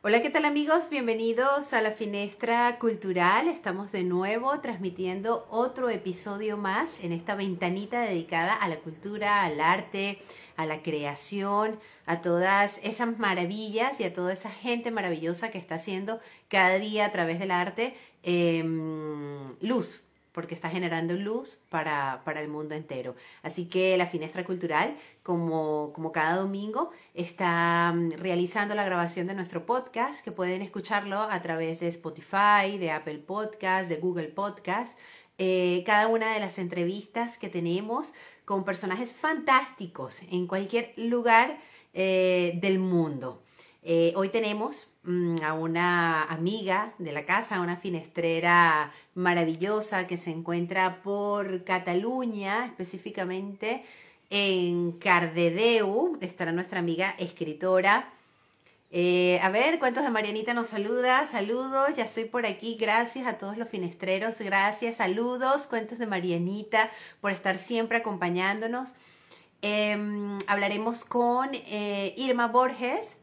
Hola, 0.00 0.22
¿qué 0.22 0.30
tal 0.30 0.44
amigos? 0.44 0.90
Bienvenidos 0.90 1.72
a 1.72 1.82
la 1.82 1.90
Finestra 1.90 2.78
Cultural. 2.78 3.48
Estamos 3.48 3.90
de 3.90 4.04
nuevo 4.04 4.60
transmitiendo 4.60 5.48
otro 5.50 5.90
episodio 5.90 6.56
más 6.56 7.02
en 7.02 7.10
esta 7.10 7.34
ventanita 7.34 8.02
dedicada 8.02 8.54
a 8.54 8.68
la 8.68 8.76
cultura, 8.76 9.42
al 9.42 9.60
arte, 9.60 10.22
a 10.54 10.66
la 10.66 10.82
creación, 10.84 11.80
a 12.06 12.20
todas 12.20 12.78
esas 12.84 13.18
maravillas 13.18 13.98
y 13.98 14.04
a 14.04 14.14
toda 14.14 14.32
esa 14.32 14.52
gente 14.52 14.92
maravillosa 14.92 15.50
que 15.50 15.58
está 15.58 15.74
haciendo 15.74 16.20
cada 16.46 16.78
día 16.78 17.06
a 17.06 17.10
través 17.10 17.40
del 17.40 17.50
arte 17.50 17.96
em, 18.22 19.56
luz, 19.60 20.07
porque 20.38 20.54
está 20.54 20.70
generando 20.70 21.14
luz 21.14 21.58
para, 21.68 22.22
para, 22.24 22.40
el 22.40 22.46
mundo 22.46 22.76
entero. 22.76 23.16
Así 23.42 23.68
que 23.68 23.96
la 23.96 24.06
Finestra 24.06 24.44
Cultural, 24.44 24.96
como, 25.24 25.92
como 25.92 26.12
cada 26.12 26.36
domingo, 26.36 26.92
está 27.12 27.92
mm, 27.92 28.12
realizando 28.18 28.76
la 28.76 28.84
grabación 28.84 29.26
de 29.26 29.34
nuestro 29.34 29.66
podcast, 29.66 30.22
que 30.22 30.30
pueden 30.30 30.62
escucharlo 30.62 31.22
a 31.22 31.42
través 31.42 31.80
de 31.80 31.88
Spotify, 31.88 32.78
de 32.78 32.92
Apple 32.92 33.18
Podcast, 33.18 33.88
de 33.88 33.96
Google 33.96 34.28
Podcast. 34.28 34.96
Eh, 35.38 35.82
cada 35.84 36.06
una 36.06 36.32
de 36.32 36.38
las 36.38 36.60
entrevistas 36.60 37.36
que 37.36 37.48
tenemos 37.48 38.12
con 38.44 38.64
personajes 38.64 39.12
fantásticos 39.12 40.22
en 40.30 40.46
cualquier 40.46 40.94
lugar 40.98 41.58
eh, 41.94 42.52
del 42.62 42.78
mundo. 42.78 43.42
Eh, 43.82 44.12
hoy 44.14 44.28
tenemos 44.28 44.86
a 45.42 45.54
una 45.54 46.24
amiga 46.24 46.92
de 46.98 47.12
la 47.12 47.24
casa, 47.24 47.60
una 47.60 47.76
finestrera 47.76 48.92
maravillosa 49.14 50.06
que 50.06 50.16
se 50.16 50.30
encuentra 50.30 51.02
por 51.02 51.64
Cataluña, 51.64 52.66
específicamente 52.66 53.84
en 54.28 54.92
Cardedeu. 54.92 56.18
Estará 56.20 56.52
nuestra 56.52 56.80
amiga 56.80 57.14
escritora. 57.18 58.10
Eh, 58.90 59.38
a 59.42 59.50
ver, 59.50 59.78
¿cuántos 59.78 60.04
de 60.04 60.10
Marianita 60.10 60.54
nos 60.54 60.68
saluda? 60.68 61.24
Saludos, 61.26 61.96
ya 61.96 62.04
estoy 62.04 62.24
por 62.24 62.44
aquí. 62.46 62.76
Gracias 62.78 63.26
a 63.26 63.38
todos 63.38 63.56
los 63.56 63.68
finestreros. 63.68 64.38
Gracias, 64.38 64.96
saludos. 64.96 65.66
Cuentos 65.66 65.98
de 65.98 66.06
Marianita 66.06 66.90
por 67.20 67.32
estar 67.32 67.56
siempre 67.56 67.98
acompañándonos. 67.98 68.94
Em, 69.60 70.38
hablaremos 70.46 71.04
con 71.04 71.50
eh, 71.52 72.14
Irma 72.16 72.46
Borges, 72.46 73.17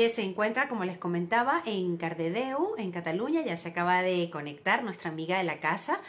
que 0.00 0.08
se 0.08 0.22
encuentra, 0.22 0.66
como 0.66 0.86
les 0.86 0.96
comentaba, 0.96 1.62
en 1.66 1.98
Cardedeu, 1.98 2.74
en 2.78 2.90
Cataluña. 2.90 3.42
Ya 3.42 3.58
se 3.58 3.68
acaba 3.68 4.00
de 4.00 4.30
conectar 4.30 4.82
nuestra 4.82 5.10
amiga 5.10 5.36
de 5.36 5.44
la 5.44 5.60
casa. 5.60 6.00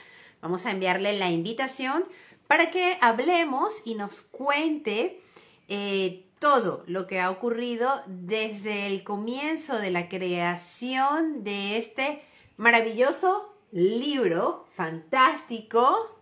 Vamos 0.42 0.66
a 0.66 0.72
enviarle 0.72 1.20
la 1.20 1.30
invitación 1.30 2.06
para 2.48 2.72
que 2.72 2.98
hablemos 3.02 3.82
y 3.84 3.96
nos 3.96 4.22
cuente 4.22 5.20
eh, 5.68 6.24
todo 6.40 6.86
lo 6.88 7.06
que 7.06 7.20
ha 7.20 7.30
ocurrido 7.30 8.02
desde 8.08 8.88
el 8.88 9.04
comienzo 9.04 9.78
de 9.78 9.92
la 9.92 10.08
creación 10.08 11.44
de 11.44 11.76
este 11.76 12.24
maravilloso 12.56 13.54
libro 13.74 14.70
fantástico, 14.74 16.16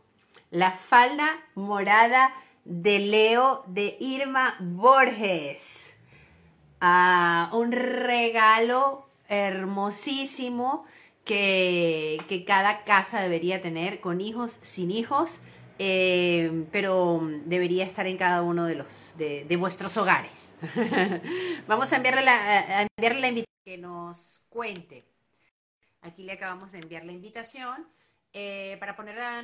La 0.50 0.72
falda 0.72 1.40
morada 1.54 2.34
de 2.66 2.98
Leo 2.98 3.64
de 3.68 3.96
Irma 4.00 4.58
Borges 4.60 5.94
un 6.82 7.72
regalo 7.72 9.10
hermosísimo 9.28 10.86
que, 11.26 12.44
cada 12.48 12.84
casa 12.84 13.22
debería 13.22 13.62
tener, 13.62 14.00
con 14.02 14.22
hijos, 14.22 14.60
sin 14.64 14.92
hijos, 14.92 15.42
eh, 15.78 16.66
pero 16.72 17.22
debería 17.46 17.86
estar 17.86 18.08
en 18.08 18.18
cada 18.18 18.42
uno 18.42 18.66
de 18.66 18.76
los 18.76 19.16
de, 19.18 19.58
vuestros 19.58 19.96
hogares. 19.98 20.54
Vamos 21.68 21.92
a 21.94 21.98
enviarle 21.98 22.24
la, 22.24 22.88
enviarle 22.98 23.22
la 23.22 23.28
invitación 23.28 23.62
que 23.66 23.78
nos 23.78 24.42
cuente. 24.50 25.04
Aquí 26.02 26.24
le 26.24 26.34
acabamos 26.34 26.72
de 26.72 26.80
enviar 26.80 27.06
la 27.06 27.12
invitación 27.12 27.88
eh, 28.34 28.78
para 28.80 28.96
poner 28.96 29.20
a 29.20 29.44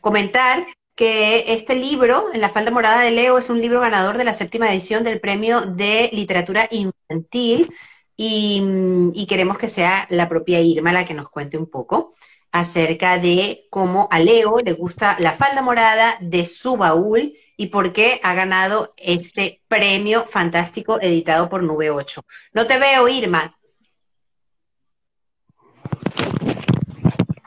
comentar 0.00 0.66
que 1.00 1.54
este 1.54 1.76
libro, 1.76 2.26
En 2.34 2.42
la 2.42 2.50
falda 2.50 2.70
morada 2.70 3.00
de 3.00 3.10
Leo, 3.10 3.38
es 3.38 3.48
un 3.48 3.58
libro 3.58 3.80
ganador 3.80 4.18
de 4.18 4.24
la 4.24 4.34
séptima 4.34 4.70
edición 4.70 5.02
del 5.02 5.18
Premio 5.18 5.62
de 5.62 6.10
Literatura 6.12 6.68
Infantil 6.70 7.72
y, 8.18 9.24
queremos 9.26 9.56
que 9.56 9.70
sea 9.70 10.06
la 10.10 10.28
propia 10.28 10.60
Irma 10.60 10.92
la 10.92 11.06
que 11.06 11.14
nos 11.14 11.30
cuente 11.30 11.56
un 11.56 11.70
poco 11.70 12.12
acerca 12.52 13.16
de 13.16 13.66
cómo 13.70 14.08
a 14.10 14.18
Leo 14.18 14.58
le 14.62 14.74
gusta 14.74 15.16
la 15.20 15.32
falda 15.32 15.62
morada 15.62 16.18
de 16.20 16.44
su 16.44 16.76
baúl 16.76 17.32
y 17.56 17.68
por 17.68 17.94
qué 17.94 18.20
ha 18.22 18.34
ganado 18.34 18.92
este 18.98 19.62
premio 19.68 20.26
fantástico 20.26 21.00
editado 21.00 21.48
por 21.48 21.62
Nube 21.62 21.88
8. 21.88 22.20
No 22.52 22.66
te 22.66 22.78
veo, 22.78 23.08
Irma. 23.08 23.58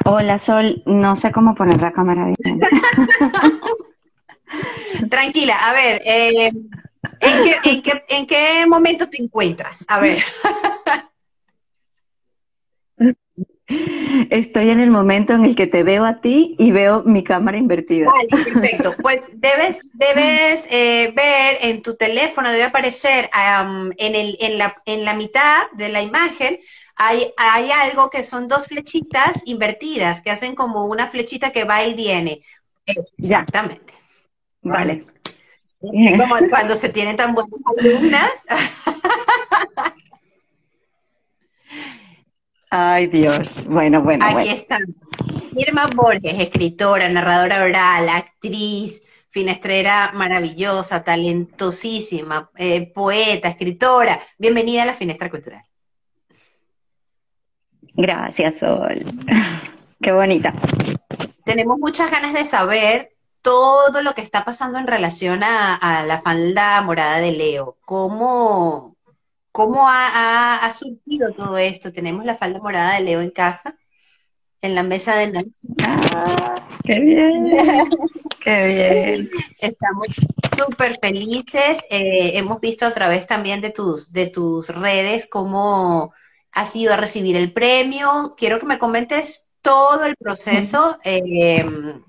Hola 0.05 0.37
Sol, 0.37 0.83
no 0.85 1.15
sé 1.15 1.31
cómo 1.31 1.55
poner 1.55 1.81
la 1.81 1.93
cámara 1.93 2.25
bien. 2.25 2.59
Tranquila, 5.09 5.69
a 5.69 5.73
ver, 5.73 6.01
eh, 6.05 6.51
¿en, 7.19 8.27
qué, 8.27 8.65
momento 8.67 9.09
te 9.09 9.21
encuentras? 9.21 9.83
A 9.87 9.99
ver. 9.99 10.23
Estoy 14.29 14.69
en 14.69 14.79
el 14.79 14.89
momento 14.89 15.33
en 15.33 15.45
el 15.45 15.55
que 15.55 15.67
te 15.67 15.83
veo 15.83 16.05
a 16.05 16.21
ti 16.21 16.55
y 16.59 16.71
veo 16.71 17.03
mi 17.03 17.23
cámara 17.23 17.57
invertida. 17.57 18.11
Vale, 18.11 18.43
perfecto. 18.43 18.95
Pues 19.01 19.21
debes, 19.33 19.79
debes 19.93 20.67
eh, 20.71 21.13
ver 21.15 21.57
en 21.61 21.81
tu 21.81 21.95
teléfono, 21.95 22.51
debe 22.51 22.63
aparecer 22.63 23.29
en, 23.33 24.15
el, 24.15 24.37
en, 24.39 24.57
la, 24.57 24.81
en 24.85 25.05
la 25.05 25.13
mitad 25.13 25.69
de 25.73 25.89
la 25.89 26.01
imagen, 26.01 26.59
hay, 26.95 27.33
hay 27.37 27.71
algo 27.71 28.09
que 28.09 28.23
son 28.23 28.47
dos 28.47 28.67
flechitas 28.67 29.41
invertidas, 29.45 30.21
que 30.21 30.31
hacen 30.31 30.55
como 30.55 30.85
una 30.85 31.09
flechita 31.09 31.51
que 31.51 31.63
va 31.63 31.83
y 31.83 31.93
viene. 31.93 32.43
Exactamente. 32.85 33.93
Vale. 34.61 35.05
Como 35.79 36.37
cuando 36.49 36.75
se 36.75 36.89
tienen 36.89 37.17
tan 37.17 37.33
buenas 37.33 37.59
alumnas. 37.79 38.31
Ay, 42.75 43.05
Dios. 43.05 43.63
Bueno, 43.67 44.01
bueno. 44.01 44.25
Aquí 44.25 44.49
está. 44.49 44.79
Irma 45.55 45.87
Borges, 45.95 46.39
escritora, 46.39 47.07
narradora 47.07 47.63
oral, 47.63 48.09
actriz, 48.09 49.03
finestrera 49.29 50.11
maravillosa, 50.15 51.03
talentosísima, 51.03 52.49
eh, 52.57 52.91
poeta, 52.91 53.49
escritora. 53.49 54.19
Bienvenida 54.39 54.81
a 54.81 54.85
la 54.87 54.95
Finestra 54.95 55.29
Cultural. 55.29 55.61
Gracias, 57.93 58.57
Sol. 58.57 59.05
Qué 60.01 60.11
bonita. 60.11 60.51
Tenemos 61.45 61.77
muchas 61.77 62.09
ganas 62.09 62.33
de 62.33 62.43
saber 62.43 63.11
todo 63.43 64.01
lo 64.01 64.15
que 64.15 64.21
está 64.23 64.43
pasando 64.45 64.79
en 64.79 64.87
relación 64.87 65.43
a, 65.43 66.03
la 66.07 66.21
falda 66.21 66.81
morada 66.81 67.19
de 67.19 67.33
Leo. 67.33 67.77
¿Cómo, 67.85 68.92
cómo 69.53 69.87
ha, 69.87 70.69
surgido 70.71 71.31
todo 71.31 71.57
esto? 71.57 71.93
Tenemos 71.93 72.25
la 72.25 72.35
falda 72.35 72.59
morada 72.59 72.95
de 72.95 73.01
Leo 73.01 73.21
en 73.21 73.29
casa, 73.31 73.77
en 74.61 74.75
la 74.75 74.83
mesa 74.83 75.15
de 75.15 75.31
noche. 75.31 75.51
Ah, 75.81 76.67
¡Qué 76.83 76.99
bien! 76.99 77.53
¡Qué 78.43 78.65
bien! 78.65 79.29
Estamos 79.59 80.07
súper 80.57 80.97
felices. 80.99 81.85
Eh, 81.89 82.37
hemos 82.37 82.59
visto 82.59 82.85
a 82.85 82.91
través 82.91 83.27
también 83.27 83.61
de 83.61 83.69
tus, 83.69 84.11
de 84.11 84.27
tus 84.27 84.67
redes 84.69 85.27
cómo 85.29 86.13
has 86.51 86.75
ido 86.75 86.93
a 86.93 86.97
recibir 86.97 87.37
el 87.37 87.53
premio. 87.53 88.35
Quiero 88.37 88.59
que 88.59 88.65
me 88.65 88.79
comentes 88.79 89.49
todo 89.61 90.05
el 90.05 90.15
proceso 90.17 90.99
eh, 91.03 91.65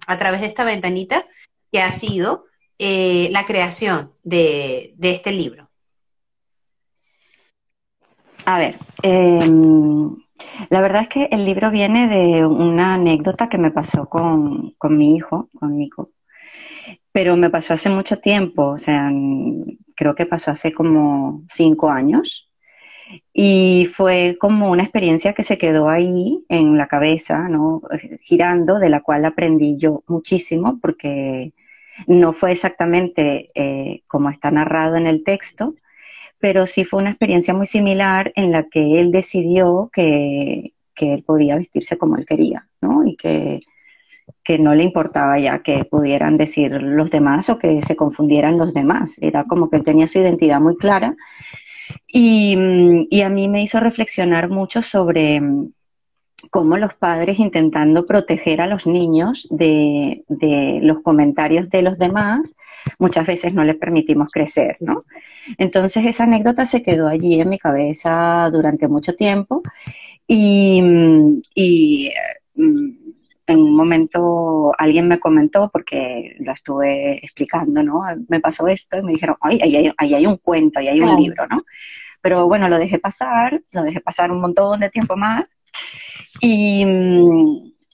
a 0.06 0.18
través 0.18 0.40
de 0.40 0.46
esta 0.48 0.64
ventanita 0.64 1.26
que 1.70 1.80
ha 1.80 1.92
sido 1.92 2.46
eh, 2.78 3.28
la 3.30 3.46
creación 3.46 4.12
de, 4.24 4.94
este 5.00 5.30
libro. 5.30 5.63
A 8.46 8.58
ver, 8.58 8.76
em, 9.02 10.16
la 10.68 10.80
verdad 10.80 11.02
es 11.02 11.08
que 11.08 11.28
el 11.30 11.44
libro 11.44 11.70
viene 11.70 12.08
de 12.08 12.46
una 12.46 12.94
anécdota 12.94 13.48
que 13.48 13.58
me 13.58 13.70
pasó 13.70 14.06
con, 14.08 14.72
con 14.72 14.98
mi 14.98 15.16
hijo, 15.16 15.48
con 15.58 15.76
Nico, 15.78 16.10
pero 17.12 17.36
me 17.36 17.50
pasó 17.50 17.74
hace 17.74 17.88
mucho 17.90 18.18
tiempo, 18.18 18.70
o 18.70 18.78
sea, 18.78 19.10
creo 19.96 20.14
que 20.14 20.26
pasó 20.26 20.50
hace 20.50 20.72
como 20.72 21.42
cinco 21.48 21.90
años. 21.90 22.48
Y 23.32 23.86
fue 23.92 24.36
como 24.40 24.70
una 24.70 24.82
experiencia 24.82 25.34
que 25.34 25.42
se 25.42 25.58
quedó 25.58 25.88
ahí 25.88 26.44
en 26.48 26.76
la 26.78 26.88
cabeza, 26.88 27.48
¿no? 27.48 27.82
Girando, 28.20 28.78
de 28.78 28.88
la 28.88 29.02
cual 29.02 29.24
aprendí 29.24 29.76
yo 29.76 30.02
muchísimo, 30.08 30.78
porque 30.80 31.52
no 32.06 32.32
fue 32.32 32.52
exactamente 32.52 33.50
eh, 33.54 34.02
como 34.08 34.30
está 34.30 34.50
narrado 34.50 34.96
en 34.96 35.06
el 35.06 35.22
texto, 35.22 35.74
pero 36.44 36.66
sí 36.66 36.84
fue 36.84 37.00
una 37.00 37.08
experiencia 37.08 37.54
muy 37.54 37.64
similar 37.64 38.30
en 38.36 38.52
la 38.52 38.64
que 38.64 39.00
él 39.00 39.10
decidió 39.10 39.88
que, 39.90 40.74
él 40.94 41.22
podía 41.22 41.56
vestirse 41.56 41.96
como 41.96 42.18
él 42.18 42.26
quería, 42.26 42.68
¿no? 42.82 43.02
Y 43.06 43.16
que, 43.16 43.62
que 44.42 44.58
no 44.58 44.74
le 44.74 44.84
importaba 44.84 45.38
ya 45.38 45.60
que 45.60 45.86
pudieran 45.86 46.36
decir 46.36 46.72
los 46.82 47.10
demás 47.10 47.48
o 47.48 47.56
que 47.56 47.80
se 47.80 47.96
confundieran 47.96 48.58
los 48.58 48.74
demás. 48.74 49.16
Era 49.22 49.44
como 49.44 49.70
que 49.70 49.76
él 49.78 49.84
tenía 49.84 50.06
su 50.06 50.18
identidad 50.18 50.60
muy 50.60 50.76
clara. 50.76 51.16
Y, 52.06 52.58
y 53.08 53.22
a 53.22 53.30
mí 53.30 53.48
me 53.48 53.62
hizo 53.62 53.80
reflexionar 53.80 54.50
mucho 54.50 54.82
sobre 54.82 55.40
cómo 56.50 56.76
los 56.76 56.94
padres 56.94 57.38
intentando 57.38 58.06
proteger 58.06 58.60
a 58.60 58.66
los 58.66 58.86
niños 58.86 59.46
de, 59.50 60.24
de, 60.28 60.80
los 60.82 61.02
comentarios 61.02 61.68
de 61.68 61.82
los 61.82 61.98
demás, 61.98 62.54
muchas 62.98 63.26
veces 63.26 63.54
no 63.54 63.64
les 63.64 63.76
permitimos 63.76 64.28
crecer, 64.30 64.76
¿no? 64.80 65.00
Entonces 65.58 66.04
esa 66.06 66.24
anécdota 66.24 66.66
se 66.66 66.82
quedó 66.82 67.08
allí 67.08 67.40
en 67.40 67.48
mi 67.48 67.58
cabeza 67.58 68.48
durante 68.52 68.88
mucho 68.88 69.14
tiempo 69.14 69.62
y, 70.26 70.82
y 71.54 72.10
mm, 72.54 72.90
en 73.46 73.58
un 73.58 73.76
momento 73.76 74.72
alguien 74.78 75.08
me 75.08 75.20
comentó, 75.20 75.70
porque 75.70 76.36
lo 76.40 76.52
estuve 76.52 77.24
explicando, 77.24 77.82
¿no? 77.82 78.02
Me 78.28 78.40
pasó 78.40 78.68
esto 78.68 78.98
y 78.98 79.02
me 79.02 79.12
dijeron, 79.12 79.36
ay, 79.40 79.60
ahí 79.62 79.76
hay, 79.76 79.92
ahí 79.98 80.14
hay 80.14 80.26
un 80.26 80.38
cuento, 80.38 80.78
ahí 80.78 80.88
hay 80.88 81.00
un 81.00 81.20
libro, 81.20 81.46
¿no? 81.46 81.58
Pero 82.22 82.48
bueno, 82.48 82.70
lo 82.70 82.78
dejé 82.78 82.98
pasar, 82.98 83.60
lo 83.72 83.82
dejé 83.82 84.00
pasar 84.00 84.30
un 84.30 84.40
montón 84.40 84.80
de 84.80 84.88
tiempo 84.88 85.14
más 85.14 85.54
y, 86.40 86.84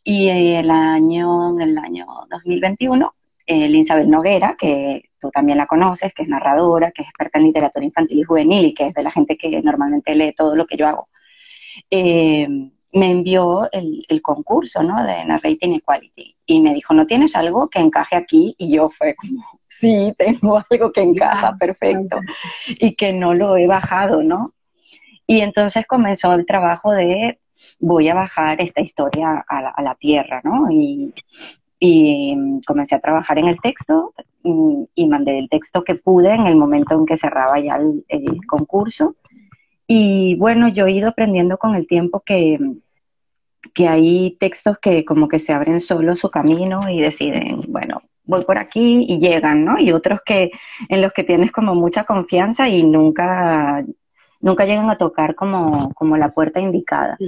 y 0.04 0.28
el 0.28 0.70
año, 0.70 1.58
el 1.60 1.78
año 1.78 2.06
2021, 2.30 3.14
eh, 3.46 3.66
Isabel 3.66 4.08
Noguera, 4.08 4.56
que 4.58 5.10
tú 5.18 5.30
también 5.30 5.58
la 5.58 5.66
conoces, 5.66 6.14
que 6.14 6.22
es 6.22 6.28
narradora, 6.28 6.92
que 6.92 7.02
es 7.02 7.08
experta 7.08 7.38
en 7.38 7.46
literatura 7.46 7.84
infantil 7.84 8.18
y 8.18 8.22
juvenil 8.22 8.64
y 8.66 8.74
que 8.74 8.86
es 8.88 8.94
de 8.94 9.02
la 9.02 9.10
gente 9.10 9.36
que 9.36 9.60
normalmente 9.62 10.14
lee 10.14 10.32
todo 10.36 10.54
lo 10.56 10.66
que 10.66 10.76
yo 10.76 10.86
hago, 10.86 11.08
eh, 11.90 12.48
me 12.92 13.10
envió 13.10 13.70
el, 13.72 14.04
el, 14.08 14.22
concurso 14.22 14.82
¿no? 14.82 15.04
de 15.04 15.24
Narrating 15.24 15.74
Equality 15.74 16.36
y 16.46 16.60
me 16.60 16.74
dijo, 16.74 16.94
¿no 16.94 17.06
tienes 17.06 17.36
algo 17.36 17.68
que 17.68 17.78
encaje 17.78 18.16
aquí? 18.16 18.54
Y 18.58 18.72
yo 18.72 18.90
fue 18.90 19.14
como, 19.14 19.44
sí, 19.68 20.12
tengo 20.18 20.62
algo 20.70 20.92
que 20.92 21.02
encaja 21.02 21.56
perfecto 21.56 22.18
y 22.68 22.94
que 22.94 23.12
no 23.12 23.34
lo 23.34 23.56
he 23.56 23.66
bajado, 23.66 24.22
¿no? 24.22 24.54
Y 25.26 25.42
entonces 25.42 25.86
comenzó 25.86 26.32
el 26.34 26.46
trabajo 26.46 26.92
de 26.92 27.38
voy 27.78 28.08
a 28.08 28.14
bajar 28.14 28.60
esta 28.60 28.80
historia 28.80 29.44
a 29.46 29.82
la, 29.82 29.94
tierra, 29.94 30.40
¿no? 30.44 30.70
Y, 30.70 31.12
mm, 32.36 32.60
comencé 32.66 32.94
a 32.94 33.00
trabajar 33.00 33.38
en 33.38 33.48
el 33.48 33.60
texto 33.60 34.12
mm, 34.42 34.84
y, 34.94 35.06
mandé 35.08 35.38
el 35.38 35.48
texto 35.48 35.82
que 35.84 35.94
pude 35.94 36.32
en 36.34 36.46
el 36.46 36.56
momento 36.56 36.94
en 36.94 37.06
que 37.06 37.16
cerraba 37.16 37.58
ya 37.60 37.76
el, 37.76 38.46
concurso. 38.46 39.16
Y 39.86 40.36
bueno, 40.36 40.68
yo 40.68 40.86
he 40.86 40.92
ido 40.92 41.08
aprendiendo 41.08 41.58
con 41.58 41.74
el 41.74 41.86
tiempo 41.86 42.20
que, 42.20 42.58
que 43.74 43.88
hay 43.88 44.36
textos 44.38 44.78
que 44.78 45.04
como 45.04 45.28
que 45.28 45.38
se 45.38 45.52
abren 45.52 45.80
solo 45.80 46.16
su 46.16 46.30
camino 46.30 46.88
y 46.88 47.00
deciden, 47.00 47.62
bueno, 47.68 48.02
voy 48.30 48.44
por 48.44 48.58
aquí 48.58 49.04
y 49.08 49.18
llegan, 49.18 49.64
¿no? 49.64 49.78
Y 49.78 49.92
otros 49.92 50.20
que 50.24 50.50
en 50.88 51.02
los 51.02 51.12
que 51.12 51.24
tienes 51.24 51.52
como 51.52 51.74
mucha 51.74 52.04
confianza 52.04 52.68
y 52.68 52.82
nunca, 52.82 53.84
nunca 54.40 54.64
llegan 54.64 54.88
a 54.88 54.96
tocar 54.96 55.34
como, 55.34 55.92
como 55.94 56.16
la 56.16 56.30
puerta 56.30 56.60
indicada. 56.60 57.18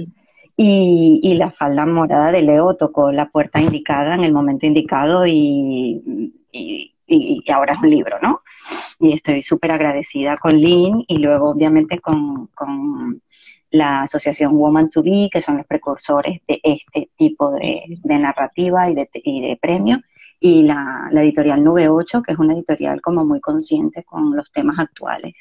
Y, 0.55 1.33
la 1.35 1.49
falda 1.51 1.85
morada 1.85 2.31
de 2.31 2.43
Leo 2.43 2.75
tocó 2.75 3.11
la 3.11 3.29
puerta 3.29 3.59
indicada 3.59 4.13
en 4.15 4.23
el 4.23 4.33
momento 4.33 4.65
indicado 4.65 5.25
y, 5.25 6.31
ahora 7.53 7.73
es 7.73 7.79
un 7.81 7.89
libro, 7.89 8.17
¿no? 8.21 8.41
Y 8.99 9.13
estoy 9.13 9.41
súper 9.41 9.71
agradecida 9.71 10.37
con 10.37 10.55
Lynn 10.55 11.03
y 11.07 11.17
luego 11.17 11.49
obviamente 11.49 11.99
con, 11.99 12.49
la 13.71 14.03
asociación 14.03 14.55
Woman 14.55 14.91
to 14.91 15.01
Be, 15.01 15.29
que 15.31 15.41
son 15.41 15.57
los 15.57 15.65
precursores 15.65 16.41
de 16.47 16.59
este 16.61 17.09
tipo 17.17 17.51
de, 17.53 17.83
narrativa 18.03 18.87
y 18.87 18.93
de, 18.93 19.09
y 19.15 19.41
de 19.41 19.57
premio, 19.57 19.99
y 20.39 20.61
la, 20.61 21.09
la 21.11 21.23
editorial 21.23 21.63
Nube 21.63 21.89
8, 21.89 22.21
que 22.21 22.33
es 22.33 22.37
una 22.37 22.53
editorial 22.53 23.01
como 23.01 23.25
muy 23.25 23.41
consciente 23.41 24.03
con 24.03 24.35
los 24.35 24.51
temas 24.51 24.77
actuales. 24.77 25.33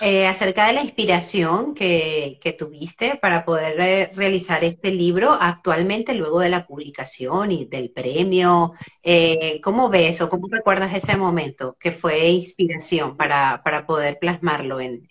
Eh, 0.00 0.28
acerca 0.28 0.66
de 0.68 0.74
la 0.74 0.82
inspiración 0.82 1.74
que, 1.74 2.38
tuviste 2.56 3.16
para 3.16 3.44
poder 3.44 4.12
realizar 4.14 4.62
este 4.62 4.92
libro 4.92 5.32
actualmente 5.32 6.14
luego 6.14 6.38
de 6.40 6.48
la 6.48 6.66
publicación 6.66 7.50
y 7.50 7.64
del 7.64 7.90
premio. 7.90 8.74
Eh, 9.02 9.60
¿Cómo 9.62 9.88
ves 9.88 10.20
o 10.20 10.28
cómo 10.28 10.46
recuerdas 10.50 10.94
ese 10.94 11.16
momento 11.16 11.76
que 11.80 11.90
fue 11.90 12.28
inspiración 12.30 13.16
para, 13.16 13.62
poder 13.86 14.18
plasmarlo 14.20 14.80
en, 14.80 15.08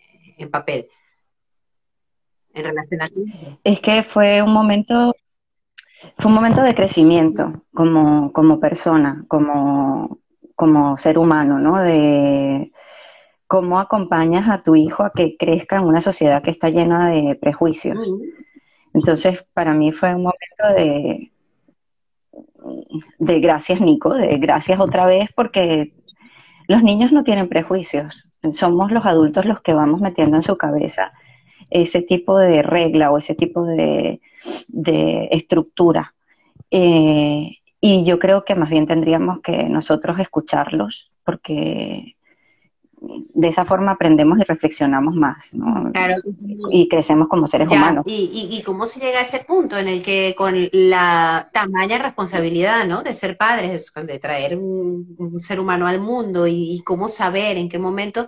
papel? 0.52 0.88
En 2.54 2.64
relación 2.64 3.02
a 3.02 3.08
Es 3.64 3.82
que 3.82 4.04
fue 4.04 4.42
un 4.42 4.54
momento, 4.54 5.14
fue 6.18 6.28
un 6.28 6.34
momento 6.34 6.62
de 6.62 6.74
crecimiento 6.74 7.66
como, 7.74 8.32
como 8.32 8.60
persona, 8.60 9.26
como, 9.28 10.20
como 10.56 10.96
ser 10.96 11.18
humano, 11.18 11.60
¿no? 11.60 11.82
De, 11.82 12.72
¿Cómo 13.48 13.80
acompañas 13.80 14.50
a 14.50 14.62
tu 14.62 14.76
hijo 14.76 15.04
a 15.04 15.12
que 15.12 15.38
crezca 15.38 15.78
en 15.78 15.86
una 15.86 16.02
sociedad 16.02 16.44
que 16.44 16.52
está 16.52 16.70
llena 16.70 17.10
de 17.10 17.36
prejuicios? 17.36 17.98
Entonces, 18.94 19.46
para 19.54 19.74
mí 19.74 19.92
fue 19.92 20.14
un 20.14 20.24
momento 20.24 20.64
de, 20.76 21.32
de 23.20 23.40
gracias, 23.40 23.80
Nico, 23.82 24.14
de 24.14 24.38
gracias 24.38 24.80
otra 24.80 25.06
vez, 25.06 25.30
porque 25.36 25.94
los 26.68 26.84
niños 26.84 27.12
no 27.12 27.24
tienen 27.24 27.48
prejuicios, 27.48 28.28
somos 28.52 28.92
los 28.92 29.06
adultos 29.06 29.46
los 29.46 29.62
que 29.62 29.74
vamos 29.74 30.02
metiendo 30.02 30.38
en 30.38 30.44
su 30.44 30.58
cabeza 30.58 31.10
ese 31.70 32.02
tipo 32.02 32.38
de 32.38 32.62
regla 32.62 33.12
o 33.12 33.18
ese 33.18 33.36
tipo 33.36 33.64
de, 33.66 34.20
estructura. 35.32 36.14
Eh, 36.72 37.52
y 37.80 38.06
yo 38.06 38.20
creo 38.20 38.44
que 38.44 38.56
más 38.56 38.70
bien 38.70 38.88
tendríamos 38.88 39.42
que 39.42 39.70
nosotros 39.70 40.20
escucharlos, 40.20 41.12
porque 41.24 42.17
de 43.00 43.48
esa 43.48 43.66
forma 43.66 43.92
aprendemos 43.92 44.40
y 44.40 44.44
reflexionamos 44.44 45.16
más, 45.16 45.54
¿no? 45.54 45.92
Claro. 45.92 46.16
Y 46.72 46.88
crecemos 46.88 47.28
como 47.28 47.46
seres 47.46 47.70
humanos. 47.70 48.04
Y, 48.08 48.50
y, 48.52 48.64
cómo 48.64 48.88
se 48.88 49.00
llega 49.00 49.20
a 49.20 49.22
ese 49.22 49.40
punto 49.40 49.78
en 49.78 49.88
el 49.88 50.04
que 50.04 50.34
con 50.36 50.56
la 50.72 51.50
tamaña 51.54 52.00
responsabilidad, 52.00 52.86
¿no? 52.88 53.04
De 53.04 53.14
ser 53.14 53.38
padres, 53.38 53.92
de 53.96 54.20
traer 54.20 54.58
un, 54.58 55.40
ser 55.40 55.60
humano 55.60 55.88
al 55.88 56.02
mundo 56.02 56.48
y, 56.48 56.82
cómo 56.84 57.08
saber 57.10 57.58
en 57.58 57.70
qué 57.70 57.78
momento 57.78 58.28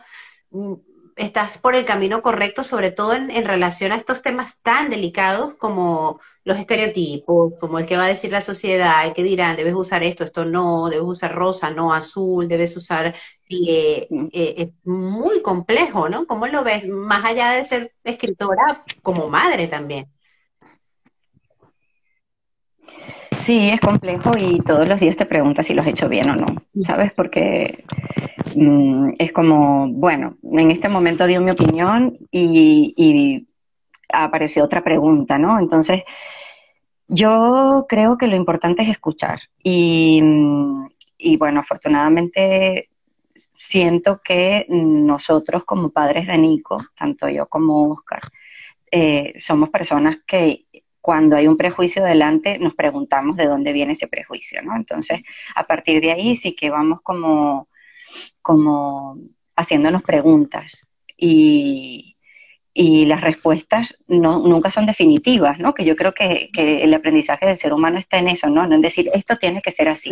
mm, 0.52 0.74
estás 1.16 1.58
por 1.58 1.76
el 1.76 1.86
camino 1.86 2.22
correcto, 2.22 2.64
sobre 2.64 2.92
todo 2.92 3.14
en, 3.14 3.32
en 3.32 3.46
relación 3.46 3.92
a 3.92 3.96
estos 3.96 4.22
temas 4.22 4.62
tan 4.62 4.92
delicados 4.92 5.56
como 5.56 6.20
los 6.50 6.58
estereotipos, 6.58 7.58
como 7.60 7.78
el 7.78 7.86
que 7.86 7.96
va 7.96 8.06
a 8.06 8.08
decir 8.08 8.32
la 8.32 8.42
sociedad, 8.42 9.06
el 9.06 9.14
que 9.14 9.22
dirán, 9.22 9.56
debes 9.56 9.76
usar 9.76 10.02
esto, 10.04 10.24
esto 10.24 10.46
no, 10.46 10.90
debes 10.90 11.06
usar 11.06 11.34
rosa, 11.36 11.70
no 11.70 11.94
azul, 11.94 12.48
debes 12.48 12.76
usar... 12.76 13.16
Eh, 13.52 14.08
eh, 14.32 14.54
es 14.58 14.74
muy 14.84 15.42
complejo, 15.44 16.10
¿no? 16.10 16.26
¿Cómo 16.26 16.48
lo 16.48 16.64
ves? 16.64 16.88
Más 16.88 17.24
allá 17.24 17.52
de 17.52 17.66
ser 17.66 17.94
escritora, 18.04 18.84
como 19.04 19.28
madre 19.30 19.68
también. 19.68 20.08
Sí, 23.38 23.70
es 23.70 23.80
complejo 23.80 24.32
y 24.38 24.60
todos 24.62 24.88
los 24.88 25.00
días 25.00 25.18
te 25.18 25.26
preguntas 25.26 25.68
si 25.68 25.74
lo 25.74 25.82
has 25.82 25.88
hecho 25.88 26.10
bien 26.10 26.30
o 26.30 26.36
no, 26.36 26.48
¿sabes? 26.82 27.14
Porque 27.16 27.84
mm, 28.56 29.12
es 29.20 29.32
como, 29.32 29.88
bueno, 29.88 30.36
en 30.44 30.72
este 30.72 30.90
momento 30.90 31.28
dio 31.28 31.42
mi 31.42 31.52
opinión 31.52 32.18
y, 32.32 32.94
y 32.98 33.48
apareció 34.12 34.64
otra 34.64 34.84
pregunta, 34.84 35.38
¿no? 35.38 35.60
Entonces, 35.60 36.04
yo 37.10 37.88
creo 37.90 38.18
que 38.18 38.28
lo 38.28 38.36
importante 38.36 38.84
es 38.84 38.90
escuchar. 38.90 39.42
Y, 39.64 40.22
y, 41.18 41.38
bueno, 41.38 41.60
afortunadamente 41.60 42.90
siento 43.58 44.22
que 44.24 44.66
nosotros 44.70 45.66
como 45.66 45.90
padres 45.90 46.28
de 46.28 46.38
Nico, 46.38 46.78
tanto 46.96 47.28
yo 47.28 47.48
como 47.48 47.92
Oscar, 47.92 48.22
eh, 48.92 49.34
somos 49.38 49.70
personas 49.70 50.18
que 50.26 50.66
cuando 51.02 51.36
hay 51.36 51.48
un 51.48 51.58
prejuicio 51.58 52.04
delante 52.04 52.60
nos 52.60 52.76
preguntamos 52.76 53.38
de 53.38 53.48
dónde 53.48 53.74
viene 53.74 53.94
ese 53.94 54.08
prejuicio, 54.08 54.62
¿no? 54.62 54.76
Entonces, 54.76 55.22
a 55.56 55.64
partir 55.64 56.02
de 56.02 56.12
ahí 56.12 56.36
sí 56.36 56.56
que 56.56 56.70
vamos 56.70 57.02
como, 57.02 57.70
como 58.42 59.18
haciéndonos 59.56 60.04
preguntas. 60.04 60.86
Y, 61.18 62.18
y 62.74 63.06
las 63.06 63.22
respuestas 63.22 63.98
no, 64.08 64.40
nunca 64.40 64.72
son 64.72 64.86
definitivas, 64.86 65.60
¿no? 65.60 65.74
Que 65.74 65.86
yo 65.86 65.96
creo 65.96 66.14
que, 66.14 66.50
que, 66.54 66.84
el 66.84 66.94
aprendizaje 66.94 67.46
del 67.46 67.58
ser 67.58 67.74
humano 67.74 67.98
está 67.98 68.18
en 68.18 68.28
eso, 68.28 68.50
¿no? 68.50 68.66
No 68.68 68.76
en 68.76 68.82
decir, 68.82 69.10
esto 69.14 69.38
tiene 69.38 69.62
que 69.62 69.72
ser 69.72 69.90
así. 69.90 70.12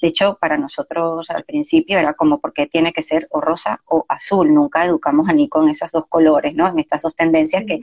De 0.00 0.08
hecho, 0.08 0.36
para 0.40 0.58
nosotros 0.58 1.30
al 1.30 1.44
principio 1.44 1.98
era 1.98 2.14
como, 2.14 2.40
¿por 2.40 2.52
qué 2.52 2.66
tiene 2.66 2.92
que 2.92 3.02
ser 3.02 3.26
o 3.30 3.40
rosa 3.40 3.80
o 3.86 4.04
azul? 4.08 4.52
Nunca 4.52 4.84
educamos 4.84 5.28
a 5.28 5.32
Nico 5.32 5.62
en 5.62 5.70
esos 5.70 5.90
dos 5.92 6.06
colores, 6.08 6.54
¿no? 6.54 6.68
En 6.68 6.78
estas 6.78 7.02
dos 7.02 7.16
tendencias 7.16 7.64
que... 7.66 7.80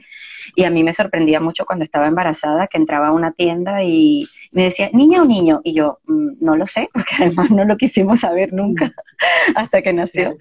Y 0.54 0.64
a 0.64 0.70
mí 0.70 0.84
me 0.84 0.92
sorprendía 0.92 1.40
mucho 1.40 1.64
cuando 1.64 1.84
estaba 1.84 2.06
embarazada, 2.06 2.68
que 2.68 2.78
entraba 2.78 3.08
a 3.08 3.12
una 3.12 3.32
tienda 3.32 3.82
y 3.82 4.28
me 4.52 4.64
decía, 4.64 4.90
¿niña 4.92 5.22
o 5.22 5.24
niño? 5.24 5.60
Y 5.64 5.74
yo, 5.74 5.98
mm, 6.06 6.34
no 6.40 6.56
lo 6.56 6.66
sé, 6.66 6.90
porque 6.94 7.14
además 7.18 7.50
no 7.50 7.64
lo 7.64 7.76
quisimos 7.76 8.20
saber 8.20 8.52
nunca 8.52 8.92
hasta 9.56 9.82
que 9.82 9.92
nació. 9.92 10.36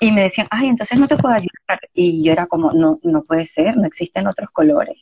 Y 0.00 0.12
me 0.12 0.22
decían, 0.22 0.46
ay, 0.50 0.68
entonces 0.68 0.98
no 0.98 1.08
te 1.08 1.16
puedo 1.16 1.34
ayudar. 1.34 1.80
Y 1.94 2.22
yo 2.22 2.32
era 2.32 2.46
como, 2.46 2.72
no, 2.72 3.00
no 3.02 3.22
puede 3.24 3.44
ser, 3.44 3.76
no 3.76 3.86
existen 3.86 4.26
otros 4.26 4.50
colores. 4.50 4.98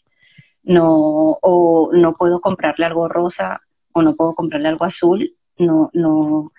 No, 0.62 1.38
o 1.42 1.90
no 1.92 2.14
puedo 2.14 2.40
comprarle 2.40 2.86
algo 2.86 3.08
rosa 3.08 3.60
o 3.92 4.02
no 4.02 4.16
puedo 4.16 4.34
comprarle 4.34 4.68
algo 4.68 4.84
azul, 4.84 5.34
no, 5.58 5.90
no, 5.94 6.52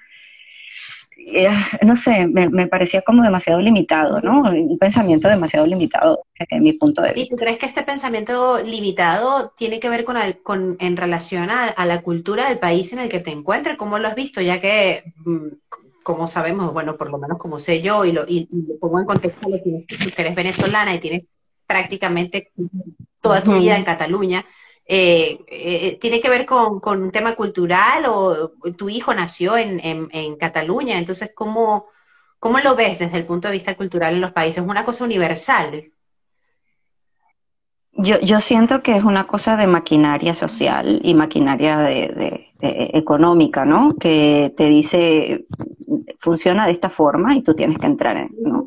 eh, 1.29 1.49
no 1.85 1.95
sé, 1.95 2.25
me, 2.27 2.67
parecía 2.67 3.01
como 3.01 3.21
demasiado 3.21 3.59
limitado, 3.59 4.21
¿no? 4.21 4.43
Un 4.43 4.77
pensamiento 4.77 5.27
demasiado 5.27 5.67
limitado 5.67 6.23
en 6.37 6.63
mi 6.63 6.73
punto 6.73 7.01
de 7.01 7.13
vista. 7.13 7.21
¿Y 7.21 7.29
tú 7.29 7.35
crees 7.35 7.57
que 7.57 7.65
este 7.65 7.83
pensamiento 7.83 8.61
limitado 8.61 9.51
tiene 9.57 9.79
que 9.79 9.89
ver 9.89 10.05
con, 10.05 10.15
con 10.41 10.77
en 10.79 10.95
relación 10.95 11.49
a, 11.49 11.73
la 11.85 12.01
cultura 12.01 12.47
del 12.47 12.59
país 12.59 12.93
en 12.93 12.99
el 12.99 13.09
que 13.09 13.19
te 13.19 13.31
encuentres? 13.31 13.77
¿Cómo 13.77 13.99
lo 13.99 14.07
has 14.07 14.15
visto? 14.15 14.41
Ya 14.41 14.61
que, 14.61 15.03
mm, 15.25 15.47
como 16.07 16.25
sabemos, 16.25 16.71
bueno, 16.71 16.95
por 16.95 17.11
lo 17.11 17.17
menos 17.17 17.37
como 17.37 17.59
sé 17.59 17.81
yo, 17.81 18.05
y 18.05 18.13
lo, 18.13 18.23
y, 18.25 18.47
pongo 18.79 19.01
en 19.01 19.05
contexto, 19.05 19.49
lo 19.49 19.61
tienes, 19.61 19.85
que 19.85 20.21
eres 20.21 20.35
venezolana 20.35 20.95
y 20.95 20.99
tienes 20.99 21.27
prácticamente 21.65 22.53
toda 23.19 23.43
tu 23.43 23.55
vida 23.55 23.75
en 23.75 23.83
Cataluña. 23.83 24.45
Eh, 24.85 25.37
eh, 25.47 25.97
¿Tiene 25.99 26.21
que 26.21 26.29
ver 26.29 26.45
con, 26.45 26.79
un 26.81 27.11
tema 27.11 27.35
cultural 27.35 28.05
o 28.07 28.53
tu 28.77 28.87
hijo 28.87 29.13
nació 29.13 29.57
en, 29.57 30.37
Cataluña? 30.37 30.97
Entonces, 30.97 31.31
¿cómo, 31.35 31.87
¿cómo 32.39 32.59
lo 32.59 32.73
ves 32.73 32.99
desde 32.99 33.17
el 33.17 33.25
punto 33.25 33.49
de 33.49 33.55
vista 33.55 33.75
cultural 33.75 34.13
en 34.13 34.21
los 34.21 34.31
países? 34.31 34.63
¿Es 34.63 34.69
una 34.69 34.85
cosa 34.85 35.03
universal? 35.03 35.91
Yo, 37.91 38.17
yo 38.21 38.39
siento 38.39 38.81
que 38.81 38.95
es 38.95 39.03
una 39.03 39.27
cosa 39.27 39.57
de 39.57 39.67
maquinaria 39.67 40.33
social 40.33 41.01
y 41.03 41.13
maquinaria 41.15 41.79
de, 41.79 42.46
económica, 42.59 43.65
¿no? 43.65 43.95
Que 43.99 44.53
te 44.57 44.65
dice, 44.65 45.45
funciona 46.19 46.65
de 46.65 46.71
esta 46.71 46.89
forma 46.89 47.35
y 47.35 47.41
tú 47.41 47.53
tienes 47.53 47.77
que 47.77 47.85
entrar 47.85 48.17
en, 48.17 48.31
¿no? 48.41 48.65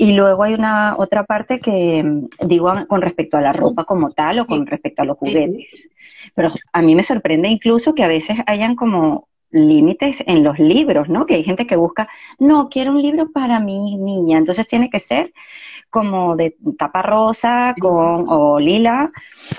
Y 0.00 0.12
luego 0.12 0.44
hay 0.44 0.54
una 0.54 0.94
otra 0.96 1.24
parte 1.24 1.58
que 1.58 2.02
mm, 2.02 2.46
digo 2.46 2.72
con 2.86 3.02
respecto 3.02 3.36
a 3.36 3.40
la 3.40 3.52
ropa 3.52 3.84
como 3.84 4.10
tal 4.10 4.38
o 4.38 4.46
con 4.46 4.64
respecto 4.66 5.02
a 5.02 5.04
los 5.04 5.18
juguetes. 5.18 5.90
Pero 6.34 6.50
a 6.72 6.82
mí 6.82 6.94
me 6.94 7.02
sorprende 7.02 7.48
incluso 7.48 7.94
que 7.94 8.04
a 8.04 8.08
veces 8.08 8.38
hayan 8.46 8.76
como 8.76 9.28
límites 9.50 10.22
en 10.26 10.44
los 10.44 10.58
libros, 10.58 11.08
¿no? 11.08 11.26
Que 11.26 11.34
hay 11.34 11.42
gente 11.42 11.66
que 11.66 11.76
busca, 11.76 12.08
no, 12.38 12.68
quiero 12.68 12.92
un 12.92 13.02
libro 13.02 13.30
para 13.32 13.60
mi 13.60 13.96
niña, 13.96 14.38
entonces 14.38 14.66
tiene 14.66 14.90
que 14.90 15.00
ser 15.00 15.32
como 15.90 16.36
de 16.36 16.56
tapa 16.78 17.02
rosa 17.02 17.74
con, 17.80 18.24
o 18.28 18.58
lila 18.58 19.08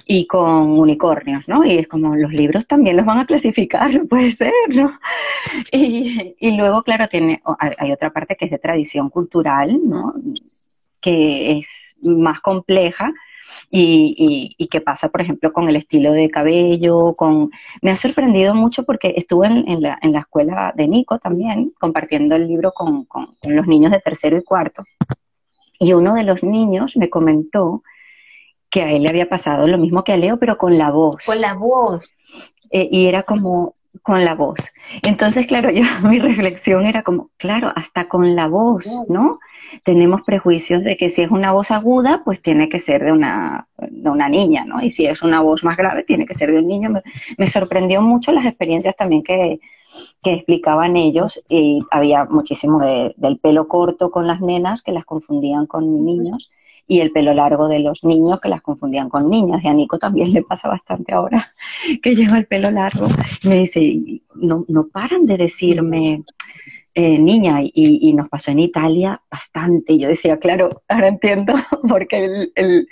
y 0.06 0.28
con 0.28 0.80
unicornios, 0.80 1.48
¿no? 1.48 1.66
Y 1.66 1.78
es 1.78 1.88
como 1.88 2.16
los 2.16 2.32
libros 2.32 2.68
también 2.68 2.98
los 2.98 3.06
van 3.06 3.20
a 3.20 3.26
clasificar, 3.26 3.90
puede 4.10 4.32
ser, 4.32 4.54
¿no? 4.70 5.00
Y, 5.72 6.36
y 6.40 6.52
luego, 6.52 6.84
claro, 6.84 7.08
tiene, 7.08 7.42
hay 7.78 7.92
otra 7.92 8.12
parte 8.12 8.36
que 8.36 8.46
es 8.46 8.52
de 8.52 8.60
tradición 8.60 9.10
cultural, 9.10 9.80
¿no? 9.84 10.14
Que 11.02 11.58
es 11.58 11.96
más 12.04 12.40
compleja, 12.42 13.12
y, 13.72 14.56
y, 14.58 14.68
qué 14.68 14.82
pasa, 14.82 15.10
por 15.10 15.22
ejemplo, 15.22 15.54
con 15.54 15.70
el 15.70 15.76
estilo 15.76 16.12
de 16.12 16.30
cabello, 16.30 17.14
con... 17.16 17.52
Me 17.82 17.92
ha 17.92 17.98
sorprendido 17.98 18.56
mucho 18.56 18.84
porque 18.84 19.14
estuve 19.16 19.48
en, 19.48 19.82
la, 19.82 20.00
en 20.02 20.14
la, 20.14 20.20
escuela 20.20 20.74
de 20.76 20.88
Nico 20.88 21.20
también, 21.20 21.72
compartiendo 21.80 22.36
el 22.36 22.48
libro 22.48 22.72
con, 22.72 23.06
con, 23.06 23.36
los 23.44 23.68
niños 23.68 23.92
de 23.92 24.00
tercero 24.00 24.38
y 24.38 24.44
cuarto, 24.44 24.84
y 25.80 25.94
uno 25.94 26.14
de 26.14 26.24
los 26.24 26.44
niños 26.44 26.98
me 26.98 27.10
comentó 27.10 27.84
que 28.70 28.84
a 28.84 28.92
él 28.92 29.04
le 29.04 29.10
había 29.10 29.30
pasado 29.30 29.68
lo 29.68 29.78
mismo 29.78 30.04
que 30.04 30.12
a 30.12 30.18
Leo, 30.18 30.38
pero 30.38 30.58
con 30.58 30.78
la 30.78 30.92
voz. 30.92 31.24
Con 31.26 31.42
la 31.42 31.54
voz. 31.54 32.18
Eh, 32.72 32.88
y 32.92 33.08
era 33.08 33.24
como 33.24 33.74
con 34.04 34.24
la 34.24 34.36
voz. 34.36 34.72
Entonces, 35.02 35.48
claro, 35.48 35.70
yo 35.72 35.84
mi 36.04 36.20
reflexión 36.20 36.86
era 36.86 37.04
como, 37.04 37.30
claro, 37.38 37.72
hasta 37.76 38.08
con 38.08 38.36
la 38.36 38.48
voz, 38.48 38.88
¿no? 39.08 39.36
Tenemos 39.84 40.22
prejuicios 40.26 40.84
de 40.84 40.98
que 40.98 41.10
si 41.10 41.24
es 41.24 41.32
una 41.32 41.52
voz 41.52 41.72
aguda, 41.72 42.22
pues 42.24 42.42
tiene 42.42 42.70
que 42.70 42.80
ser 42.80 43.04
de 43.04 43.12
una, 43.12 43.68
de 43.78 44.10
una 44.10 44.30
niña, 44.30 44.66
¿no? 44.66 44.82
Y 44.82 44.90
si 44.90 45.06
es 45.06 45.22
una 45.22 45.42
voz 45.42 45.64
más 45.64 45.78
grave, 45.78 46.04
tiene 46.04 46.26
que 46.26 46.34
ser 46.34 46.52
de 46.52 46.60
un 46.60 46.68
niño. 46.68 46.90
Me, 47.38 47.48
sorprendió 47.48 48.02
mucho 48.02 48.32
las 48.32 48.46
experiencias 48.46 48.96
también 48.96 49.24
que, 49.24 49.60
que 50.22 50.34
explicaban 50.34 50.96
ellos 50.98 51.42
y 51.50 51.82
había 51.92 52.26
muchísimo 52.26 52.80
del 52.80 53.40
pelo 53.40 53.68
corto 53.68 54.12
con 54.12 54.28
las 54.28 54.40
nenas 54.42 54.82
que 54.82 54.92
las 54.92 55.06
confundían 55.06 55.66
con 55.66 56.06
niños 56.06 56.52
y 56.90 57.02
el 57.02 57.12
pelo 57.12 57.36
largo 57.36 57.68
de 57.68 57.80
los 57.80 58.04
niños 58.04 58.42
que 58.42 58.50
las 58.50 58.64
confundían 58.64 59.10
con 59.10 59.30
niñas. 59.30 59.64
Y 59.64 59.68
a 59.68 59.74
Nico 59.74 60.00
también 60.00 60.34
le 60.34 60.42
pasa 60.42 60.68
bastante 60.68 61.14
ahora 61.14 61.54
que 62.04 62.16
lleva 62.16 62.40
el 62.40 62.48
pelo 62.48 62.72
largo. 62.72 63.08
Y 63.44 63.48
me 63.48 63.58
dice, 63.60 64.22
no, 64.34 64.66
no 64.68 64.88
paran 64.88 65.28
de 65.28 65.38
decirme 65.38 66.24
eh, 66.96 67.20
niña 67.20 67.60
y, 67.62 68.12
nos 68.14 68.28
pasó 68.28 68.50
en 68.50 68.60
Italia 68.60 69.22
bastante. 69.30 69.94
Y 69.94 70.00
yo 70.00 70.08
decía, 70.08 70.38
claro, 70.38 70.82
ahora 70.88 71.10
entiendo 71.10 71.54
porque 71.88 72.50
el, 72.56 72.88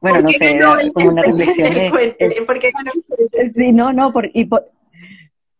bueno, 0.00 0.22
no 0.22 0.28
sé, 0.30 0.58
como 0.94 1.10
una 1.10 1.22
reflexión 1.22 1.74
de... 1.74 3.52
sí, 3.54 3.72
no, 3.72 3.92
no, 3.92 4.10
por, 4.10 4.30
y 4.32 4.46
por, 4.46 4.64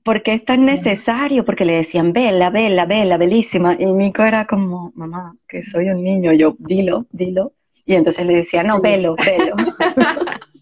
porque 0.05 0.35
es 0.35 0.45
tan 0.45 0.65
necesario, 0.65 1.45
porque 1.45 1.65
le 1.65 1.77
decían, 1.77 2.13
vela, 2.13 2.51
vela, 2.51 2.87
vela, 2.87 3.17
belísima, 3.17 3.77
y 3.79 3.87
Nico 3.87 4.23
era 4.23 4.47
como, 4.47 4.93
mamá, 4.95 5.35
que 5.49 5.63
soy 5.63 5.89
un 5.91 6.03
niño, 6.03 6.33
yo, 6.33 6.57
dilo, 6.59 7.07
dilo, 7.11 7.53
y 7.85 7.95
entonces 7.95 8.27
le 8.27 8.37
decía, 8.37 8.63
no, 8.63 8.81
velo, 8.81 9.17
velo. 9.17 9.55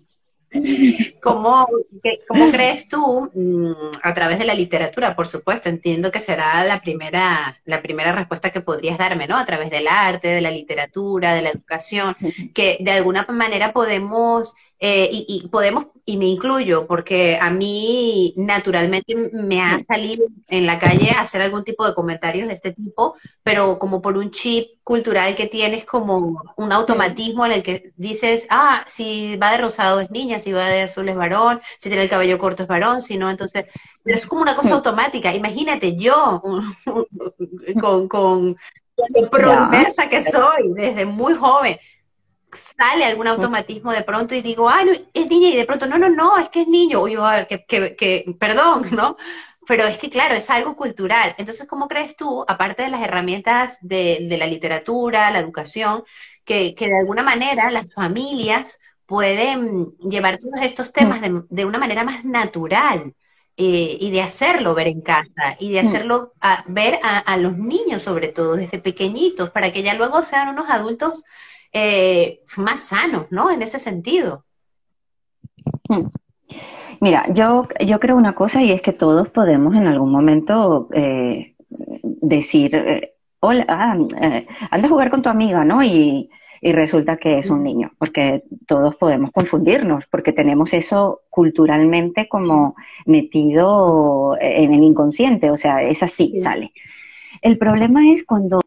¿Cómo, 1.22 1.64
¿Cómo, 2.26 2.50
crees 2.50 2.88
tú, 2.88 3.30
mm, 3.32 3.72
a 4.02 4.14
través 4.14 4.38
de 4.38 4.44
la 4.44 4.54
literatura, 4.54 5.14
por 5.14 5.28
supuesto, 5.28 5.68
entiendo 5.68 6.10
que 6.10 6.18
será 6.18 6.64
la 6.64 6.80
primera, 6.80 7.56
la 7.64 7.80
primera 7.80 8.10
respuesta 8.10 8.50
que 8.50 8.60
podrías 8.60 8.98
darme, 8.98 9.28
¿no? 9.28 9.36
A 9.36 9.44
través 9.44 9.70
del 9.70 9.86
arte, 9.86 10.26
de 10.26 10.40
la 10.40 10.50
literatura, 10.50 11.34
de 11.34 11.42
la 11.42 11.50
educación, 11.50 12.16
que 12.52 12.78
de 12.80 12.90
alguna 12.90 13.26
manera 13.28 13.72
podemos 13.72 14.56
eh, 14.82 15.10
y, 15.12 15.46
podemos, 15.48 15.88
y 16.06 16.16
me 16.16 16.24
incluyo, 16.24 16.86
porque 16.86 17.38
a 17.38 17.50
mí 17.50 18.32
naturalmente 18.38 19.14
me 19.14 19.60
ha 19.60 19.78
salido 19.78 20.26
en 20.48 20.64
la 20.64 20.78
calle 20.78 21.10
hacer 21.10 21.42
algún 21.42 21.64
tipo 21.64 21.86
de 21.86 21.92
comentarios 21.92 22.48
de 22.48 22.54
este 22.54 22.72
tipo, 22.72 23.14
pero 23.42 23.78
como 23.78 24.00
por 24.00 24.16
un 24.16 24.30
chip 24.30 24.78
cultural 24.82 25.36
que 25.36 25.48
tienes 25.48 25.84
como 25.84 26.42
un 26.56 26.72
automatismo 26.72 27.44
en 27.44 27.52
el 27.52 27.62
que 27.62 27.92
dices, 27.96 28.46
ah, 28.48 28.82
si 28.88 29.36
va 29.36 29.52
de 29.52 29.58
rosado 29.58 30.00
es 30.00 30.10
niña, 30.10 30.38
si 30.38 30.50
va 30.50 30.66
de 30.68 30.80
azul 30.82 31.10
es 31.10 31.16
varón, 31.16 31.60
si 31.78 31.90
tiene 31.90 32.04
el 32.04 32.10
cabello 32.10 32.38
corto 32.38 32.62
es 32.62 32.68
varón, 32.70 33.02
si 33.02 33.18
no, 33.18 33.28
entonces, 33.28 33.66
pero 34.02 34.16
es 34.16 34.26
como 34.26 34.40
una 34.40 34.56
cosa 34.56 34.76
automática. 34.76 35.34
Imagínate 35.34 35.94
yo 35.96 36.42
con, 37.82 38.08
con 38.08 38.56
lo 38.96 39.70
que 40.10 40.24
soy 40.24 40.72
desde 40.74 41.04
muy 41.04 41.34
joven 41.34 41.78
sale 42.52 43.04
algún 43.04 43.26
automatismo 43.28 43.92
de 43.92 44.02
pronto 44.02 44.34
y 44.34 44.42
digo, 44.42 44.68
ah, 44.68 44.82
es 45.12 45.26
niña, 45.28 45.48
y 45.48 45.56
de 45.56 45.64
pronto, 45.66 45.86
no, 45.86 45.98
no, 45.98 46.08
no, 46.08 46.38
es 46.38 46.48
que 46.48 46.62
es 46.62 46.68
niño, 46.68 47.02
o 47.02 47.08
yo, 47.08 47.24
ah, 47.24 47.44
que, 47.44 47.64
que, 47.66 48.36
perdón, 48.38 48.88
¿no? 48.92 49.16
Pero 49.66 49.84
es 49.84 49.98
que, 49.98 50.10
claro, 50.10 50.34
es 50.34 50.50
algo 50.50 50.74
cultural. 50.76 51.34
Entonces, 51.38 51.68
¿cómo 51.68 51.86
crees 51.88 52.16
tú, 52.16 52.44
aparte 52.48 52.82
de 52.82 52.90
las 52.90 53.02
herramientas 53.02 53.78
de, 53.82 54.26
la 54.38 54.46
literatura, 54.46 55.30
la 55.30 55.38
educación, 55.38 56.04
que, 56.44 56.74
de 56.76 56.98
alguna 56.98 57.22
manera 57.22 57.70
las 57.70 57.92
familias 57.94 58.80
pueden 59.06 59.92
llevar 59.98 60.38
todos 60.38 60.60
estos 60.62 60.92
temas 60.92 61.20
de, 61.20 61.64
una 61.64 61.78
manera 61.78 62.04
más 62.04 62.24
natural? 62.24 63.14
Eh, 63.56 63.98
y 64.00 64.10
de 64.10 64.22
hacerlo 64.22 64.74
ver 64.74 64.88
en 64.88 65.02
casa 65.02 65.56
y 65.58 65.70
de 65.70 65.80
hacerlo 65.80 66.32
ver 66.66 66.98
a, 67.02 67.18
a, 67.18 67.36
los 67.36 67.58
niños 67.58 68.02
sobre 68.02 68.28
todo 68.28 68.56
desde 68.56 68.78
pequeñitos 68.78 69.50
para 69.50 69.70
que 69.70 69.82
ya 69.82 69.92
luego 69.94 70.22
sean 70.22 70.48
unos 70.48 70.70
adultos 70.70 71.24
eh, 71.72 72.40
más 72.56 72.84
sanos, 72.84 73.26
¿no? 73.30 73.50
En 73.50 73.62
ese 73.62 73.78
sentido. 73.78 74.44
Hmm. 75.88 76.06
Mira, 77.00 77.32
yo, 77.32 77.66
yo 77.84 77.98
creo 77.98 78.16
una 78.16 78.34
cosa 78.34 78.62
y 78.62 78.72
es 78.72 78.82
que 78.82 78.92
todos 78.92 79.28
podemos 79.28 79.74
en 79.74 79.86
algún 79.86 80.12
momento 80.12 80.88
eh, 80.92 81.54
decir, 81.68 82.74
eh, 82.74 83.14
hola, 83.40 83.64
ah, 83.68 83.96
anda 84.70 84.86
a 84.86 84.90
jugar 84.90 85.10
con 85.10 85.22
tu 85.22 85.28
amiga, 85.28 85.64
¿no? 85.64 85.82
Y, 85.82 86.28
y 86.60 86.72
resulta 86.72 87.16
que 87.16 87.38
es 87.38 87.48
un 87.48 87.62
niño, 87.62 87.92
porque 87.98 88.42
todos 88.66 88.96
podemos 88.96 89.30
confundirnos, 89.32 90.04
porque 90.10 90.32
tenemos 90.32 90.74
eso 90.74 91.22
culturalmente 91.30 92.28
como 92.28 92.74
metido 93.06 94.36
en 94.38 94.74
el 94.74 94.82
inconsciente, 94.82 95.50
o 95.50 95.56
sea, 95.56 95.82
es 95.82 96.02
así, 96.02 96.36
sale. 96.36 96.72
El 97.40 97.56
problema 97.56 98.12
es 98.12 98.24
cuando 98.24 98.60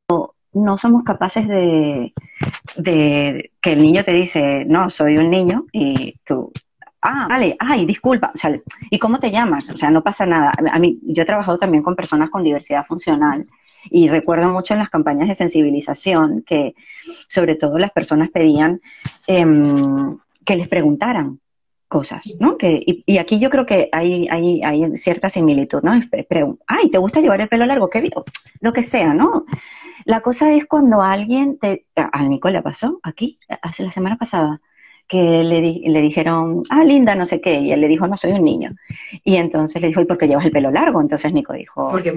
no 0.53 0.77
somos 0.77 1.03
capaces 1.03 1.47
de, 1.47 2.13
que 2.83 3.71
el 3.71 3.81
niño 3.81 4.03
te 4.03 4.11
dice, 4.11 4.65
no, 4.65 4.89
soy 4.89 5.17
un 5.17 5.29
niño 5.29 5.65
y 5.71 6.15
tú, 6.23 6.51
ah, 7.01 7.27
vale, 7.29 7.55
ay, 7.59 7.85
disculpa, 7.85 8.31
o 8.33 8.37
sea, 8.37 8.57
¿y 8.89 8.99
cómo 8.99 9.19
te 9.19 9.31
llamas? 9.31 9.69
O 9.69 9.77
sea, 9.77 9.89
no 9.89 10.03
pasa 10.03 10.25
nada. 10.25 10.51
A 10.71 10.79
mí, 10.79 10.99
yo 11.03 11.23
he 11.23 11.25
trabajado 11.25 11.57
también 11.57 11.83
con 11.83 11.95
personas 11.95 12.29
con 12.29 12.43
diversidad 12.43 12.85
funcional 12.85 13.45
y 13.89 14.07
recuerdo 14.07 14.49
mucho 14.49 14.73
en 14.73 14.79
las 14.79 14.89
campañas 14.89 15.27
de 15.27 15.35
sensibilización 15.35 16.43
que 16.45 16.75
sobre 17.27 17.55
todo 17.55 17.77
las 17.77 17.91
personas 17.91 18.29
pedían 18.29 18.81
em, 19.27 20.17
que 20.45 20.55
les 20.55 20.67
preguntaran 20.67 21.39
cosas, 21.93 22.35
¿no? 22.39 22.57
Que, 22.57 22.83
y, 23.05 23.19
aquí 23.19 23.37
yo 23.37 23.51
creo 23.51 23.67
que 23.67 23.87
hay, 23.91 24.27
hay, 24.31 24.63
hay 24.63 24.97
cierta 24.97 25.29
similitud, 25.29 25.83
¿no? 25.83 25.91
ay, 26.65 26.89
¿te 26.89 26.97
gusta 26.97 27.21
llevar 27.21 27.39
el 27.39 27.47
pelo 27.47 27.67
largo? 27.67 27.87
¿Qué 27.87 28.09
Lo 28.61 28.73
que 28.73 28.81
sea, 28.81 29.13
¿no? 29.13 29.45
La 30.03 30.21
cosa 30.21 30.51
es 30.53 30.65
cuando 30.65 31.03
alguien 31.03 31.59
te, 31.59 31.85
a 31.95 32.23
Nico 32.23 32.49
le 32.49 32.63
pasó 32.63 32.99
aquí, 33.03 33.37
hace 33.61 33.83
la 33.83 33.91
semana 33.91 34.17
pasada, 34.17 34.59
que 35.07 35.43
le, 35.43 35.61
le 35.61 36.01
dijeron, 36.01 36.63
ah, 36.71 36.83
linda, 36.83 37.13
no 37.13 37.27
sé 37.27 37.39
qué, 37.39 37.59
y 37.59 37.71
él 37.71 37.81
le 37.81 37.87
dijo, 37.87 38.07
no, 38.07 38.17
soy 38.17 38.31
un 38.31 38.43
niño. 38.43 38.71
Y 39.23 39.35
entonces 39.35 39.79
le 39.79 39.89
dijo, 39.89 40.01
¿y 40.01 40.05
por 40.05 40.17
qué 40.17 40.27
llevas 40.27 40.45
el 40.45 40.51
pelo 40.51 40.71
largo? 40.71 40.99
Entonces 40.99 41.31
Nico 41.31 41.53
dijo, 41.53 41.89
¿Por 41.89 42.01
qué? 42.01 42.15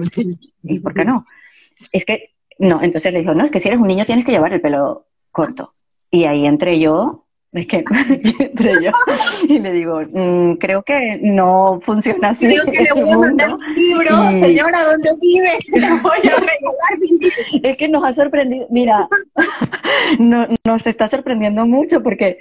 ¿y 0.63 0.79
por 0.79 0.95
qué 0.95 1.05
no? 1.05 1.23
Es 1.91 2.03
que, 2.03 2.31
no, 2.57 2.81
entonces 2.81 3.13
le 3.13 3.19
dijo, 3.19 3.35
no, 3.35 3.45
es 3.45 3.51
que 3.51 3.59
si 3.59 3.67
eres 3.67 3.79
un 3.79 3.87
niño 3.87 4.05
tienes 4.05 4.25
que 4.25 4.31
llevar 4.31 4.53
el 4.53 4.61
pelo 4.61 5.05
corto. 5.31 5.71
Y 6.09 6.23
ahí 6.23 6.47
entré 6.47 6.79
yo, 6.79 7.26
es 7.57 7.67
que 7.67 7.83
entré 8.39 8.73
yo, 8.83 8.91
y 9.47 9.59
le 9.59 9.71
digo, 9.73 10.01
"Mm, 10.11 10.53
creo 10.55 10.83
que 10.83 11.19
no 11.21 11.79
funciona 11.81 12.29
así. 12.29 12.45
Creo 12.47 12.65
que 12.65 12.83
le 12.83 12.93
voy 12.93 13.09
a 13.11 13.17
mandar 13.17 13.49
mundo". 13.49 13.65
un 13.67 13.75
libro, 13.75 14.31
Y- 14.37 14.41
señora, 14.41 14.83
¿dónde 14.83 15.09
vive? 15.21 15.51
Le 15.79 15.89
voy 16.01 16.17
a 16.17 16.35
regalar 16.39 16.99
mi 16.99 17.07
libro. 17.19 17.37
Es 17.63 17.77
que 17.77 17.87
nos 17.87 18.03
ha 18.03 18.13
sorprendido, 18.13 18.67
mira, 18.69 19.07
no- 20.19 20.47
nos 20.65 20.87
está 20.87 21.07
sorprendiendo 21.07 21.65
mucho 21.65 22.01
porque 22.03 22.37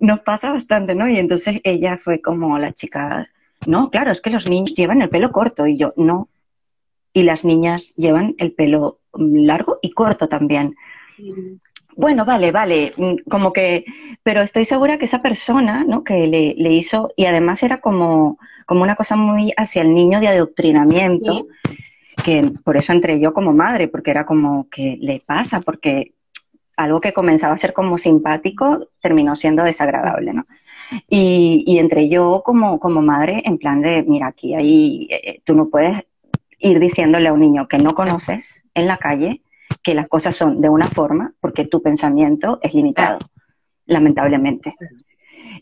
nos 0.00 0.20
pasa 0.20 0.50
bastante, 0.52 0.94
¿no? 0.94 1.08
Y 1.08 1.16
entonces 1.18 1.60
ella 1.64 1.96
fue 1.98 2.20
como 2.20 2.58
la 2.58 2.72
chica, 2.72 3.28
no, 3.66 3.90
claro, 3.90 4.10
es 4.12 4.20
que 4.20 4.30
los 4.30 4.48
niños 4.48 4.74
llevan 4.74 5.02
el 5.02 5.08
pelo 5.08 5.32
corto 5.32 5.66
y 5.66 5.76
yo, 5.76 5.92
no. 5.96 6.28
Y 7.12 7.22
las 7.22 7.44
niñas 7.44 7.92
llevan 7.96 8.34
el 8.38 8.52
pelo 8.52 8.98
mm, 9.14 9.44
largo 9.46 9.78
y 9.82 9.90
corto 9.90 10.28
también. 10.28 10.74
Bueno, 11.98 12.24
vale, 12.24 12.52
vale, 12.52 12.92
mm, 12.96 13.28
como 13.28 13.52
que, 13.52 13.84
pero 14.22 14.40
estoy 14.42 14.64
segura 14.64 14.98
que 14.98 15.06
esa 15.06 15.20
persona, 15.20 15.82
¿no? 15.84 16.04
Que 16.04 16.28
le, 16.28 16.54
le 16.56 16.70
hizo, 16.72 17.10
y 17.16 17.24
además 17.24 17.60
era 17.64 17.80
como, 17.80 18.38
como 18.66 18.82
una 18.82 18.94
cosa 18.94 19.16
muy 19.16 19.52
hacia 19.56 19.82
el 19.82 19.92
niño 19.92 20.20
de 20.20 20.28
adoctrinamiento, 20.28 21.32
Sí. 21.32 21.74
que 22.24 22.52
por 22.62 22.76
eso 22.76 22.92
entré 22.92 23.18
yo 23.18 23.32
como 23.34 23.52
madre, 23.52 23.88
porque 23.88 24.12
era 24.12 24.24
como 24.24 24.68
que 24.70 24.96
le 25.00 25.20
pasa, 25.26 25.60
porque 25.60 26.12
algo 26.76 27.00
que 27.00 27.12
comenzaba 27.12 27.54
a 27.54 27.56
ser 27.56 27.72
como 27.72 27.98
simpático 27.98 28.86
terminó 29.00 29.34
siendo 29.34 29.64
desagradable, 29.64 30.32
¿no? 30.32 30.44
Y, 31.10 31.64
y 31.66 31.78
entré 31.80 32.08
yo 32.08 32.42
como, 32.44 32.78
como 32.78 33.02
madre 33.02 33.42
en 33.44 33.58
plan 33.58 33.82
de, 33.82 34.04
mira, 34.04 34.28
aquí 34.28 34.54
ahí, 34.54 35.08
eh, 35.10 35.40
tú 35.44 35.54
no 35.56 35.66
puedes 35.68 36.04
ir 36.60 36.78
diciéndole 36.78 37.28
a 37.28 37.32
un 37.32 37.40
niño 37.40 37.66
que 37.66 37.78
no 37.78 37.94
conoces 37.96 38.62
en 38.74 38.86
la 38.86 38.98
calle 38.98 39.42
que 39.88 39.94
las 39.94 40.08
cosas 40.08 40.36
son 40.36 40.60
de 40.60 40.68
una 40.68 40.84
forma 40.84 41.32
porque 41.40 41.64
tu 41.64 41.80
pensamiento 41.80 42.58
es 42.60 42.74
limitado, 42.74 43.20
lamentablemente. 43.86 44.74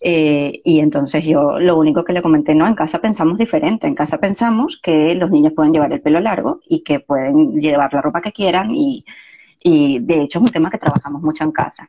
Eh, 0.01 0.63
y 0.65 0.81
entonces 0.81 1.25
yo 1.25 1.61
lo 1.61 1.79
único 1.79 2.03
que 2.03 2.13
le 2.13 2.23
comenté, 2.23 2.53
no, 2.53 2.67
en 2.67 2.75
casa 2.75 3.01
pensamos 3.01 3.39
diferente, 3.39 3.87
en 3.87 3.95
casa 3.95 4.19
pensamos 4.19 4.81
que 4.83 5.15
los 5.15 5.31
niños 5.31 5.53
pueden 5.53 5.73
llevar 5.73 5.93
el 5.93 6.01
pelo 6.01 6.19
largo 6.19 6.59
y 6.69 6.83
que 6.83 6.99
pueden 6.99 7.61
llevar 7.61 7.95
la 7.95 8.03
ropa 8.03 8.21
que 8.21 8.33
quieran 8.33 8.73
y, 8.73 9.05
y 9.63 10.01
de 10.01 10.23
hecho 10.23 10.41
es 10.41 10.47
un 10.47 10.51
tema 10.51 10.71
que 10.71 10.79
trabajamos 10.79 11.23
mucho 11.23 11.45
en 11.45 11.53
casa. 11.53 11.89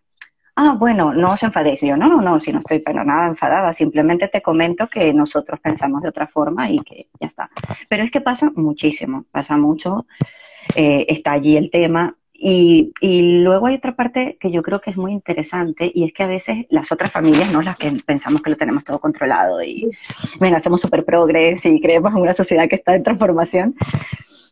Ah, 0.56 0.76
bueno, 0.78 1.14
no 1.14 1.32
os 1.32 1.42
enfadéis. 1.42 1.82
Y 1.82 1.88
yo, 1.88 1.98
no, 1.98 2.08
no, 2.08 2.22
no, 2.22 2.40
si 2.40 2.52
no 2.52 2.60
estoy 2.60 2.80
para 2.80 3.04
nada 3.04 3.28
enfadada, 3.30 3.74
simplemente 3.74 4.28
te 4.28 4.44
comento 4.44 4.88
que 4.88 5.12
nosotros 5.12 5.60
pensamos 5.60 6.04
de 6.04 6.10
otra 6.10 6.28
forma 6.28 6.70
y 6.70 6.80
que 6.82 7.10
ya 7.20 7.26
está. 7.26 7.50
Pero 7.90 8.04
es 8.04 8.12
que 8.12 8.22
pasa 8.22 8.52
muchísimo, 8.56 9.26
pasa 9.32 9.58
mucho, 9.58 10.06
eh, 10.76 11.06
está 11.10 11.34
allí 11.34 11.58
el 11.58 11.70
tema. 11.70 12.16
Y, 12.40 12.94
y 13.02 13.42
luego 13.42 13.66
hay 13.66 13.76
otra 13.76 13.96
parte 13.96 14.38
que 14.40 14.52
yo 14.52 14.62
creo 14.62 14.80
que 14.80 14.92
es 14.92 14.98
muy 14.98 15.12
interesante 15.12 15.92
y 15.94 16.04
es 16.04 16.14
que 16.14 16.24
a 16.24 16.28
veces 16.28 16.68
las 16.70 16.92
otras 16.92 17.12
familias, 17.12 17.52
¿no? 17.52 17.62
Las 17.62 17.78
que 17.78 17.92
pensamos 18.06 18.42
que 18.44 18.52
lo 18.52 18.58
tenemos 18.58 18.84
todo 18.84 19.00
controlado 19.00 19.64
y, 19.64 19.90
venga, 20.40 20.60
somos 20.60 20.82
súper 20.82 21.04
progres 21.04 21.66
y 21.66 21.82
creemos 21.82 22.12
en 22.12 22.20
una 22.20 22.34
sociedad 22.34 22.70
que 22.70 22.76
está 22.76 22.96
en 22.96 23.04
transformación, 23.04 23.76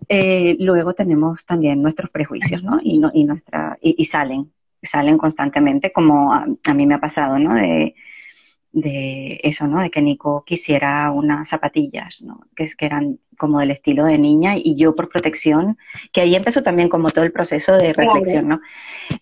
eh, 0.09 0.55
luego 0.59 0.93
tenemos 0.93 1.45
también 1.45 1.81
nuestros 1.81 2.09
prejuicios, 2.09 2.63
¿no? 2.63 2.79
Y, 2.83 2.97
no, 2.97 3.11
y, 3.13 3.23
nuestra, 3.23 3.77
y, 3.81 3.95
y 3.97 4.05
salen, 4.05 4.51
salen 4.81 5.17
constantemente, 5.17 5.91
como 5.91 6.33
a, 6.33 6.45
a, 6.63 6.73
mí 6.73 6.85
me 6.85 6.95
ha 6.95 6.99
pasado, 6.99 7.37
¿no? 7.37 7.53
De, 7.53 7.95
de 8.75 9.39
eso, 9.41 9.67
¿no? 9.67 9.82
De 9.82 9.89
que 9.89 10.01
Nico 10.01 10.44
quisiera 10.46 11.10
unas 11.10 11.48
zapatillas, 11.48 12.22
¿no? 12.22 12.41
Que, 12.58 12.65
es, 12.65 12.75
que 12.75 12.86
eran 12.86 13.20
como 13.38 13.62
del 13.62 13.72
estilo 13.72 14.05
de 14.05 14.17
niña 14.17 14.58
y 14.58 14.75
yo 14.75 14.94
por 14.96 15.08
protección, 15.08 15.77
que 16.12 16.20
ahí 16.20 16.36
empezó 16.36 16.62
también 16.62 16.89
como 16.89 17.10
todo 17.10 17.24
el 17.24 17.32
proceso 17.32 17.72
de 17.72 17.94
reflexión, 17.94 18.50
¿no? 18.50 18.60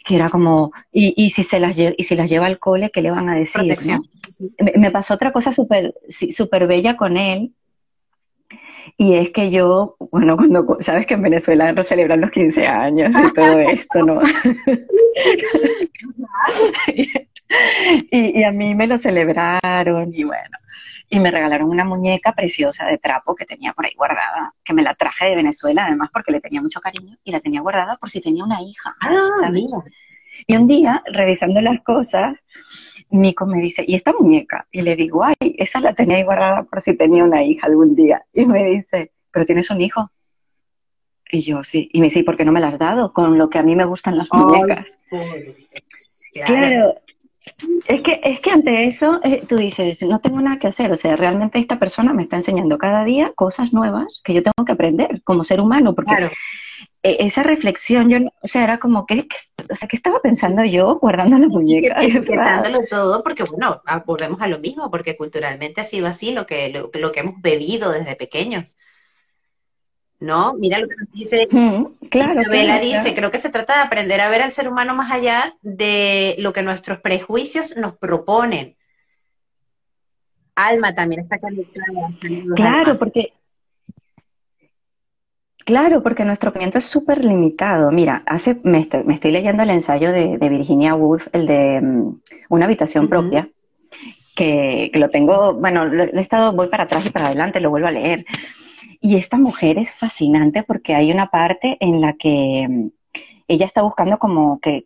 Que 0.04 0.16
era 0.16 0.32
como, 0.32 0.72
y, 0.92 1.13
y 1.16 1.30
si 1.30 1.44
se 1.44 1.60
las 1.60 1.78
lle- 1.78 1.94
y 1.96 2.04
si 2.04 2.16
las 2.16 2.32
lleva 2.32 2.48
al 2.48 2.58
cole, 2.58 2.89
¿qué 2.89 3.04
le 3.04 3.12
van 3.12 3.30
a 3.30 3.36
decir? 3.36 3.78
¿no? 3.88 4.02
Sí, 4.04 4.32
sí. 4.32 4.52
Me, 4.58 4.74
me 4.76 4.89
pasó 4.89 5.13
otra 5.13 5.32
cosa 5.32 5.52
súper 5.52 5.94
sí, 6.10 6.32
súper 6.32 6.66
bella 6.66 6.98
con 6.98 7.16
él, 7.16 7.54
y 8.98 9.13
es 9.13 9.30
que 9.30 9.52
yo, 9.52 9.98
bueno, 10.12 10.36
cuando, 10.38 10.78
sabes 10.80 11.06
que 11.06 11.13
en 11.13 11.22
Venezuela 11.22 11.76
celebran 11.84 12.22
los 12.22 12.32
15 12.32 12.66
años 12.66 13.13
y 13.16 13.34
todo 13.36 13.60
esto, 13.60 14.00
¿no? 14.04 14.20
y, 18.12 18.39
y 18.39 18.43
a 18.43 18.51
mí 18.51 18.75
me 18.75 18.88
lo 18.88 18.97
celebraron 18.97 20.13
y 20.13 20.23
bueno, 20.23 20.58
y 21.10 21.19
me 21.19 21.29
regalaron 21.32 21.69
una 21.69 21.86
muñeca 21.86 22.34
preciosa 22.34 22.86
de 22.88 22.97
trapo 22.97 23.36
que 23.36 23.45
tenía 23.45 23.73
por 23.73 23.86
ahí 23.86 23.93
guardada, 23.95 24.53
que 24.63 24.73
me 24.73 24.82
la 24.82 24.95
traje 24.95 25.25
de 25.27 25.36
Venezuela 25.36 25.86
además 25.86 26.10
porque 26.12 26.32
le 26.32 26.41
tenía 26.41 26.62
mucho 26.62 26.82
cariño 26.82 27.17
y 27.23 27.32
la 27.32 27.39
tenía 27.39 27.62
guardada 27.62 27.97
por 27.97 28.10
si 28.10 28.21
tenía 28.21 28.43
una 28.43 28.62
hija. 28.62 28.95
Ah, 29.01 29.29
¿sabes? 29.39 29.63
mira. 29.63 29.77
Y 30.47 30.56
un 30.56 30.67
día, 30.67 31.03
revisando 31.06 31.62
las 31.62 31.82
cosas, 31.84 32.38
Nico 33.10 33.45
me 33.45 33.62
dice, 33.62 33.86
¿y 33.88 33.95
esta 33.95 34.13
muñeca? 34.13 34.67
Y 34.71 34.82
le 34.82 34.95
digo, 34.95 35.23
ay, 35.23 35.36
esa 35.58 35.79
la 35.79 35.93
tenía 35.93 36.17
ahí 36.17 36.23
guardada 36.23 36.63
por 36.63 36.82
si 36.82 36.95
tenía 36.95 37.23
una 37.23 37.43
hija 37.43 37.67
algún 37.67 37.95
día. 37.95 38.25
Y 38.34 38.45
me 38.45 38.63
dice, 38.65 39.12
¿pero 39.32 39.45
tienes 39.45 39.69
un 39.69 39.82
hijo? 39.82 40.12
Y 41.32 41.41
yo, 41.41 41.63
sí. 41.63 41.89
Y 41.93 41.99
me 41.99 42.08
dice, 42.08 42.19
¿y 42.19 42.23
por 42.23 42.36
qué 42.36 42.45
no 42.45 42.51
me 42.51 42.60
la 42.60 42.67
has 42.67 42.79
dado? 42.79 43.13
Con 43.13 43.38
lo 43.38 43.49
que 43.49 43.60
a 43.60 43.63
mí 43.63 43.75
me 43.75 43.86
gustan 43.86 44.17
las 44.17 44.27
Ay, 44.32 44.39
muñecas. 44.39 44.97
pobre. 45.10 45.56
Claro. 46.45 46.95
Es 47.88 48.02
que, 48.02 48.19
es 48.23 48.39
que 48.39 48.52
ante 48.52 48.86
eso 48.88 49.19
eh, 49.23 49.43
tú 49.47 49.58
dices, 49.58 50.02
no 50.04 50.19
tengo 50.19 50.39
nada 50.41 50.58
que 50.60 50.67
hacer, 50.67 50.91
o 50.91 50.95
sea, 50.95 51.15
realmente 51.15 51.60
esta 51.60 51.80
persona 51.80 52.13
me 52.13 52.23
está 52.23 52.36
enseñando 52.38 52.78
cada 52.78 53.04
día 53.04 53.32
cosas 53.36 53.73
nuevas 53.73 54.21
que 54.23 54.34
yo 54.34 54.41
tengo 54.43 54.65
que 54.65 54.71
aprender 54.71 55.21
como 55.23 55.43
ser 55.43 55.60
humano, 55.60 55.93
porque 55.93 56.15
Claro. 56.15 56.32
eh, 57.04 57.17
esa 57.19 57.43
reflexión, 57.43 58.10
yo, 58.10 58.19
no- 58.19 58.32
o 58.41 58.47
sea, 58.47 58.63
era 58.63 58.78
como, 58.80 59.06
¿qué, 59.06 59.28
qué- 59.28 59.65
o 59.69 59.76
sea, 59.76 59.88
¿qué 59.88 59.95
estaba 59.97 60.21
pensando 60.21 60.63
yo 60.63 60.95
guardando 60.99 61.38
la 61.38 61.47
muñeca? 61.47 61.99
Etiquet- 61.99 62.08
Etiquetándolo 62.69 62.80
todo, 62.89 63.23
porque 63.23 63.43
bueno, 63.43 63.82
volvemos 64.06 64.41
a 64.41 64.47
lo 64.47 64.60
mismo, 64.60 64.89
porque 64.89 65.17
culturalmente 65.17 65.82
ha 65.82 65.86
sido 65.86 66.08
así 66.08 66.32
lo 66.34 66.45
que, 66.45 66.69
lo, 66.69 66.89
lo 66.93 67.12
que 67.12 67.19
hemos 67.21 67.41
bebido 67.41 67.91
desde 67.91 68.15
pequeños. 68.15 68.78
¿No? 70.24 70.54
Mira 70.54 70.80
lo 70.80 70.88
que 70.88 70.96
nos 70.98 71.12
dice 71.12 71.50
Mm, 71.52 71.84
claro, 72.10 72.40
Isabela 72.40 72.80
claro, 72.80 72.86
dice, 72.86 73.14
creo 73.14 73.30
que 73.30 73.38
se 73.40 73.50
trata 73.50 73.76
de 73.76 73.82
aprender 73.82 74.22
a 74.22 74.30
ver 74.30 74.42
al 74.42 74.54
ser 74.54 74.70
humano 74.70 74.96
más 74.96 75.12
allá 75.12 75.54
de 75.62 76.36
lo 76.40 76.54
que 76.54 76.64
nuestros 76.64 77.00
prejuicios 77.02 77.76
nos 77.76 77.98
proponen. 77.98 78.78
Alma 80.56 80.96
también 80.96 81.20
está 81.20 81.38
conectada. 81.38 82.08
Claro, 82.56 82.92
Alma. 82.92 83.00
porque 83.00 83.34
Claro, 85.66 86.02
porque 86.04 86.24
nuestro 86.24 86.52
pensamiento 86.52 86.78
es 86.78 86.86
súper 86.86 87.26
limitado. 87.26 87.92
Mira, 87.92 88.24
hace, 88.26 88.58
me 88.64 88.80
estoy, 88.80 89.04
me 89.04 89.16
estoy 89.16 89.32
leyendo 89.32 89.64
el 89.64 89.72
ensayo 89.72 90.14
de, 90.14 90.38
de 90.38 90.50
Virginia 90.50 90.96
Woolf, 90.96 91.28
el 91.34 91.48
de 91.48 91.82
mm, 91.82 92.22
Una 92.50 92.66
habitación 92.66 93.10
propia, 93.10 93.50
que, 94.38 94.90
que 94.94 95.00
lo 95.00 95.10
tengo, 95.10 95.54
bueno, 95.54 95.84
lo, 95.84 96.06
lo 96.06 96.18
he 96.18 96.22
estado, 96.22 96.54
voy 96.54 96.70
para 96.70 96.86
atrás 96.86 97.06
y 97.06 97.10
para 97.10 97.28
adelante, 97.28 97.60
lo 97.60 97.70
vuelvo 97.70 97.88
a 97.88 97.92
leer. 97.92 98.26
Y 99.06 99.18
esta 99.18 99.38
mujer 99.38 99.78
es 99.80 99.94
fascinante 99.94 100.63
porque 100.63 100.96
hay 100.96 101.12
una 101.12 101.30
parte 101.30 101.76
en 101.82 102.00
la 102.00 102.13
que 102.13 102.66
mm, 102.70 102.88
ella 103.50 103.66
está 103.66 103.82
buscando 103.82 104.18
como 104.18 104.62
que, 104.62 104.86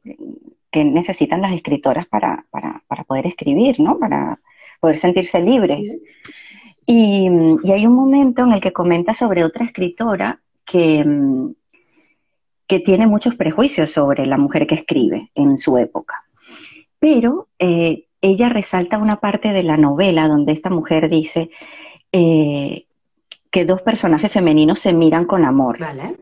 que 0.71 0.84
necesitan 0.84 1.39
las 1.39 1.53
escritoras 1.53 2.08
para, 2.08 2.43
para, 2.49 2.84
para 2.88 3.03
poder 3.03 3.27
escribir, 3.27 3.80
¿no? 3.80 3.99
Para 3.99 4.39
poder 4.80 4.97
sentirse 4.97 5.39
libres. 5.39 5.95
Y, 6.88 7.30
mm, 7.30 7.60
y 7.63 7.71
hay 7.73 7.86
un 7.86 7.93
momento 7.93 8.41
en 8.41 8.53
el 8.53 8.60
que 8.60 8.73
comenta 8.73 9.13
sobre 9.13 9.43
otra 9.43 9.65
escritora 9.65 10.41
que, 10.65 11.06
mm, 11.06 11.51
que 12.65 12.80
tiene 12.80 13.06
muchos 13.06 13.36
prejuicios 13.36 13.91
sobre 13.91 14.25
la 14.25 14.39
mujer 14.39 14.65
que 14.65 14.75
escribe 14.75 15.30
en 15.36 15.60
su 15.60 15.77
época. 15.77 16.23
Pero 16.97 17.49
eh, 17.60 18.08
ella 18.21 18.49
resalta 18.49 18.97
una 18.97 19.19
parte 19.19 19.53
de 19.53 19.62
la 19.62 19.77
novela 19.77 20.27
donde 20.27 20.53
esta 20.53 20.71
mujer 20.71 21.08
dice 21.08 21.51
eh, 22.12 22.87
que 23.57 23.65
dos 23.65 23.81
personajes 23.81 24.31
femeninos 24.31 24.77
se 24.77 24.93
miran 24.93 25.25
con 25.25 25.43
amor. 25.43 25.79
Vale. 25.79 26.17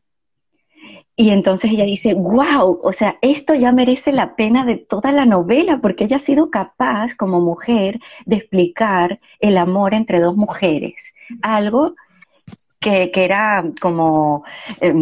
Y 1.18 1.32
entonces 1.32 1.70
ella 1.70 1.84
dice, 1.84 2.14
wow, 2.14 2.80
o 2.82 2.94
sea, 2.94 3.18
esto 3.22 3.54
ya 3.54 3.74
merece 3.74 4.14
la 4.14 4.38
pena 4.38 4.64
de 4.64 4.78
toda 4.78 5.12
la 5.12 5.26
novela, 5.26 5.82
porque 5.82 6.06
ella 6.06 6.16
ha 6.16 6.20
sido 6.20 6.50
capaz 6.50 7.14
como 7.14 7.42
mujer 7.42 8.00
de 8.26 8.38
explicar 8.38 9.20
el 9.42 9.58
amor 9.58 9.94
entre 9.94 10.22
dos 10.22 10.38
mujeres, 10.38 11.14
algo 11.42 11.96
que, 12.80 13.12
que 13.12 13.26
era 13.26 13.66
como, 13.82 14.46
eh, 14.80 14.94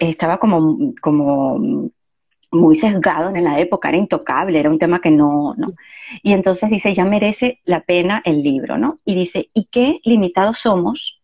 estaba 0.00 0.38
como, 0.38 0.94
como 1.00 1.92
muy 2.50 2.74
sesgado 2.74 3.36
en 3.36 3.44
la 3.44 3.60
época, 3.60 3.88
era 3.88 3.98
intocable, 3.98 4.58
era 4.58 4.68
un 4.68 4.80
tema 4.80 5.00
que 5.00 5.12
no, 5.12 5.54
no. 5.56 5.68
Y 6.24 6.32
entonces 6.32 6.70
dice, 6.70 6.92
ya 6.92 7.04
merece 7.04 7.60
la 7.64 7.82
pena 7.82 8.20
el 8.24 8.42
libro, 8.42 8.78
¿no? 8.78 8.98
Y 9.04 9.14
dice, 9.14 9.48
¿y 9.54 9.68
qué 9.70 10.00
limitados 10.02 10.58
somos 10.58 11.17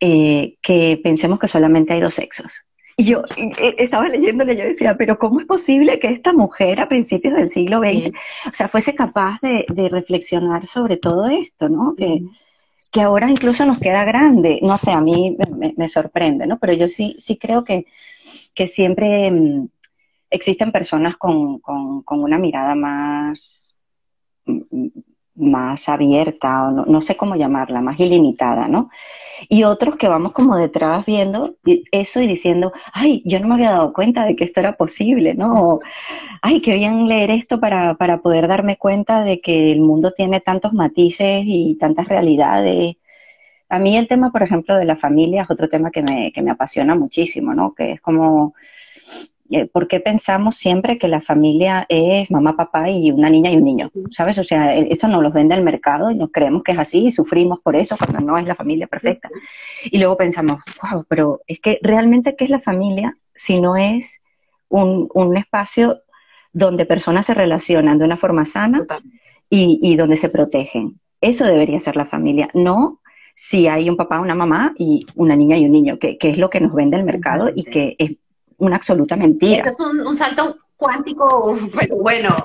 eh, 0.00 0.56
que 0.62 1.00
pensemos 1.02 1.38
que 1.38 1.48
solamente 1.48 1.92
hay 1.92 2.00
dos 2.00 2.14
sexos? 2.14 2.64
Y 2.96 3.04
yo 3.04 3.22
estaba 3.76 4.08
leyéndole, 4.08 4.56
yo 4.56 4.64
decía, 4.64 4.96
pero 4.96 5.18
¿cómo 5.18 5.40
es 5.40 5.46
posible 5.46 5.98
que 5.98 6.08
esta 6.08 6.32
mujer 6.32 6.80
a 6.80 6.88
principios 6.88 7.34
del 7.34 7.50
siglo 7.50 7.80
XX, 7.80 8.16
o 8.48 8.52
sea, 8.52 8.68
fuese 8.68 8.94
capaz 8.94 9.40
de, 9.40 9.64
reflexionar 9.88 10.64
sobre 10.66 10.96
todo 10.96 11.26
esto, 11.26 11.68
¿no? 11.68 11.94
Que, 11.96 12.22
que 12.92 13.00
ahora 13.00 13.28
incluso 13.28 13.66
nos 13.66 13.80
queda 13.80 14.04
grande. 14.04 14.60
No 14.62 14.78
sé, 14.78 14.92
a 14.92 15.00
mí 15.00 15.36
me, 15.76 15.88
sorprende, 15.88 16.46
¿no? 16.46 16.58
Pero 16.60 16.72
yo 16.74 16.86
sí, 16.86 17.16
sí 17.18 17.36
creo 17.36 17.64
que, 17.64 17.86
que 18.54 18.68
siempre 18.68 19.28
mm, 19.28 19.68
existen 20.30 20.70
personas 20.70 21.16
con, 21.16 21.58
con, 21.58 22.04
una 22.22 22.38
mirada 22.38 22.76
más, 22.76 23.74
mm, 24.46 24.86
más 25.36 25.88
abierta, 25.88 26.68
o 26.68 26.70
no, 26.70 27.00
sé 27.00 27.16
cómo 27.16 27.36
llamarla, 27.36 27.80
más 27.80 27.98
ilimitada, 28.00 28.68
¿no? 28.68 28.90
Y 29.48 29.64
otros 29.64 29.96
que 29.96 30.08
vamos 30.08 30.32
como 30.32 30.56
detrás 30.56 31.04
viendo 31.06 31.56
eso 31.92 32.20
y 32.20 32.26
diciendo, 32.26 32.72
ay, 32.92 33.22
yo 33.24 33.40
no 33.40 33.48
me 33.48 33.54
había 33.54 33.72
dado 33.72 33.92
cuenta 33.92 34.24
de 34.24 34.36
que 34.36 34.44
esto 34.44 34.60
era 34.60 34.76
posible, 34.76 35.34
¿no? 35.34 35.80
ay, 36.42 36.60
qué 36.60 36.74
bien 36.74 37.08
leer 37.08 37.30
esto 37.30 37.60
para, 37.60 37.94
para 37.94 38.20
poder 38.20 38.48
darme 38.48 38.76
cuenta 38.76 39.22
de 39.24 39.40
que 39.40 39.72
el 39.72 39.80
mundo 39.80 40.12
tiene 40.12 40.40
tantos 40.40 40.72
matices 40.72 41.42
y 41.46 41.76
tantas 41.80 42.08
realidades. 42.08 42.96
A 43.68 43.78
mí 43.78 43.96
el 43.96 44.08
tema, 44.08 44.30
por 44.30 44.42
ejemplo, 44.42 44.76
de 44.76 44.84
la 44.84 44.96
familia 44.96 45.42
es 45.42 45.50
otro 45.50 45.68
tema 45.68 45.90
que 45.90 46.02
me, 46.02 46.32
que 46.32 46.42
me 46.42 46.50
apasiona 46.50 46.94
muchísimo, 46.94 47.54
¿no? 47.54 47.74
Que 47.74 47.92
es 47.92 48.00
como 48.00 48.54
¿por 49.72 49.88
qué 49.88 50.00
pensamos 50.00 50.56
siempre 50.56 50.98
que 50.98 51.08
la 51.08 51.20
familia 51.20 51.86
es 51.88 52.30
mamá, 52.30 52.56
papá 52.56 52.90
y 52.90 53.10
una 53.10 53.30
niña 53.30 53.50
y 53.50 53.56
un 53.56 53.64
niño? 53.64 53.90
¿Sabes? 54.10 54.38
O 54.38 54.44
sea, 54.44 54.74
esto 54.74 55.06
nos 55.08 55.22
lo 55.22 55.30
vende 55.30 55.54
el 55.54 55.62
mercado 55.62 56.10
y 56.10 56.16
nos 56.16 56.30
creemos 56.30 56.62
que 56.62 56.72
es 56.72 56.78
así 56.78 57.06
y 57.06 57.10
sufrimos 57.10 57.60
por 57.60 57.76
eso 57.76 57.96
cuando 57.96 58.20
no 58.20 58.38
es 58.38 58.46
la 58.46 58.54
familia 58.54 58.86
perfecta. 58.86 59.30
Y 59.84 59.98
luego 59.98 60.16
pensamos, 60.16 60.60
wow, 60.82 61.04
pero 61.08 61.40
es 61.46 61.60
que 61.60 61.78
realmente, 61.82 62.36
¿qué 62.36 62.44
es 62.44 62.50
la 62.50 62.58
familia 62.58 63.14
si 63.34 63.60
no 63.60 63.76
es 63.76 64.20
un, 64.68 65.36
espacio 65.36 66.02
donde 66.52 66.86
personas 66.86 67.26
se 67.26 67.34
relacionan 67.34 67.98
de 67.98 68.04
una 68.04 68.16
forma 68.16 68.44
sana 68.44 68.84
y, 69.50 69.96
donde 69.96 70.16
se 70.16 70.30
protegen? 70.30 71.00
Eso 71.20 71.44
debería 71.44 71.80
ser 71.80 71.96
la 71.96 72.06
familia, 72.06 72.50
no 72.54 73.00
si 73.36 73.66
hay 73.66 73.90
un 73.90 73.96
papá, 73.96 74.20
una 74.20 74.36
mamá 74.36 74.74
y 74.78 75.06
una 75.16 75.34
niña 75.34 75.56
y 75.56 75.64
un 75.64 75.72
niño, 75.72 75.98
que, 75.98 76.18
que 76.18 76.30
es 76.30 76.38
lo 76.38 76.50
que 76.50 76.60
nos 76.60 76.72
vende 76.72 76.96
el 76.96 77.02
mercado 77.02 77.50
y 77.52 77.64
que 77.64 77.96
es 77.98 78.16
una 78.58 78.76
absoluta 78.76 79.16
mentira. 79.16 79.56
Eso 79.56 79.68
es 79.68 80.06
un, 80.06 80.16
salto 80.16 80.56
cuántico, 80.76 81.56
pero 81.78 81.96
bueno, 81.96 82.36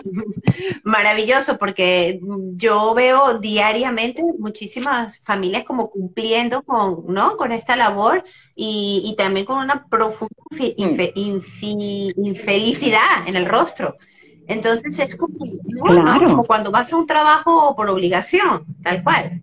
maravilloso, 0.84 1.58
porque 1.58 2.20
yo 2.56 2.94
veo 2.94 3.40
diariamente 3.40 4.24
muchísimas 4.38 5.20
familias 5.20 5.64
como 5.64 5.90
cumpliendo 5.90 6.62
con, 6.64 7.06
¿no? 7.08 7.38
con 7.38 7.52
esta 7.52 7.76
labor 7.76 8.24
y, 8.56 9.14
también 9.18 9.46
con 9.46 9.58
una 9.58 9.86
profunda 9.88 10.36
mm. 10.52 11.20
infelicidad 12.16 13.28
en 13.28 13.36
el 13.36 13.46
rostro. 13.46 13.98
Entonces 14.48 14.98
es 14.98 15.16
como, 15.16 15.38
como 15.78 16.44
cuando 16.44 16.72
vas 16.72 16.92
a 16.92 16.98
un 16.98 17.06
trabajo 17.06 17.76
por 17.76 17.88
obligación, 17.90 18.66
tal 18.84 19.04
cual. 19.04 19.42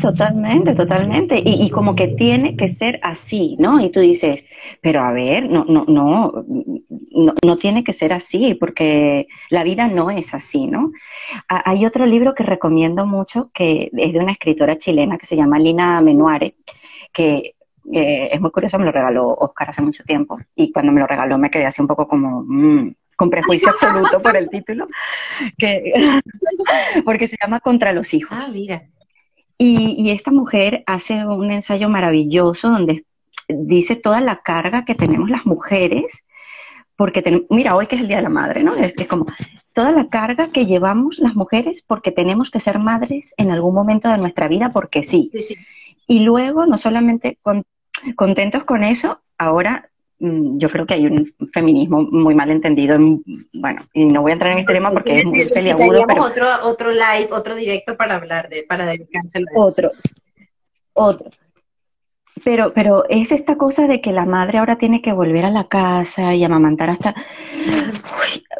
Totalmente, 0.00 0.74
totalmente. 0.74 1.42
Y, 1.44 1.70
como 1.70 1.94
que 1.94 2.08
tiene 2.08 2.56
que 2.56 2.68
ser 2.68 2.98
así, 3.02 3.56
¿no? 3.58 3.80
Y 3.80 3.90
tú 3.90 4.00
dices, 4.00 4.44
pero 4.80 5.02
a 5.02 5.12
ver, 5.12 5.48
no, 5.48 5.64
no, 5.64 5.84
no, 5.86 6.44
no, 7.44 7.56
tiene 7.58 7.84
que 7.84 7.92
ser 7.92 8.12
así, 8.12 8.54
porque 8.54 9.26
la 9.50 9.64
vida 9.64 9.88
no 9.88 10.10
es 10.10 10.34
así, 10.34 10.66
¿no? 10.66 10.90
hay 11.48 11.84
otro 11.84 12.06
libro 12.06 12.34
que 12.34 12.42
recomiendo 12.42 13.06
mucho, 13.06 13.50
que 13.52 13.90
es 13.92 14.12
de 14.12 14.18
una 14.18 14.32
escritora 14.32 14.78
chilena 14.78 15.18
que 15.18 15.26
se 15.26 15.36
llama 15.36 15.58
Lina 15.58 16.00
Menuare, 16.00 16.54
que 17.12 17.54
eh, 17.92 18.28
es 18.32 18.40
muy 18.40 18.50
curioso, 18.50 18.78
me 18.78 18.84
lo 18.84 18.92
regaló 18.92 19.28
Oscar 19.34 19.70
hace 19.70 19.82
mucho 19.82 20.04
tiempo, 20.04 20.38
y 20.54 20.72
cuando 20.72 20.92
me 20.92 21.00
lo 21.00 21.06
regaló 21.06 21.38
me 21.38 21.50
quedé 21.50 21.66
así 21.66 21.80
un 21.80 21.88
poco 21.88 22.06
como, 22.06 22.42
mm, 22.46 22.94
con 23.16 23.30
prejuicio 23.30 23.70
absoluto 23.70 24.22
por 24.22 24.36
el 24.36 24.48
título, 24.48 24.86
que, 25.56 25.92
porque 27.04 27.28
se 27.28 27.36
llama 27.40 27.60
Contra 27.60 27.92
los 27.92 28.14
hijos. 28.14 28.38
Ah, 28.40 28.48
mira. 28.52 28.82
Y, 29.58 30.10
esta 30.10 30.30
mujer 30.30 30.84
hace 30.86 31.26
un 31.26 31.50
ensayo 31.50 31.88
maravilloso 31.88 32.70
donde 32.70 33.04
dice 33.48 33.96
toda 33.96 34.20
la 34.20 34.36
carga 34.36 34.84
que 34.84 34.94
tenemos 34.94 35.30
las 35.30 35.46
mujeres, 35.46 36.24
porque 36.96 37.44
mira, 37.50 37.74
hoy 37.74 37.88
que 37.88 37.96
es 37.96 38.02
el 38.02 38.08
Día 38.08 38.18
de 38.18 38.22
la 38.22 38.28
Madre, 38.28 38.62
¿no? 38.62 38.74
Es, 38.74 38.96
es 38.96 39.08
como 39.08 39.26
toda 39.72 39.92
la 39.92 40.08
carga 40.08 40.50
que 40.50 40.66
llevamos 40.66 41.18
las 41.18 41.34
mujeres 41.34 41.82
porque 41.82 42.12
tenemos 42.12 42.50
que 42.50 42.60
ser 42.60 42.78
madres 42.78 43.34
en 43.36 43.50
algún 43.50 43.74
momento 43.74 44.08
de 44.08 44.18
nuestra 44.18 44.48
vida 44.48 44.72
porque 44.72 45.02
sí. 45.02 45.30
Y 46.06 46.20
luego, 46.20 46.66
no 46.66 46.76
solamente 46.76 47.38
contentos 48.16 48.64
con 48.64 48.82
eso, 48.82 49.20
ahora 49.38 49.90
yo 50.20 50.68
creo 50.68 50.86
que 50.86 50.94
hay 50.94 51.06
un 51.06 51.32
feminismo 51.52 52.02
muy 52.02 52.34
mal 52.34 52.50
entendido. 52.50 52.98
bueno, 53.52 53.86
y 53.92 54.04
no 54.04 54.22
voy 54.22 54.32
a 54.32 54.34
entrar 54.34 54.52
en 54.52 54.58
este 54.58 54.74
tema 54.74 54.90
porque 54.90 55.14
es 55.14 55.24
muy 55.24 55.46
peliagudo. 55.46 56.04
Pero... 56.06 56.24
otro, 56.24 56.46
otro 56.64 56.90
live, 56.90 57.28
otro 57.30 57.54
directo 57.54 57.96
para 57.96 58.16
hablar 58.16 58.48
de, 58.48 58.64
para 58.68 58.86
dedicarse 58.86 59.44
Otro, 59.54 59.92
otro. 60.92 61.30
Pero, 62.44 62.72
pero 62.72 63.04
es 63.08 63.32
esta 63.32 63.56
cosa 63.56 63.86
de 63.86 64.00
que 64.00 64.12
la 64.12 64.24
madre 64.24 64.58
ahora 64.58 64.78
tiene 64.78 65.02
que 65.02 65.12
volver 65.12 65.44
a 65.44 65.50
la 65.50 65.64
casa 65.64 66.34
y 66.34 66.44
amamantar 66.44 66.90
hasta... 66.90 67.14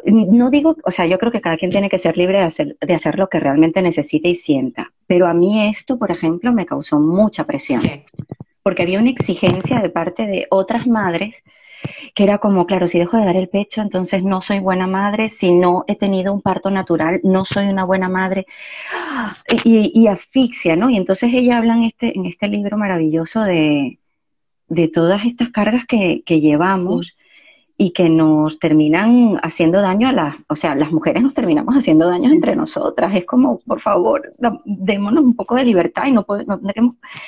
no 0.05 0.51
digo, 0.51 0.77
o 0.85 0.90
sea, 0.90 1.07
yo 1.07 1.18
creo 1.18 1.31
que 1.31 1.40
cada 1.40 1.57
quien 1.57 1.71
tiene 1.71 1.88
que 1.88 1.99
ser 1.99 2.16
libre 2.16 2.38
de 2.38 2.44
hacer, 2.44 2.77
de 2.81 2.94
hacer 2.94 3.18
lo 3.18 3.29
que 3.29 3.38
realmente 3.40 3.81
necesite 3.83 4.29
y 4.29 4.35
sienta. 4.35 4.92
Pero 5.07 5.27
a 5.27 5.35
mí 5.35 5.68
esto, 5.68 5.99
por 5.99 6.11
ejemplo, 6.11 6.53
me 6.53 6.66
causó 6.66 6.99
mucha 6.99 7.44
presión 7.44 7.81
porque 8.68 8.83
había 8.83 9.00
una 9.00 9.09
exigencia 9.09 9.81
de 9.81 9.88
parte 9.88 10.26
de 10.26 10.46
otras 10.50 10.87
madres 10.87 11.42
que 12.14 12.22
era 12.22 12.37
como, 12.37 12.66
claro, 12.66 12.87
si 12.87 12.98
dejo 12.98 13.16
de 13.16 13.24
dar 13.24 13.35
el 13.35 13.48
pecho, 13.48 13.81
entonces 13.81 14.22
no 14.22 14.42
soy 14.42 14.59
buena 14.59 14.87
madre, 14.87 15.31
si 15.31 15.52
no 15.52 15.87
he 15.88 15.96
tenido 15.96 16.35
un 16.35 16.42
parto 16.42 16.70
natural, 16.70 17.18
no 17.24 17.46
soy 17.46 17.68
una 17.68 17.85
buena 17.85 18.11
madre, 18.11 18.44
y, 19.64 20.07
asfixia, 20.07 20.76
¿no? 20.76 20.90
Y 20.90 20.98
entonces 20.98 21.33
ella 21.33 21.57
habla 21.57 21.78
en 21.78 21.85
este, 21.85 22.14
en 22.14 22.26
este 22.26 22.46
libro 22.48 22.76
maravilloso 22.76 23.40
de, 23.40 24.00
de 24.68 24.88
todas 24.88 25.24
estas 25.24 25.48
cargas 25.48 25.87
que, 25.87 26.22
que 26.26 26.42
llevamos 26.42 27.16
y 27.80 27.92
que 27.92 28.08
nos 28.08 28.58
terminan 28.58 29.38
haciendo 29.40 29.80
daño 29.80 30.08
a 30.08 30.12
las, 30.12 30.34
o 30.48 30.56
sea, 30.56 30.74
las 30.74 30.90
mujeres 30.90 31.22
nos 31.22 31.32
terminamos 31.32 31.76
haciendo 31.76 32.08
daño 32.08 32.28
entre 32.32 32.56
nosotras. 32.56 33.14
Es 33.14 33.24
como, 33.24 33.60
por 33.60 33.80
favor, 33.80 34.32
démonos 34.64 35.22
un 35.22 35.36
poco 35.36 35.54
de 35.54 35.64
libertad 35.64 36.06
y 36.06 36.12
no 36.12 36.24
podemos, 36.24 36.58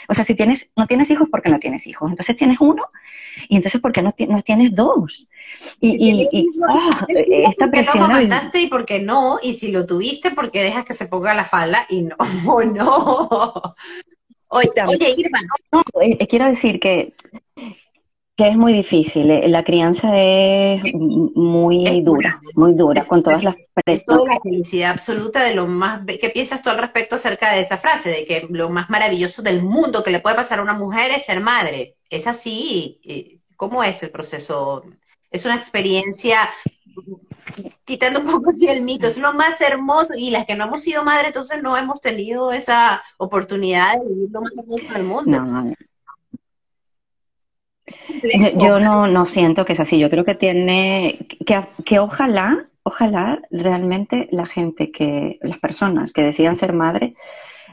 o 0.09 0.15
sea, 0.15 0.25
si 0.25 0.35
tienes, 0.35 0.69
no 0.77 0.89
tienes 0.89 1.09
hijos, 1.09 1.29
porque 1.31 1.51
no 1.51 1.61
tienes 1.61 1.87
hijos? 1.87 2.11
Entonces 2.11 2.35
tienes 2.35 2.61
uno 2.61 2.83
y 3.49 3.57
entonces 3.57 3.81
¿por 3.81 3.93
qué 3.93 4.03
no, 4.03 4.13
no 4.29 4.43
tienes 4.43 4.75
dos? 4.75 5.29
Y, 5.81 6.27
y, 6.33 6.47
ah, 6.69 7.07
esta 7.09 7.71
presión. 7.71 8.09
No 8.11 8.41
y 8.53 8.67
por 8.67 8.85
qué 8.85 8.99
no, 8.99 9.39
y 9.41 9.55
si 9.55 9.71
lo 9.71 9.87
tuviste, 9.87 10.33
¿por 10.33 10.51
qué 10.51 10.65
dejas 10.65 10.85
que 10.85 10.95
se 10.95 11.07
ponga 11.07 11.33
la 11.33 11.45
falda 11.45 11.87
y 11.89 12.03
no, 12.03 12.17
no. 12.75 13.75
Oye, 14.49 14.71
oye 14.89 15.15
Irma. 15.17 15.39
No, 15.71 15.81
eh, 16.03 16.27
quiero 16.27 16.47
decir 16.47 16.81
que 16.81 17.15
que 18.41 18.49
es 18.49 18.57
muy 18.57 18.73
difícil. 18.73 19.31
Eh, 19.31 19.49
la 19.49 19.63
crianza 19.63 20.17
es 20.17 20.81
muy 20.95 22.01
dura, 22.01 22.41
muy 22.55 22.73
dura, 22.73 23.05
con 23.05 23.23
todas 23.23 23.45
las 23.45 23.55
presiones. 23.85 24.29
la 24.29 24.41
felicidad 24.41 24.91
absoluta 24.93 25.45
de 25.45 25.55
lo 25.55 25.67
más... 25.67 26.07
¿Qué 26.07 26.31
piensas 26.31 26.63
tú 26.63 26.71
al 26.71 26.79
respecto 26.79 27.17
acerca 27.17 27.53
de 27.53 27.61
esa 27.61 27.77
frase? 27.77 28.09
De 28.09 28.25
que 28.25 28.47
lo 28.49 28.71
más 28.71 28.89
maravilloso 28.89 29.43
del 29.43 29.63
mundo 29.63 30.03
que 30.03 30.11
le 30.11 30.21
puede 30.21 30.37
pasar 30.37 30.59
a 30.59 30.63
una 30.63 30.73
mujer 30.73 31.11
es 31.11 31.27
ser 31.27 31.41
madre. 31.41 31.97
¿Es 32.09 32.27
así? 32.27 33.43
¿Cómo 33.57 33.85
es 33.85 34.03
el 34.03 34.11
proceso? 34.11 34.85
Es 35.31 35.45
una 35.45 35.57
experiencia 35.57 36.49
quitando 37.85 38.21
un 38.21 38.27
poco 38.27 38.49
así 38.49 38.69
el 38.69 38.81
mito, 38.81 39.07
es 39.07 39.19
lo 39.19 39.35
más 39.35 39.61
hermoso 39.61 40.15
y 40.17 40.31
las 40.31 40.47
que 40.47 40.55
no 40.55 40.65
hemos 40.65 40.81
sido 40.81 41.05
madre, 41.05 41.27
entonces 41.27 41.61
no 41.61 41.77
hemos 41.77 42.01
tenido 42.01 42.53
esa 42.53 43.03
oportunidad 43.19 43.99
de 43.99 44.09
vivir 44.09 44.31
lo 44.31 44.41
más 44.41 44.53
hermoso 44.57 44.87
del 44.95 45.03
mundo. 45.03 45.41
No, 45.43 45.75
yo 48.57 48.79
no, 48.81 49.07
no 49.07 49.27
siento 49.27 49.65
que 49.65 49.73
es 49.73 49.81
así. 49.81 49.99
Yo 49.99 50.11
creo 50.11 50.25
que 50.25 50.35
tiene, 50.35 51.19
que, 51.47 51.61
que 51.85 51.99
ojalá, 51.99 52.67
ojalá 52.83 53.41
realmente 53.51 54.29
la 54.31 54.47
gente 54.47 54.91
que, 54.91 55.39
las 55.43 55.59
personas 55.59 56.13
que 56.13 56.23
decidan 56.23 56.57
ser 56.57 56.73
madres, 56.73 57.15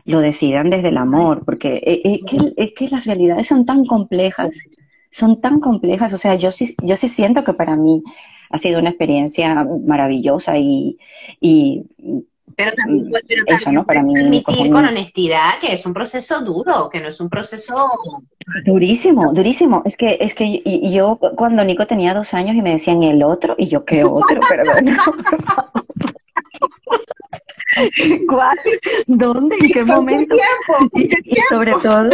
lo 0.06 0.22
decidan 0.22 0.70
desde 0.70 0.88
el 0.88 0.98
amor, 0.98 1.42
porque 1.46 1.82
es, 1.84 2.00
e, 2.04 2.20
que, 2.26 2.54
es 2.56 2.74
que 2.74 2.90
las 2.90 3.06
realidades 3.06 3.48
son 3.48 3.66
tan 3.66 3.86
complejas, 3.86 4.56
son 5.10 5.42
tan 5.42 5.60
complejas. 5.60 6.14
O 6.14 6.18
sea, 6.18 6.36
yo 6.36 6.52
sí, 6.52 6.76
yo 6.82 6.96
sí 6.96 7.10
siento 7.10 7.44
que 7.44 7.54
para 7.54 7.76
mí 7.76 8.02
ha 8.50 8.58
sido 8.58 8.80
una 8.80 8.90
experiencia 8.90 9.66
maravillosa 9.86 10.58
y, 10.58 10.98
y 11.42 11.84
pero 12.56 12.72
también, 12.74 13.12
pero 13.28 13.44
también 13.60 13.86
Para 13.86 14.00
admitir 14.00 14.72
con 14.72 14.86
honestidad 14.86 15.60
que 15.60 15.74
es 15.74 15.86
un 15.86 15.94
proceso 15.94 16.42
duro, 16.42 16.90
que 16.90 17.00
no 17.00 17.10
es 17.10 17.20
un 17.20 17.30
proceso 17.30 17.92
durísimo, 18.66 19.34
durísimo. 19.34 19.82
Es 19.86 19.96
que 19.98 20.18
es 20.20 20.34
que 20.34 20.64
yo 20.92 21.20
cuando 21.36 21.64
Nico 21.64 21.86
tenía 21.86 22.14
dos 22.14 22.34
años 22.34 22.56
y 22.56 22.62
me 22.62 22.72
decían 22.72 23.04
el 23.04 23.22
otro 23.24 23.56
y 23.58 23.68
yo 23.68 23.86
qué 23.86 24.04
otro, 24.04 24.40
perdón. 24.48 24.98
¿Cuál? 28.28 28.58
¿Dónde? 29.06 29.56
¿En 29.60 29.72
qué 29.72 29.84
momento? 29.84 30.36
Tiempo? 30.36 30.90
Y 31.24 31.36
sobre 31.50 31.74
todo, 31.74 32.10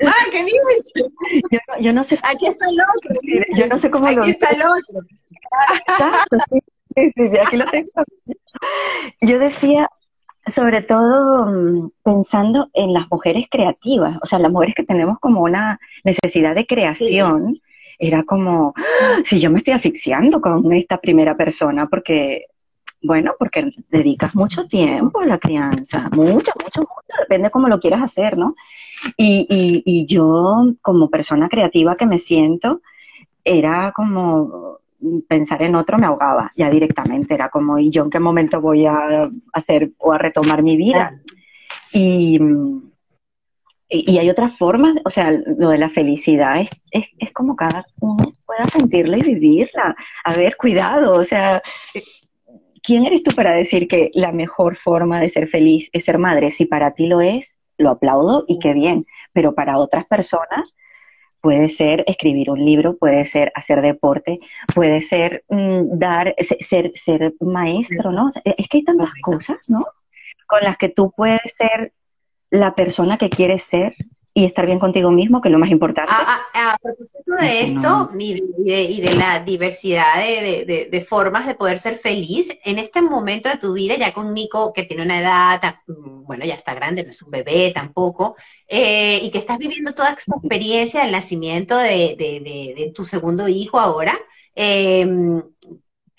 ¡Ay, 0.00 0.30
qué 0.32 0.44
bien! 0.44 1.52
Yo, 1.80 1.92
no 1.92 2.02
sé. 2.02 2.18
Aquí 2.22 2.48
está 2.48 2.66
el 2.66 2.78
otro. 2.80 3.20
Yo 3.56 3.66
no 3.66 3.78
sé 3.78 3.90
cómo 3.90 4.06
Aquí 4.06 4.16
lo. 4.16 4.22
Aquí 4.22 4.30
está 4.32 4.48
el 4.50 4.62
otro. 4.62 5.00
Exacto, 5.88 6.36
sí, 6.50 7.12
sí, 7.14 7.30
sí, 7.30 7.38
aquí 7.38 7.56
lo 7.56 7.64
tengo. 7.66 7.88
Yo 9.20 9.38
decía, 9.38 9.88
sobre 10.46 10.82
todo 10.82 11.46
mm, 11.46 11.90
pensando 12.02 12.68
en 12.74 12.92
las 12.92 13.10
mujeres 13.10 13.46
creativas, 13.50 14.18
o 14.22 14.26
sea, 14.26 14.38
las 14.38 14.52
mujeres 14.52 14.74
que 14.74 14.84
tenemos 14.84 15.18
como 15.18 15.42
una 15.42 15.78
necesidad 16.04 16.54
de 16.54 16.66
creación, 16.66 17.56
era 17.98 18.22
como, 18.24 18.74
¡Ah! 18.76 19.20
si 19.24 19.40
yo 19.40 19.50
me 19.50 19.58
estoy 19.58 19.74
asfixiando 19.74 20.40
con 20.40 20.72
esta 20.72 20.98
primera 20.98 21.36
persona, 21.36 21.86
porque, 21.86 22.46
bueno, 23.02 23.34
porque 23.38 23.70
dedicas 23.88 24.34
mucho 24.34 24.64
tiempo 24.64 25.20
a 25.20 25.26
la 25.26 25.38
crianza, 25.38 26.08
mucho, 26.12 26.52
mucho, 26.62 26.80
mucho, 26.80 27.20
depende 27.20 27.50
cómo 27.50 27.68
lo 27.68 27.78
quieras 27.78 28.02
hacer, 28.02 28.36
¿no? 28.36 28.54
Y, 29.16 29.46
y, 29.48 29.82
y 29.84 30.06
yo, 30.06 30.72
como 30.82 31.08
persona 31.08 31.48
creativa 31.48 31.96
que 31.96 32.06
me 32.06 32.18
siento, 32.18 32.80
era 33.44 33.92
como 33.92 34.78
pensar 35.28 35.62
en 35.62 35.74
otro 35.74 35.98
me 35.98 36.06
ahogaba 36.06 36.52
ya 36.56 36.70
directamente, 36.70 37.34
era 37.34 37.48
como, 37.48 37.78
¿y 37.78 37.90
yo 37.90 38.04
en 38.04 38.10
qué 38.10 38.20
momento 38.20 38.60
voy 38.60 38.86
a 38.86 39.30
hacer 39.52 39.92
o 39.98 40.12
a 40.12 40.18
retomar 40.18 40.62
mi 40.62 40.76
vida? 40.76 41.20
Y, 41.92 42.38
y, 43.88 44.18
hay 44.18 44.28
otras 44.30 44.56
formas, 44.56 44.96
o 45.04 45.10
sea, 45.10 45.30
lo 45.30 45.70
de 45.70 45.78
la 45.78 45.88
felicidad 45.88 46.60
es, 46.60 46.70
es, 46.90 47.06
es 47.18 47.32
como 47.32 47.54
cada 47.54 47.84
uno 48.00 48.32
pueda 48.46 48.66
sentirla 48.66 49.18
y 49.18 49.22
vivirla. 49.22 49.94
A 50.24 50.34
ver, 50.34 50.56
cuidado, 50.56 51.14
o 51.14 51.24
sea, 51.24 51.62
¿quién 52.82 53.06
eres 53.06 53.22
tú 53.22 53.34
para 53.34 53.52
decir 53.52 53.88
que 53.88 54.10
la 54.14 54.32
mejor 54.32 54.76
forma 54.76 55.20
de 55.20 55.28
ser 55.28 55.48
feliz 55.48 55.88
es 55.92 56.04
ser 56.04 56.18
madre? 56.18 56.50
Si 56.50 56.66
para 56.66 56.92
ti 56.94 57.06
lo 57.06 57.20
es, 57.20 57.58
lo 57.78 57.90
aplaudo 57.90 58.44
y 58.46 58.58
qué 58.58 58.72
bien, 58.72 59.06
pero 59.32 59.54
para 59.54 59.78
otras 59.78 60.04
personas 60.06 60.76
puede 61.44 61.68
ser 61.68 62.04
escribir 62.06 62.50
un 62.50 62.64
libro, 62.64 62.96
puede 62.96 63.26
ser 63.26 63.52
hacer 63.54 63.82
deporte, 63.82 64.38
puede 64.74 65.02
ser 65.02 65.44
mm, 65.50 65.98
dar, 65.98 66.34
ser, 66.38 66.90
ser 66.94 67.34
maestro, 67.38 68.12
¿no? 68.12 68.30
es 68.44 68.66
que 68.66 68.78
hay 68.78 68.84
tantas 68.84 69.10
cosas, 69.20 69.68
¿no? 69.68 69.84
Con 70.46 70.60
las 70.62 70.78
que 70.78 70.88
tú 70.88 71.12
puedes 71.14 71.54
ser 71.54 71.92
la 72.48 72.74
persona 72.74 73.18
que 73.18 73.28
quieres 73.28 73.62
ser 73.62 73.94
y 74.36 74.44
estar 74.44 74.66
bien 74.66 74.80
contigo 74.80 75.12
mismo, 75.12 75.40
que 75.40 75.48
es 75.48 75.52
lo 75.52 75.60
más 75.60 75.70
importante. 75.70 76.12
A, 76.12 76.76
propósito 76.82 77.34
de 77.40 77.60
esto 77.62 78.10
y, 78.18 79.00
de, 79.00 79.14
la 79.14 79.44
diversidad 79.44 80.16
de, 80.16 81.06
formas 81.08 81.46
de 81.46 81.54
poder 81.54 81.78
ser 81.78 81.96
feliz, 81.96 82.52
en 82.64 82.80
este 82.80 83.00
momento 83.00 83.48
de 83.48 83.58
tu 83.58 83.72
vida, 83.74 83.96
ya 83.96 84.12
con 84.12 84.34
Nico, 84.34 84.72
que 84.72 84.82
tiene 84.82 85.04
una 85.04 85.20
edad, 85.20 85.76
bueno, 85.86 86.44
ya 86.44 86.54
está 86.54 86.74
grande, 86.74 87.04
no 87.04 87.10
es 87.10 87.22
un 87.22 87.30
bebé 87.30 87.70
tampoco, 87.72 88.34
eh, 88.66 89.20
y 89.22 89.30
que 89.30 89.38
estás 89.38 89.56
viviendo 89.56 89.92
toda 89.92 90.10
esta 90.10 90.34
experiencia 90.36 91.02
del 91.02 91.12
nacimiento 91.12 91.78
de, 91.78 92.92
tu 92.92 93.04
segundo 93.04 93.46
hijo 93.46 93.78
ahora, 93.78 94.18
eh, 94.56 95.06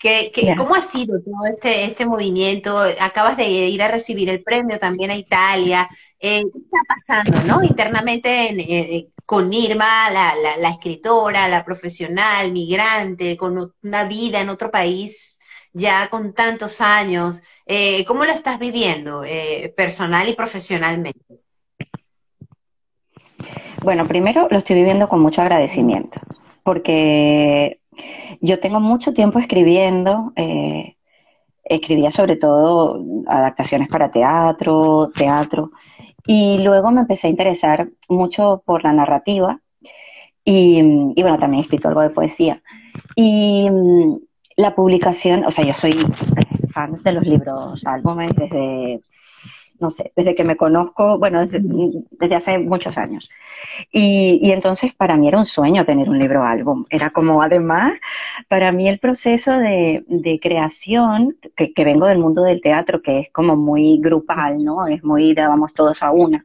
¿Qué, 0.06 0.54
¿Cómo 0.56 0.76
ha 0.76 0.80
sido 0.80 1.20
todo 1.20 1.46
este, 1.50 1.84
este 1.84 2.06
movimiento? 2.06 2.78
Acabas 3.00 3.36
de 3.36 3.48
ir 3.48 3.82
a 3.82 3.88
recibir 3.88 4.30
el 4.30 4.40
premio 4.40 4.78
también 4.78 5.10
a 5.10 5.16
Italia. 5.16 5.88
Eh, 6.20 6.44
¿Qué 6.52 6.58
está 6.58 6.78
pasando 6.86 7.42
no? 7.42 7.64
internamente 7.64 8.50
eh, 8.50 9.08
con 9.24 9.52
Irma, 9.52 10.08
la, 10.10 10.32
la, 10.58 10.70
escritora, 10.70 11.48
la 11.48 11.64
profesional, 11.64 12.52
migrante, 12.52 13.36
con 13.36 13.74
una 13.82 14.04
vida 14.04 14.40
en 14.40 14.48
otro 14.48 14.70
país 14.70 15.36
ya 15.72 16.08
con 16.08 16.34
tantos 16.34 16.80
años? 16.80 17.42
Eh, 17.66 18.04
¿Cómo 18.04 18.24
lo 18.24 18.30
estás 18.30 18.60
viviendo 18.60 19.22
personal 19.76 20.28
y 20.28 20.34
profesionalmente? 20.34 21.40
Bueno, 23.82 24.06
primero 24.06 24.46
lo 24.52 24.58
estoy 24.58 24.76
viviendo 24.76 25.08
con 25.08 25.20
mucho 25.20 25.42
agradecimiento, 25.42 26.20
porque 26.62 27.80
yo 28.40 28.60
tengo 28.60 28.80
mucho 28.80 29.12
tiempo 29.12 29.38
escribiendo, 29.38 30.32
eh, 30.36 30.96
escribía 31.64 32.10
sobre 32.10 32.36
todo 32.36 33.02
adaptaciones 33.26 33.88
para 33.88 34.10
teatro, 34.10 35.10
teatro, 35.14 35.72
y 36.26 36.58
luego 36.58 36.90
me 36.90 37.02
empecé 37.02 37.28
a 37.28 37.30
interesar 37.30 37.88
mucho 38.08 38.62
por 38.64 38.84
la 38.84 38.92
narrativa 38.92 39.60
y, 40.44 40.80
bueno, 41.20 41.38
también 41.38 41.60
he 41.60 41.62
escrito 41.62 41.88
algo 41.88 42.02
de 42.02 42.10
poesía. 42.10 42.62
Y 43.16 43.68
mm, 43.68 44.18
la 44.56 44.74
publicación, 44.74 45.44
o 45.44 45.50
sea, 45.50 45.64
yo 45.64 45.74
soy 45.74 45.94
fan 46.70 46.94
de 46.94 47.12
los 47.12 47.24
libros 47.24 47.84
álbumes 47.84 48.30
desde 48.36 49.00
no 49.80 49.90
sé, 49.90 50.12
desde 50.16 50.34
que 50.34 50.44
me 50.44 50.56
conozco, 50.56 51.18
bueno, 51.18 51.40
desde, 51.40 52.34
hace 52.34 52.58
muchos 52.58 52.98
años. 52.98 53.28
Y, 53.92 54.50
entonces 54.50 54.94
para 54.94 55.16
mí 55.16 55.28
era 55.28 55.38
un 55.38 55.44
sueño 55.44 55.84
tener 55.84 56.08
un 56.08 56.18
libro 56.18 56.44
álbum. 56.44 56.84
Era 56.90 57.10
como, 57.10 57.42
además, 57.42 57.98
para 58.48 58.72
mí 58.72 58.88
el 58.88 58.98
proceso 58.98 59.58
de, 59.58 60.04
creación, 60.42 61.36
que, 61.56 61.84
vengo 61.84 62.06
del 62.06 62.18
mundo 62.18 62.42
del 62.42 62.60
teatro, 62.60 63.02
que 63.02 63.20
es 63.20 63.30
como 63.30 63.56
muy 63.56 63.98
grupal, 64.00 64.58
¿no? 64.64 64.86
Es 64.86 65.04
muy, 65.04 65.34
vamos 65.34 65.74
todos 65.74 66.02
a 66.02 66.10
una. 66.10 66.44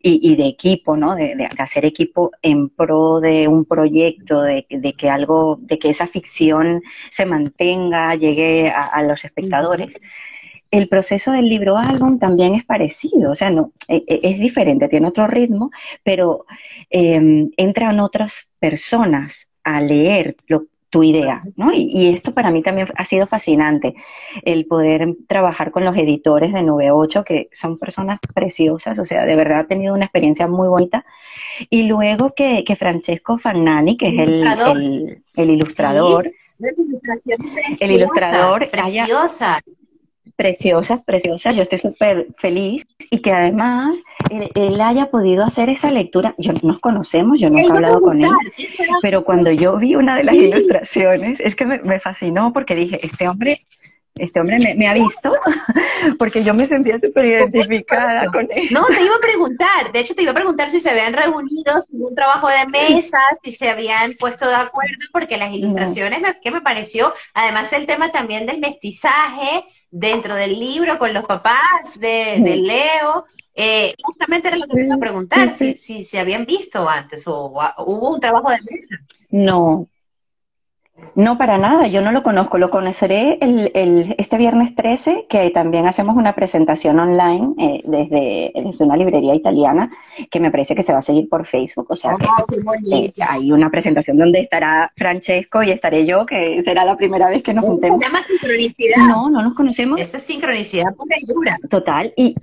Y, 0.00 0.34
de 0.36 0.46
equipo, 0.46 0.96
¿no? 0.96 1.14
De, 1.14 1.48
hacer 1.58 1.84
equipo 1.84 2.30
en 2.42 2.70
pro 2.70 3.20
de 3.20 3.48
un 3.48 3.66
proyecto, 3.66 4.40
de, 4.42 4.66
que 4.96 5.10
algo, 5.10 5.58
de 5.60 5.78
que 5.78 5.90
esa 5.90 6.06
ficción 6.06 6.82
se 7.10 7.26
mantenga, 7.26 8.14
llegue 8.14 8.70
a 8.70 9.02
los 9.02 9.24
espectadores 9.24 10.00
el 10.74 10.88
proceso 10.88 11.30
del 11.30 11.48
libro 11.48 11.78
álbum 11.78 12.18
también 12.18 12.56
es 12.56 12.64
parecido, 12.64 13.30
o 13.30 13.34
sea, 13.36 13.48
no, 13.48 13.70
e, 13.86 14.02
e, 14.08 14.20
es 14.24 14.40
diferente, 14.40 14.88
tiene 14.88 15.06
otro 15.06 15.28
ritmo, 15.28 15.70
pero 16.02 16.46
em, 16.90 17.52
entran 17.56 18.00
otras 18.00 18.48
personas 18.58 19.46
a 19.62 19.80
leer 19.80 20.36
tu 20.90 21.02
idea, 21.04 21.42
¿no? 21.56 21.72
Y, 21.72 22.12
esto 22.12 22.34
para 22.34 22.50
mí 22.50 22.60
también 22.60 22.88
ha 22.96 23.04
sido 23.04 23.28
fascinante, 23.28 23.94
el 24.42 24.66
poder 24.66 25.16
trabajar 25.28 25.70
con 25.70 25.84
los 25.84 25.96
editores 25.96 26.52
de 26.52 26.64
98, 26.64 27.22
que 27.22 27.48
son 27.52 27.78
personas 27.78 28.18
preciosas, 28.34 28.98
o 28.98 29.04
sea, 29.04 29.24
de 29.24 29.36
verdad 29.36 29.60
ha 29.60 29.66
tenido 29.66 29.94
una 29.94 30.06
experiencia 30.06 30.48
muy 30.48 30.66
bonita. 30.66 31.04
Y 31.70 31.84
luego 31.84 32.34
que, 32.34 32.64
Francesco 32.76 33.38
Fagnani, 33.38 33.96
que 33.96 34.08
es 34.08 34.28
el, 34.28 35.22
el, 35.36 35.50
ilustrador, 35.50 36.32
el 37.80 37.90
ilustrador, 37.92 38.68
preciosa 38.70 39.60
preciosas, 40.36 41.02
preciosas. 41.02 41.56
Yo 41.56 41.62
estoy 41.62 41.78
súper 41.78 42.28
feliz 42.36 42.84
y 43.10 43.18
que 43.18 43.32
además 43.32 43.98
él, 44.30 44.80
haya 44.80 45.10
podido 45.10 45.44
hacer 45.44 45.68
esa 45.68 45.90
lectura. 45.90 46.34
Yo 46.38 46.52
nos 46.62 46.80
conocemos, 46.80 47.40
yo 47.40 47.48
nunca 47.48 47.62
he 47.62 47.76
hablado 47.76 48.00
con 48.00 48.22
él, 48.22 48.30
pero 49.02 49.22
cuando 49.22 49.50
yo 49.50 49.76
vi 49.76 49.94
una 49.94 50.16
de 50.16 50.24
las 50.24 50.34
ilustraciones, 50.34 51.40
es 51.40 51.54
que 51.54 51.64
me, 51.64 52.00
fascinó 52.00 52.52
porque 52.52 52.74
dije, 52.74 53.04
este 53.04 53.28
hombre 53.28 53.64
este 54.16 54.40
hombre 54.40 54.58
me, 54.76 54.86
ha 54.86 54.94
visto 54.94 55.32
porque 56.18 56.44
yo 56.44 56.54
me 56.54 56.66
sentía 56.66 56.98
súper 57.00 57.24
identificada 57.24 58.26
con 58.30 58.46
él. 58.50 58.68
No, 58.70 58.86
te 58.86 59.02
iba 59.02 59.16
a 59.16 59.20
preguntar, 59.20 59.92
de 59.92 59.98
hecho 59.98 60.14
te 60.14 60.22
iba 60.22 60.30
a 60.30 60.34
preguntar 60.34 60.70
si 60.70 60.80
se 60.80 60.90
habían 60.90 61.12
reunido, 61.12 61.80
si 61.80 61.96
un 61.96 62.14
trabajo 62.14 62.48
de 62.48 62.66
mesas, 62.68 63.38
si 63.42 63.50
se 63.52 63.68
habían 63.68 64.12
puesto 64.14 64.48
de 64.48 64.54
acuerdo, 64.54 64.98
porque 65.12 65.36
las 65.36 65.52
ilustraciones, 65.52 66.22
que 66.42 66.50
me 66.52 66.60
pareció, 66.60 67.12
además 67.34 67.72
el 67.72 67.86
tema 67.86 68.12
también 68.12 68.46
del 68.46 68.60
mestizaje, 68.60 69.64
dentro 69.90 70.34
del 70.34 70.58
libro 70.58 70.98
con 70.98 71.12
los 71.12 71.24
papás 71.24 71.98
de, 71.98 72.56
Leo. 72.56 73.26
Eh, 73.56 73.94
justamente 74.02 74.48
era 74.48 74.56
lo 74.56 74.66
que 74.66 74.74
me 74.74 74.84
iba 74.84 74.96
a 74.96 74.98
preguntar, 74.98 75.56
si, 75.56 75.76
si 75.76 76.04
se 76.04 76.18
habían 76.18 76.44
visto 76.44 76.88
antes 76.88 77.26
o, 77.26 77.52
hubo 77.86 78.10
un 78.10 78.20
trabajo 78.20 78.50
de 78.50 78.58
mesa. 78.58 78.96
No, 79.30 79.88
no, 81.16 81.38
para 81.38 81.58
nada, 81.58 81.86
yo 81.86 82.00
no 82.00 82.12
lo 82.12 82.22
conozco, 82.22 82.58
lo 82.58 82.70
conoceré 82.70 83.38
el, 83.40 83.70
el, 83.74 84.14
este 84.18 84.36
viernes 84.36 84.74
13, 84.74 85.26
que 85.28 85.50
también 85.50 85.86
hacemos 85.86 86.16
una 86.16 86.34
presentación 86.34 86.98
online 86.98 87.54
eh, 87.58 87.82
desde, 87.84 88.52
una 88.84 88.96
librería 88.96 89.34
italiana, 89.34 89.90
que 90.30 90.40
me 90.40 90.50
parece 90.50 90.74
que 90.74 90.82
se 90.82 90.92
va 90.92 90.98
a 90.98 91.02
seguir 91.02 91.28
por 91.28 91.46
Facebook, 91.46 91.86
o 91.88 91.96
sea 91.96 92.16
ah, 92.20 92.44
eh, 92.92 93.12
hay 93.28 93.52
una 93.52 93.70
presentación 93.70 94.16
donde 94.16 94.40
estará 94.40 94.92
Francesco 94.96 95.62
y 95.62 95.70
estaré 95.70 96.06
yo, 96.06 96.26
que 96.26 96.62
será 96.62 96.84
la 96.84 96.96
primera 96.96 97.28
vez 97.28 97.42
que 97.42 97.54
nos 97.54 97.64
juntemos. 97.64 97.98
¿Se 97.98 98.06
llama 98.06 98.22
sincronicidad? 98.22 99.06
No, 99.08 99.30
no 99.30 99.42
nos 99.42 99.54
conocemos. 99.54 100.00
Eso 100.00 100.16
es 100.16 100.22
sincronicidad 100.22 100.94
pura 100.94 101.16
y 101.20 101.26
dura. 101.26 101.56
Total, 101.70 102.12
y 102.16 102.34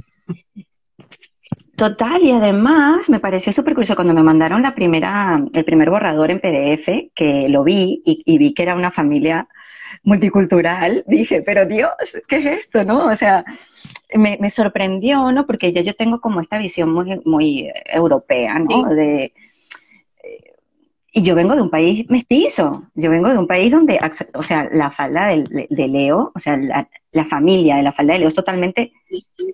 Total, 1.82 2.22
y 2.22 2.30
además 2.30 3.10
me 3.10 3.20
pareció 3.20 3.52
súper 3.52 3.74
curioso 3.74 3.96
cuando 3.96 4.14
me 4.14 4.22
mandaron 4.22 4.62
la 4.62 4.76
primera, 4.76 5.44
el 5.52 5.66
primer 5.66 5.90
borrador 5.90 6.30
en 6.30 6.40
PDF, 6.40 7.10
que 7.16 7.50
lo 7.50 7.64
vi 7.64 8.04
y, 8.06 8.38
vi 8.38 8.54
que 8.54 8.62
era 8.62 8.76
una 8.76 8.92
familia 8.92 9.48
multicultural, 10.04 11.04
dije, 11.08 11.42
pero 11.42 11.66
Dios, 11.66 11.90
¿qué 12.28 12.36
es 12.36 12.46
esto? 12.46 12.84
¿No? 12.84 13.08
O 13.08 13.16
sea, 13.16 13.44
me, 14.14 14.50
sorprendió, 14.52 15.32
¿no? 15.32 15.48
Porque 15.48 15.74
ya 15.74 15.82
yo 15.82 15.96
tengo 15.96 16.22
como 16.22 16.40
esta 16.40 16.60
visión 16.60 16.94
muy, 16.94 17.20
muy 17.26 17.72
europea, 17.88 18.60
¿no? 18.60 18.88
De, 18.90 19.34
y 21.14 21.24
yo 21.24 21.36
vengo 21.36 21.56
de 21.56 21.62
un 21.62 21.70
país 21.70 22.10
mestizo, 22.10 22.84
yo 22.96 23.12
vengo 23.12 23.30
de 23.30 23.38
un 23.38 23.48
país 23.48 23.72
donde, 23.72 24.00
o 24.34 24.44
sea, 24.44 24.70
la 24.72 24.92
falda 24.92 25.28
de, 25.28 25.68
Leo, 25.88 26.32
o 26.34 26.40
sea, 26.40 26.58
la, 26.58 27.26
familia 27.26 27.76
de 27.76 27.84
la 27.84 27.92
falda 27.92 28.14
de 28.14 28.20
Leo 28.20 28.30
es 28.30 28.36
totalmente, 28.36 28.94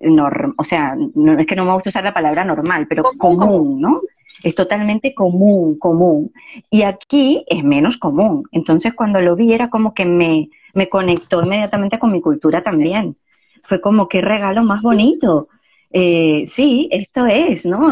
norm, 0.01 0.53
o 0.57 0.63
sea, 0.63 0.95
no 1.15 1.39
es 1.39 1.47
que 1.47 1.55
no 1.55 1.65
me 1.65 1.73
gusta 1.73 1.89
usar 1.89 2.03
la 2.03 2.13
palabra 2.13 2.45
normal, 2.45 2.85
pero 2.87 3.03
común, 3.17 3.81
¿no? 3.81 3.95
Es 4.43 4.53
totalmente 4.53 5.15
común, 5.15 5.79
común. 5.79 6.31
Y 6.69 6.83
aquí 6.83 7.43
es 7.47 7.63
menos 7.63 7.97
común. 7.97 8.43
Entonces, 8.51 8.93
cuando 8.93 9.19
lo 9.19 9.35
vi, 9.35 9.51
era 9.51 9.71
como 9.71 9.95
que 9.95 10.05
me, 10.05 10.49
me 10.75 10.89
conectó 10.89 11.41
inmediatamente 11.41 11.97
con 11.97 12.11
mi 12.11 12.21
cultura 12.21 12.61
también. 12.61 13.17
Fue 13.63 13.81
como 13.81 14.07
qué 14.07 14.21
regalo 14.21 14.61
más 14.63 14.83
bonito. 14.83 15.47
Eh, 15.89 16.43
sí, 16.45 16.87
esto 16.91 17.25
es, 17.25 17.65
¿no? 17.65 17.89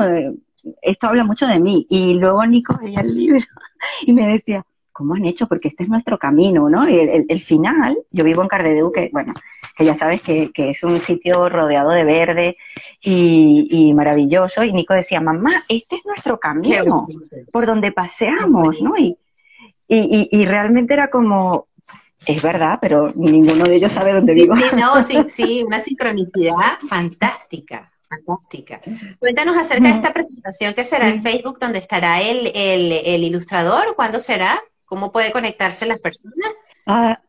Esto 0.81 1.07
habla 1.07 1.23
mucho 1.23 1.47
de 1.47 1.59
mí. 1.59 1.85
Y 1.89 2.15
luego 2.15 2.45
Nico 2.45 2.77
veía 2.81 3.01
el 3.01 3.13
libro 3.15 3.39
y 4.05 4.13
me 4.13 4.27
decía, 4.27 4.65
¿cómo 4.95 5.13
han 5.13 5.25
hecho? 5.25 5.47
Porque 5.47 5.67
este 5.67 5.83
es 5.83 5.89
nuestro 5.89 6.17
camino, 6.17 6.69
¿no? 6.69 6.87
El, 6.87 7.25
el, 7.27 7.41
final, 7.41 7.97
yo 8.11 8.23
vivo 8.23 8.41
en 8.41 8.47
Cardedeu, 8.47 8.93
que 8.93 9.09
bueno, 9.11 9.33
que 9.75 9.83
ya 9.83 9.93
sabes 9.93 10.21
que, 10.21 10.51
que 10.53 10.69
es 10.69 10.83
un 10.83 11.01
sitio 11.01 11.49
rodeado 11.49 11.89
de 11.89 12.05
verde 12.05 12.57
y, 13.01 13.67
y, 13.69 13.93
maravilloso, 13.93 14.63
y 14.63 14.71
Nico 14.71 14.93
decía, 14.93 15.19
mamá, 15.19 15.65
este 15.67 15.97
es 15.97 16.05
nuestro 16.05 16.39
camino, 16.39 17.07
por 17.51 17.65
donde 17.65 17.91
paseamos, 17.91 18.81
¿no? 18.81 18.95
Y, 18.97 19.17
y, 19.89 20.29
y, 20.31 20.45
realmente 20.45 20.93
era 20.93 21.09
como, 21.09 21.67
es 22.25 22.41
verdad, 22.41 22.79
pero 22.81 23.11
ninguno 23.15 23.65
de 23.65 23.75
ellos 23.75 23.91
sabe 23.91 24.13
dónde 24.13 24.33
vivo. 24.33 24.55
Sí, 24.55 24.63
no, 24.79 25.03
sí, 25.03 25.17
sí, 25.29 25.63
una 25.67 25.79
sincronicidad 25.79 26.79
fantástica. 26.87 27.91
Fantástica. 28.07 28.81
Cuéntanos 29.19 29.57
acerca 29.57 29.89
de 29.89 29.95
esta 29.95 30.13
presentación 30.13 30.73
que 30.73 30.83
será 30.83 31.07
en 31.07 31.23
Facebook, 31.23 31.59
donde 31.59 31.79
estará 31.79 32.21
el, 32.21 32.51
el, 32.53 33.23
ilustrador. 33.23 33.95
¿Cuándo 33.95 34.19
será? 34.19 34.61
¿Cómo 34.85 35.11
puede 35.11 35.31
conectarse 35.31 35.85
las 35.85 35.99
personas? 35.99 36.51
Ah, 36.85 37.19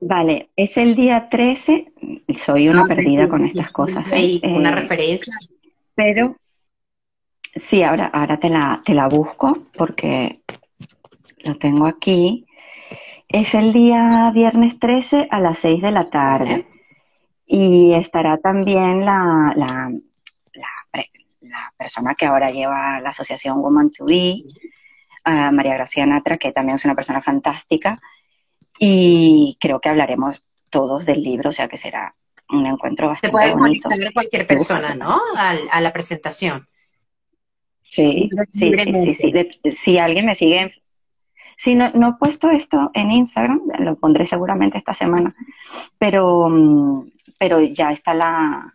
vale, 0.00 0.50
es 0.56 0.76
el 0.76 0.94
día 0.94 1.28
13. 1.28 1.92
Soy 2.34 2.68
una 2.68 2.82
ah, 2.82 2.86
perdida 2.88 3.28
con 3.28 3.44
estas 3.44 3.70
cosas. 3.70 4.10
¿eh? 4.12 4.40
una 4.44 4.70
eh, 4.70 4.74
referencia. 4.74 5.34
Pero 5.94 6.36
sí, 7.54 7.82
ahora, 7.82 8.06
ahora 8.06 8.38
te, 8.38 8.48
la, 8.48 8.82
te 8.84 8.94
la 8.94 9.08
busco 9.08 9.66
porque 9.76 10.40
lo 11.38 11.54
tengo 11.56 11.86
aquí. 11.86 12.46
Es 13.28 13.54
el 13.54 13.72
día 13.72 14.30
viernes 14.32 14.78
13 14.78 15.28
a 15.30 15.40
las 15.40 15.58
6 15.58 15.82
de 15.82 15.90
la 15.90 16.08
tarde. 16.10 16.66
Y 17.46 17.92
estará 17.92 18.38
también 18.38 19.04
la, 19.04 19.52
la, 19.54 19.92
la 21.48 21.72
persona 21.76 22.14
que 22.14 22.26
ahora 22.26 22.50
lleva 22.50 23.00
la 23.00 23.10
asociación 23.10 23.60
Woman 23.60 23.90
to 23.90 24.04
Be, 24.04 24.44
María 25.24 25.74
Gracia 25.74 26.06
Natra, 26.06 26.36
que 26.36 26.52
también 26.52 26.76
es 26.76 26.84
una 26.84 26.94
persona 26.94 27.22
fantástica, 27.22 28.00
y 28.78 29.56
creo 29.60 29.80
que 29.80 29.88
hablaremos 29.88 30.44
todos 30.70 31.06
del 31.06 31.22
libro, 31.22 31.50
o 31.50 31.52
sea 31.52 31.68
que 31.68 31.76
será 31.76 32.14
un 32.50 32.66
encuentro 32.66 33.08
bastante 33.08 33.28
Se 33.28 33.32
puede 33.32 33.52
conectar 33.52 34.12
cualquier 34.12 34.46
persona, 34.46 34.94
¿no? 34.94 35.18
A, 35.36 35.80
la 35.80 35.92
presentación. 35.92 36.68
Sí, 37.82 38.28
sí, 38.50 38.72
sí, 38.74 39.14
sí, 39.14 39.70
si 39.70 39.98
alguien 39.98 40.26
me 40.26 40.34
sigue, 40.34 40.72
si 41.56 41.76
no, 41.76 41.90
no 41.94 42.10
he 42.10 42.12
puesto 42.14 42.50
esto 42.50 42.90
en 42.92 43.12
Instagram, 43.12 43.60
lo 43.78 43.94
pondré 43.96 44.26
seguramente 44.26 44.78
esta 44.78 44.94
semana, 44.94 45.32
pero, 45.96 46.48
mm, 46.50 47.10
pero 47.38 47.60
ya 47.60 47.92
está 47.92 48.12
la, 48.12 48.74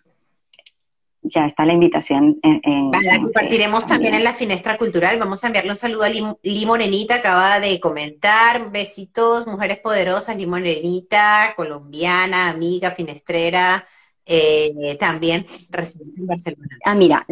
ya 1.22 1.46
está 1.46 1.66
la 1.66 1.74
invitación. 1.74 2.40
En, 2.44 2.92
la 2.92 3.20
compartiremos 3.20 3.86
también 3.86 4.14
en 4.14 4.24
la 4.24 4.34
Finestra 4.34 4.78
Cultural. 4.78 5.20
Vamos 5.20 5.44
a 5.44 5.48
enviarle 5.48 5.72
un 5.72 5.78
saludo 5.78 6.04
a 6.04 6.10
Limorenita, 6.44 7.16
acaba 7.16 7.60
de 7.60 7.80
comentar. 7.80 8.72
Besitos, 8.72 9.48
mujeres 9.48 9.80
poderosas, 9.80 10.38
Limorenita, 10.38 11.54
colombiana, 11.56 12.50
amiga, 12.50 12.92
finestrera, 12.92 13.86
eh, 14.26 14.98
también 15.00 15.46
residente 15.70 16.22
en 16.22 16.28
Barcelona. 16.28 16.78
Ah, 16.86 16.96
mira. 16.96 17.26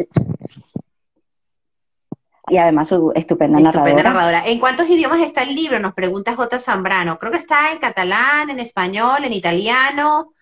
Y 2.50 2.56
además 2.56 2.88
su 2.88 3.12
estupenda, 3.14 3.58
estupenda 3.60 4.02
narradora. 4.02 4.46
¿En 4.46 4.58
cuántos 4.58 4.88
idiomas 4.88 5.20
está 5.20 5.42
el 5.42 5.54
libro? 5.54 5.78
Nos 5.80 5.94
pregunta 5.94 6.34
J. 6.34 6.58
Zambrano. 6.58 7.18
Creo 7.18 7.32
que 7.32 7.38
está 7.38 7.72
en 7.72 7.78
catalán, 7.78 8.50
en 8.50 8.60
español, 8.60 9.24
en 9.24 9.32
italiano 9.32 10.32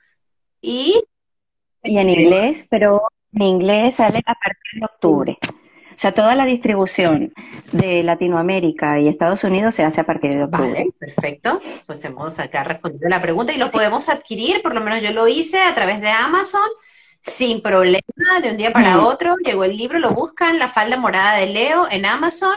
y... 0.60 1.00
Y 1.82 1.98
en 1.98 2.10
inglés, 2.10 2.66
pero 2.68 3.02
en 3.36 3.42
inglés 3.42 3.96
sale 3.96 4.22
a 4.24 4.34
partir 4.34 4.80
de 4.80 4.84
octubre. 4.84 5.38
O 5.42 5.98
sea, 5.98 6.12
toda 6.12 6.34
la 6.34 6.44
distribución 6.44 7.32
de 7.72 8.02
Latinoamérica 8.02 9.00
y 9.00 9.08
Estados 9.08 9.44
Unidos 9.44 9.74
se 9.74 9.82
hace 9.82 10.02
a 10.02 10.04
partir 10.04 10.34
de 10.34 10.44
octubre. 10.44 10.72
Vale, 10.72 10.90
perfecto. 10.98 11.60
Pues 11.86 12.04
hemos 12.04 12.38
acá 12.38 12.64
respondido 12.64 13.08
la 13.08 13.22
pregunta 13.22 13.52
y 13.52 13.56
lo 13.56 13.70
podemos 13.70 14.08
adquirir, 14.10 14.60
por 14.62 14.74
lo 14.74 14.82
menos 14.82 15.02
yo 15.02 15.12
lo 15.12 15.26
hice 15.26 15.58
a 15.58 15.74
través 15.74 16.02
de 16.02 16.10
Amazon, 16.10 16.68
sin 17.22 17.62
problema, 17.62 18.40
de 18.42 18.50
un 18.50 18.56
día 18.58 18.72
para 18.72 19.02
otro. 19.06 19.36
Llegó 19.42 19.64
el 19.64 19.76
libro, 19.76 19.98
lo 19.98 20.10
buscan, 20.10 20.58
La 20.58 20.68
falda 20.68 20.98
morada 20.98 21.38
de 21.38 21.46
Leo 21.46 21.86
en 21.90 22.04
Amazon 22.04 22.56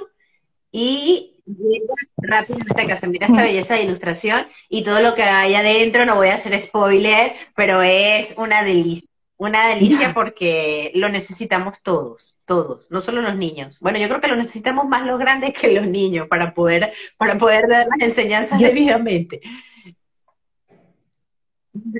y 0.71 1.37
llega 1.45 1.93
rápidamente 2.17 2.83
acá 2.83 2.95
se 2.95 3.07
mira 3.07 3.25
esta 3.25 3.41
belleza 3.41 3.73
de 3.73 3.83
ilustración 3.83 4.47
y 4.67 4.83
todo 4.83 4.99
lo 5.01 5.15
que 5.15 5.23
hay 5.23 5.55
adentro, 5.55 6.05
no 6.05 6.15
voy 6.15 6.27
a 6.27 6.35
hacer 6.35 6.59
spoiler, 6.59 7.33
pero 7.55 7.81
es 7.81 8.33
una 8.37 8.63
delicia. 8.63 9.08
Una 9.39 9.67
delicia 9.67 10.13
porque 10.13 10.91
lo 10.95 11.07
necesitamos 11.07 11.81
todos, 11.81 12.37
todos, 12.43 12.87
no 12.89 12.99
solo 12.99 13.21
los 13.21 13.37
niños. 13.37 13.77
Bueno, 13.79 13.97
yo 13.97 14.09
creo 14.09 14.19
que 14.19 14.27
lo 14.27 14.35
necesitamos 14.35 14.85
más 14.85 15.05
los 15.05 15.17
grandes 15.17 15.53
que 15.53 15.71
los 15.71 15.87
niños 15.87 16.27
para 16.27 16.53
poder, 16.53 16.91
para 17.15 17.37
poder 17.37 17.69
dar 17.69 17.87
las 17.87 18.01
enseñanzas 18.01 18.59
debidamente. 18.59 19.39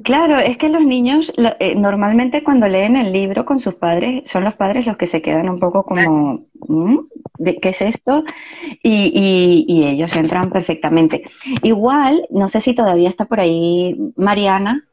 Claro, 0.04 0.38
es 0.38 0.58
que 0.58 0.68
los 0.68 0.84
niños 0.84 1.32
eh, 1.38 1.76
normalmente 1.76 2.44
cuando 2.44 2.68
leen 2.68 2.98
el 2.98 3.14
libro 3.14 3.46
con 3.46 3.58
sus 3.58 3.76
padres, 3.76 4.30
son 4.30 4.44
los 4.44 4.56
padres 4.56 4.86
los 4.86 4.98
que 4.98 5.08
se 5.08 5.22
quedan 5.22 5.50
un 5.50 5.60
poco 5.60 5.84
como, 5.84 6.46
¿Mm? 6.68 6.98
¿de 7.38 7.56
qué 7.58 7.70
es 7.70 7.82
esto? 7.82 8.26
Y, 8.84 9.66
y, 9.66 9.88
ellos 9.88 10.14
entran 10.14 10.50
perfectamente. 10.50 11.24
Igual, 11.64 12.28
no 12.32 12.50
sé 12.50 12.60
si 12.60 12.74
todavía 12.74 13.08
está 13.08 13.24
por 13.26 13.40
ahí 13.40 13.98
Mariana, 14.18 14.89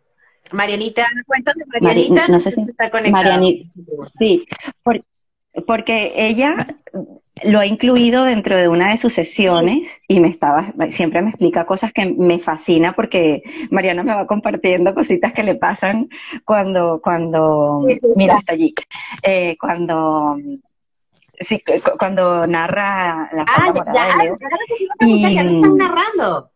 Marianita, 0.53 1.07
cuéntame, 1.27 1.65
Marianita, 1.81 2.29
no 2.29 2.39
sé 2.39 2.51
si 2.51 2.63
está 2.63 2.91
conectada. 2.91 3.41
sí, 4.19 4.47
porque 5.67 6.13
ella 6.17 6.77
lo 7.45 7.61
ha 7.61 7.67
incluido 7.67 8.25
dentro 8.25 8.57
de 8.57 8.69
una 8.69 8.91
de 8.91 8.97
sus 8.97 9.13
sesiones 9.13 10.01
y 10.09 10.21
me 10.21 10.29
estaba, 10.29 10.73
siempre 10.91 11.23
me 11.23 11.31
explica 11.31 11.67
cosas 11.67 11.93
que 11.93 12.07
me 12.07 12.39
fascina 12.39 12.95
porque 12.95 13.43
Mariana 13.71 14.03
me 14.03 14.15
va 14.15 14.27
compartiendo 14.27 14.95
cositas 14.95 15.33
que 15.33 15.43
le 15.43 15.55
pasan 15.55 16.09
cuando, 16.45 17.01
cuando, 17.03 17.87
mira 18.17 18.37
hasta 18.37 18.53
allí, 18.53 18.75
eh, 19.23 19.57
cuando 19.59 20.37
Sí, 21.41 21.63
cuando 21.99 22.47
narra 22.47 23.29
la 23.33 23.45
ah, 23.47 23.71
ya, 23.75 23.85
ya, 23.93 24.25
ya, 25.01 25.29
ya, 25.29 25.43
lo 25.43 25.51
están 25.51 25.77
narrando. 25.77 26.51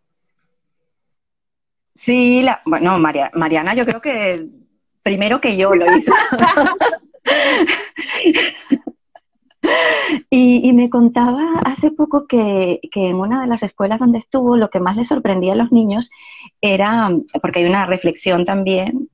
Sí, 2.00 2.40
la, 2.40 2.62
bueno, 2.64 2.98
María, 2.98 3.30
Mariana 3.34 3.74
yo 3.74 3.84
creo 3.84 4.00
que 4.00 4.46
primero 5.02 5.38
que 5.38 5.58
yo 5.58 5.74
lo 5.74 5.84
hizo. 5.94 6.10
y, 10.30 10.72
me 10.72 10.88
contaba 10.88 11.60
hace 11.62 11.90
poco 11.90 12.26
que, 12.26 12.80
en 12.90 13.16
una 13.16 13.42
de 13.42 13.48
las 13.48 13.62
escuelas 13.62 14.00
donde 14.00 14.16
estuvo 14.16 14.56
lo 14.56 14.70
que 14.70 14.80
más 14.80 14.96
le 14.96 15.04
sorprendía 15.04 15.52
a 15.52 15.56
los 15.56 15.72
niños 15.72 16.08
era, 16.62 17.10
porque 17.42 17.58
hay 17.58 17.66
una 17.66 17.84
reflexión 17.84 18.46
también 18.46 19.10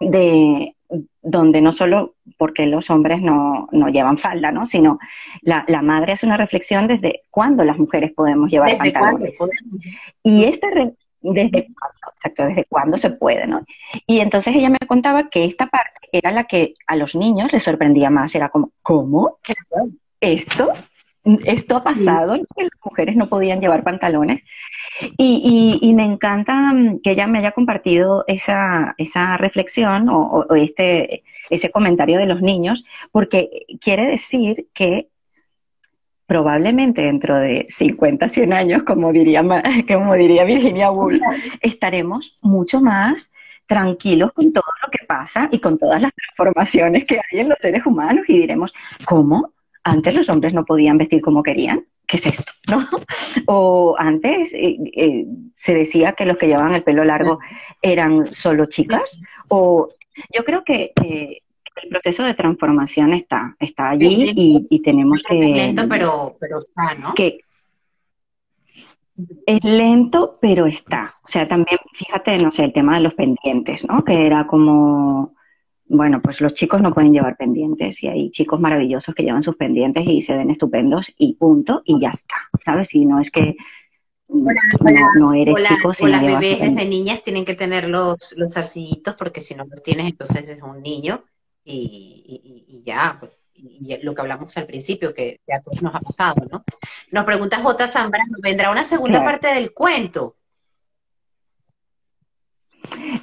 de 0.00 0.74
donde 1.20 1.60
no 1.60 1.70
solo 1.70 2.14
porque 2.38 2.64
los 2.64 2.88
hombres 2.88 3.20
no, 3.20 3.68
llevan 3.92 4.16
falda, 4.16 4.52
¿no? 4.52 4.64
sino 4.64 4.98
la, 5.42 5.66
madre 5.82 6.12
hace 6.12 6.24
una 6.24 6.38
reflexión 6.38 6.86
desde 6.86 7.24
cuándo 7.30 7.62
las 7.62 7.76
mujeres 7.76 8.10
podemos 8.14 8.50
llevar 8.50 8.70
¿Desde 8.70 8.90
pantalones. 8.90 9.38
Y 10.22 10.44
esta, 10.44 10.68
desde 11.32 11.68
cuándo, 11.74 12.12
exacto, 12.14 12.44
desde 12.44 12.64
cuándo 12.66 12.98
se 12.98 13.10
puede, 13.10 13.46
¿no? 13.46 13.64
Y 14.06 14.20
entonces 14.20 14.54
ella 14.54 14.68
me 14.68 14.78
contaba 14.86 15.28
que 15.30 15.44
esta 15.44 15.66
parte 15.68 16.08
era 16.12 16.30
la 16.30 16.44
que 16.44 16.74
a 16.86 16.96
los 16.96 17.14
niños 17.14 17.52
les 17.52 17.62
sorprendía 17.62 18.10
más, 18.10 18.34
era 18.34 18.50
como, 18.50 18.72
¿cómo? 18.82 19.38
¿Esto? 20.20 20.72
¿Esto 21.24 21.76
ha 21.76 21.84
pasado? 21.84 22.34
Que 22.34 22.64
las 22.64 22.80
mujeres 22.84 23.16
no 23.16 23.28
podían 23.28 23.60
llevar 23.60 23.82
pantalones. 23.82 24.42
Y, 25.16 25.92
me 25.94 26.04
encanta 26.04 26.54
mm, 26.54 27.00
que 27.00 27.12
ella 27.12 27.26
me 27.26 27.38
haya 27.38 27.52
compartido 27.52 28.24
esa, 28.26 28.94
esa 28.98 29.36
reflexión 29.38 30.08
o, 30.08 30.44
o 30.48 30.54
este, 30.54 31.24
ese 31.50 31.70
comentario 31.70 32.18
de 32.18 32.26
los 32.26 32.42
niños, 32.42 32.84
porque 33.10 33.66
quiere 33.80 34.06
decir 34.06 34.68
que 34.74 35.08
probablemente 36.34 37.02
dentro 37.02 37.38
de 37.38 37.64
50, 37.68 38.28
100 38.28 38.52
años, 38.52 38.82
como 38.82 39.12
diría, 39.12 39.40
como 39.88 40.14
diría 40.14 40.42
Virginia 40.42 40.90
Woolf, 40.90 41.20
estaremos 41.60 42.36
mucho 42.42 42.80
más 42.80 43.30
tranquilos 43.66 44.32
con 44.32 44.52
todo 44.52 44.64
lo 44.82 44.90
que 44.90 45.06
pasa 45.06 45.48
y 45.52 45.60
con 45.60 45.78
todas 45.78 46.02
las 46.02 46.10
transformaciones 46.12 47.04
que 47.04 47.20
hay 47.20 47.38
en 47.38 47.50
los 47.50 47.58
seres 47.60 47.86
humanos 47.86 48.24
y 48.26 48.36
diremos, 48.36 48.74
¿cómo? 49.04 49.52
Antes 49.84 50.12
los 50.16 50.28
hombres 50.28 50.52
no 50.54 50.64
podían 50.64 50.98
vestir 50.98 51.20
como 51.22 51.40
querían. 51.40 51.86
¿qué 52.04 52.16
es 52.16 52.26
esto? 52.26 52.52
¿No? 52.68 52.84
O 53.46 53.94
antes 53.96 54.52
eh, 54.54 54.76
eh, 54.96 55.26
se 55.52 55.72
decía 55.74 56.14
que 56.14 56.26
los 56.26 56.36
que 56.36 56.48
llevaban 56.48 56.74
el 56.74 56.82
pelo 56.82 57.04
largo 57.04 57.38
eran 57.80 58.34
solo 58.34 58.66
chicas, 58.66 59.20
o 59.46 59.88
yo 60.34 60.44
creo 60.44 60.64
que 60.64 60.92
el 61.82 61.88
proceso 61.88 62.22
de 62.22 62.34
transformación 62.34 63.12
está, 63.14 63.56
está 63.58 63.90
allí 63.90 64.32
y, 64.70 64.82
tenemos 64.82 65.22
que... 65.22 65.34
Lento, 65.34 65.88
pero, 65.88 66.36
pero 66.38 66.58
está, 66.60 66.94
¿no? 66.94 67.14
Que 67.14 67.40
es 69.46 69.64
lento, 69.64 70.38
pero 70.40 70.66
está. 70.66 71.10
O 71.24 71.28
sea, 71.28 71.48
también, 71.48 71.78
fíjate, 71.94 72.36
no 72.38 72.50
sé, 72.50 72.64
el 72.64 72.72
tema 72.72 72.96
de 72.96 73.02
los 73.02 73.14
pendientes, 73.14 73.86
¿no? 73.86 74.04
Que 74.04 74.26
era 74.26 74.46
como, 74.46 75.34
bueno, 75.86 76.20
pues 76.20 76.40
los 76.40 76.54
chicos 76.54 76.80
no 76.80 76.92
pueden 76.92 77.12
llevar 77.12 77.36
pendientes 77.36 78.02
y 78.02 78.08
hay 78.08 78.30
chicos 78.30 78.60
maravillosos 78.60 79.14
que 79.14 79.22
llevan 79.22 79.42
sus 79.42 79.56
pendientes 79.56 80.06
y 80.06 80.22
se 80.22 80.34
ven 80.34 80.50
estupendos 80.50 81.12
y 81.16 81.34
punto, 81.34 81.82
y 81.84 82.00
ya 82.00 82.10
está, 82.10 82.36
¿sabes? 82.60 82.94
Y 82.94 83.04
no 83.04 83.20
es 83.20 83.30
que 83.30 83.56
no, 84.28 85.32
eres 85.34 85.68
chico 85.68 85.94
si 85.94 86.04
o 86.04 86.08
las 86.08 86.22
bebés 86.22 86.58
desde 86.58 86.88
niñas 86.88 87.22
tienen 87.22 87.44
que 87.44 87.54
tener 87.54 87.88
los, 87.88 88.34
los 88.36 88.56
arcillitos 88.56 89.14
porque 89.14 89.40
si 89.40 89.54
no 89.54 89.64
los 89.64 89.82
tienes 89.82 90.06
entonces 90.06 90.48
es 90.48 90.62
un 90.62 90.82
niño 90.82 91.22
y, 91.64 92.82
ya, 92.84 93.16
pues, 93.18 93.32
y 93.54 93.96
lo 94.02 94.14
que 94.14 94.20
hablamos 94.20 94.56
al 94.56 94.66
principio, 94.66 95.14
que 95.14 95.40
a 95.52 95.60
todos 95.60 95.80
nos 95.82 95.94
ha 95.94 96.00
pasado, 96.00 96.46
¿no? 96.50 96.64
Nos 97.10 97.24
pregunta 97.24 97.60
J. 97.60 97.88
Zambrano, 97.88 98.36
¿vendrá 98.42 98.70
una 98.70 98.84
segunda 98.84 99.24
parte 99.24 99.48
del 99.48 99.72
cuento? 99.72 100.36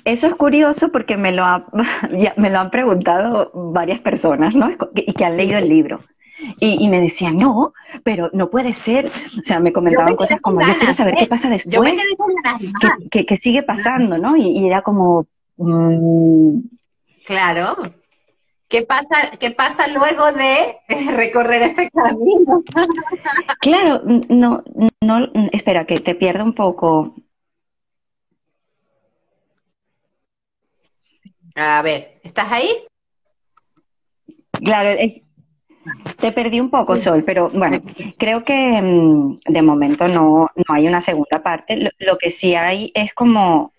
Eso 0.06 0.28
es 0.28 0.36
curioso 0.36 0.92
porque 0.92 1.18
me 1.18 1.32
lo, 1.32 1.44
me 2.38 2.50
lo 2.50 2.60
han 2.60 2.72
preguntado 2.72 3.52
varias 3.54 4.00
personas, 4.00 4.56
¿no? 4.56 4.72
Y 4.96 5.14
que 5.14 5.26
han 5.26 5.38
leído 5.38 5.58
el 5.60 5.70
libro. 5.70 6.00
Y, 6.60 6.90
me 6.90 7.00
decían, 7.00 7.38
no, 7.38 7.74
pero 8.04 8.32
no 8.34 8.50
puede 8.50 8.74
ser. 8.74 9.12
O 9.40 9.44
sea, 9.44 9.60
me 9.60 9.72
comentaban 9.72 10.16
cosas 10.16 10.42
como, 10.42 10.62
yo 10.62 10.76
quiero 10.78 10.94
saber 10.94 11.14
qué 11.20 11.28
pasa 11.28 11.50
después. 11.50 11.72
Yo 11.72 11.84
me 11.84 11.96
quedé 11.96 12.18
con 12.18 12.34
ganas 12.44 12.62
que, 13.12 13.38
sigue 13.38 13.62
pasando, 13.62 14.18
¿no? 14.18 14.36
Y, 14.36 14.66
era 14.66 14.82
como... 14.82 15.28
Mm, 15.58 16.62
claro, 17.26 17.94
¿Qué 18.72 18.84
pasa, 18.84 19.32
¿Qué 19.38 19.52
pasa 19.52 19.86
luego 19.90 20.32
de 20.32 20.78
recorrer 21.12 21.62
este 21.64 21.92
camino? 21.92 22.64
claro, 23.60 24.02
no, 24.30 24.64
no, 25.02 25.28
espera, 25.52 25.86
que 25.86 26.00
te 26.00 26.16
pierdo 26.16 26.46
un 26.46 26.54
poco. 26.54 27.14
A 31.56 31.82
ver, 31.82 32.22
¿estás 32.24 32.50
ahí? 32.50 32.70
Claro, 34.64 34.98
te 36.18 36.32
perdí 36.32 36.62
un 36.62 36.70
poco, 36.70 36.96
Sol, 36.96 37.26
pero 37.26 37.50
bueno, 37.50 37.78
creo 38.18 38.46
que 38.46 38.82
mm, 38.82 39.40
de 39.48 39.62
momento 39.62 40.08
no, 40.08 40.48
no 40.56 40.74
hay 40.74 40.88
una 40.88 41.02
segunda 41.02 41.44
parte. 41.44 41.76
Lo, 41.76 41.90
lo, 42.00 42.18
que 42.18 42.32
sí 42.32 42.56
hay 42.56 42.94
es 42.96 43.14
como 43.14 43.74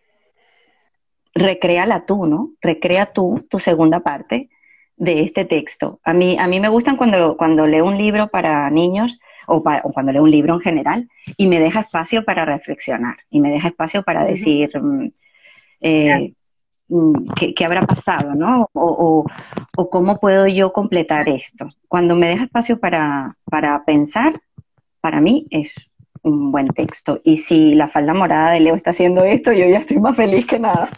recréala 1.35 2.05
tú, 2.05 2.27
¿no? 2.27 2.51
Recrea 2.61 3.07
tú 3.15 3.47
tu 3.49 3.59
segunda 3.59 4.01
parte 4.01 4.51
de 5.03 5.23
este 5.23 5.45
texto. 5.45 5.99
A 6.05 6.13
mí, 6.13 6.37
a 6.39 6.47
mí 6.47 6.61
me 6.61 6.69
gustan 6.69 6.97
cuando, 6.97 7.37
cuando 7.37 7.67
leo 7.67 7.85
un 7.87 7.99
libro 7.99 8.29
para 8.29 8.71
niños 8.71 9.19
o, 9.49 9.61
cuando 9.61 10.13
leo 10.13 10.23
un 10.23 10.31
libro 10.31 10.55
en 10.55 10.61
general 10.61 11.09
y 11.37 11.49
me 11.49 11.59
deja 11.59 11.81
espacio 11.81 12.25
para 12.25 12.45
reflexionar 12.45 13.17
y 13.29 13.41
me 13.41 13.51
deja 13.51 13.67
espacio 13.67 14.05
para 14.05 14.25
decir 14.25 14.71
mm, 14.81 15.09
eh, 15.81 16.35
mm, 16.87 17.15
¿qué, 17.35 17.65
habrá 17.65 17.83
pasado, 17.83 18.37
¿no? 18.37 18.71
O, 18.75 19.27
o, 19.77 19.91
cómo 19.91 20.21
puedo 20.21 20.47
yo 20.47 20.73
completar 20.73 21.29
esto. 21.29 21.69
Cuando 21.89 22.15
me 22.15 22.29
deja 22.29 22.45
espacio 22.45 22.79
para, 22.79 23.37
para 23.47 23.85
pensar, 23.85 24.41
para 25.01 25.21
mí 25.21 25.49
es 25.51 25.75
un 26.23 26.53
buen 26.53 26.69
texto. 26.69 27.21
Y 27.25 27.37
si 27.37 27.75
la 27.75 27.89
falda 27.89 28.15
morada 28.15 28.53
de 28.53 28.61
Leo 28.61 28.75
está 28.75 28.91
haciendo 28.91 29.25
esto, 29.25 29.53
yo 29.53 29.67
ya 29.67 29.79
estoy 29.79 29.99
más 29.99 30.17
feliz 30.17 30.47
que 30.47 30.59
nada. 30.59 30.89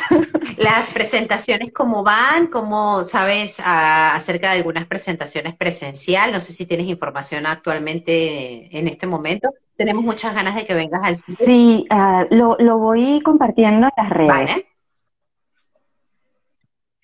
Las 0.56 0.90
presentaciones, 0.90 1.72
¿cómo 1.72 2.02
van? 2.02 2.46
¿Cómo 2.48 3.04
sabes 3.04 3.60
acerca 3.64 4.52
de 4.52 4.58
algunas 4.58 4.86
presentaciones 4.86 5.54
presencial? 5.56 6.32
No 6.32 6.40
sé 6.40 6.52
si 6.52 6.66
tienes 6.66 6.86
información 6.86 7.46
actualmente 7.46 8.76
en 8.76 8.88
este 8.88 9.06
momento. 9.06 9.50
Tenemos 9.76 10.02
muchas 10.04 10.34
ganas 10.34 10.54
de 10.54 10.66
que 10.66 10.74
vengas 10.74 11.02
al. 11.02 11.16
Sí, 11.16 11.86
ah, 11.90 12.26
lo, 12.30 12.56
lo, 12.58 12.78
voy 12.78 13.20
compartiendo 13.22 13.86
en 13.86 13.92
las 13.96 14.10
redes. 14.10 14.28
Vale. 14.28 14.69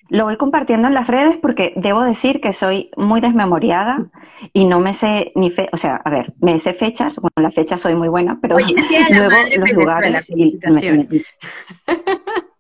Lo 0.09 0.25
voy 0.25 0.37
compartiendo 0.37 0.89
en 0.89 0.95
las 0.95 1.07
redes 1.07 1.37
porque 1.39 1.73
debo 1.77 2.03
decir 2.03 2.41
que 2.41 2.53
soy 2.53 2.91
muy 2.97 3.21
desmemoriada 3.21 4.07
y 4.53 4.65
no 4.65 4.81
me 4.81 4.95
sé 4.95 5.33
ni 5.35 5.51
fe, 5.51 5.69
o 5.73 5.77
sea, 5.77 5.97
a 5.97 6.11
ver, 6.11 6.33
me 6.41 6.59
sé 6.59 6.75
fechas, 6.75 7.17
bueno, 7.17 7.33
la 7.37 7.51
fecha 7.51 7.77
soy 7.77 7.95
muy 7.95 8.09
buena, 8.09 8.39
pero 8.41 8.57
luego 8.59 9.37
los 9.57 9.73
lugares 9.73 10.31
y 10.31 10.59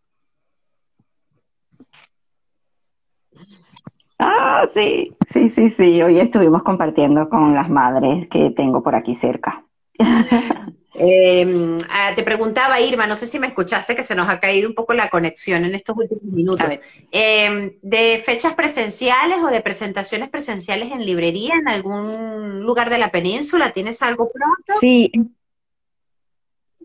Ah, 4.18 4.66
sí, 4.72 5.14
sí, 5.28 5.50
sí, 5.50 5.68
sí. 5.68 6.02
Hoy 6.02 6.18
estuvimos 6.18 6.62
compartiendo 6.62 7.28
con 7.28 7.54
las 7.54 7.68
madres 7.68 8.28
que 8.28 8.50
tengo 8.50 8.82
por 8.82 8.94
aquí 8.94 9.14
cerca. 9.14 9.64
Em, 10.98 11.78
ah, 11.90 12.12
te 12.14 12.22
preguntaba, 12.22 12.80
Irma, 12.80 13.06
no 13.06 13.16
sé 13.16 13.26
si 13.26 13.38
me 13.38 13.48
escuchaste, 13.48 13.94
que 13.94 14.02
se 14.02 14.14
nos 14.14 14.28
ha 14.28 14.40
caído 14.40 14.68
un 14.68 14.74
poco 14.74 14.94
la 14.94 15.10
conexión 15.10 15.64
en 15.64 15.74
estos 15.74 15.96
últimos 15.96 16.32
minutos. 16.32 16.66
Em, 17.10 17.72
¿De 17.82 18.22
fechas 18.24 18.54
presenciales 18.54 19.38
o 19.42 19.48
de 19.48 19.60
presentaciones 19.60 20.30
presenciales 20.30 20.90
en 20.92 21.04
librería 21.04 21.54
en 21.54 21.68
algún 21.68 22.62
lugar 22.62 22.90
de 22.90 22.98
la 22.98 23.10
península? 23.10 23.72
¿Tienes 23.72 24.02
algo 24.02 24.30
pronto? 24.32 24.80
Sí. 24.80 25.10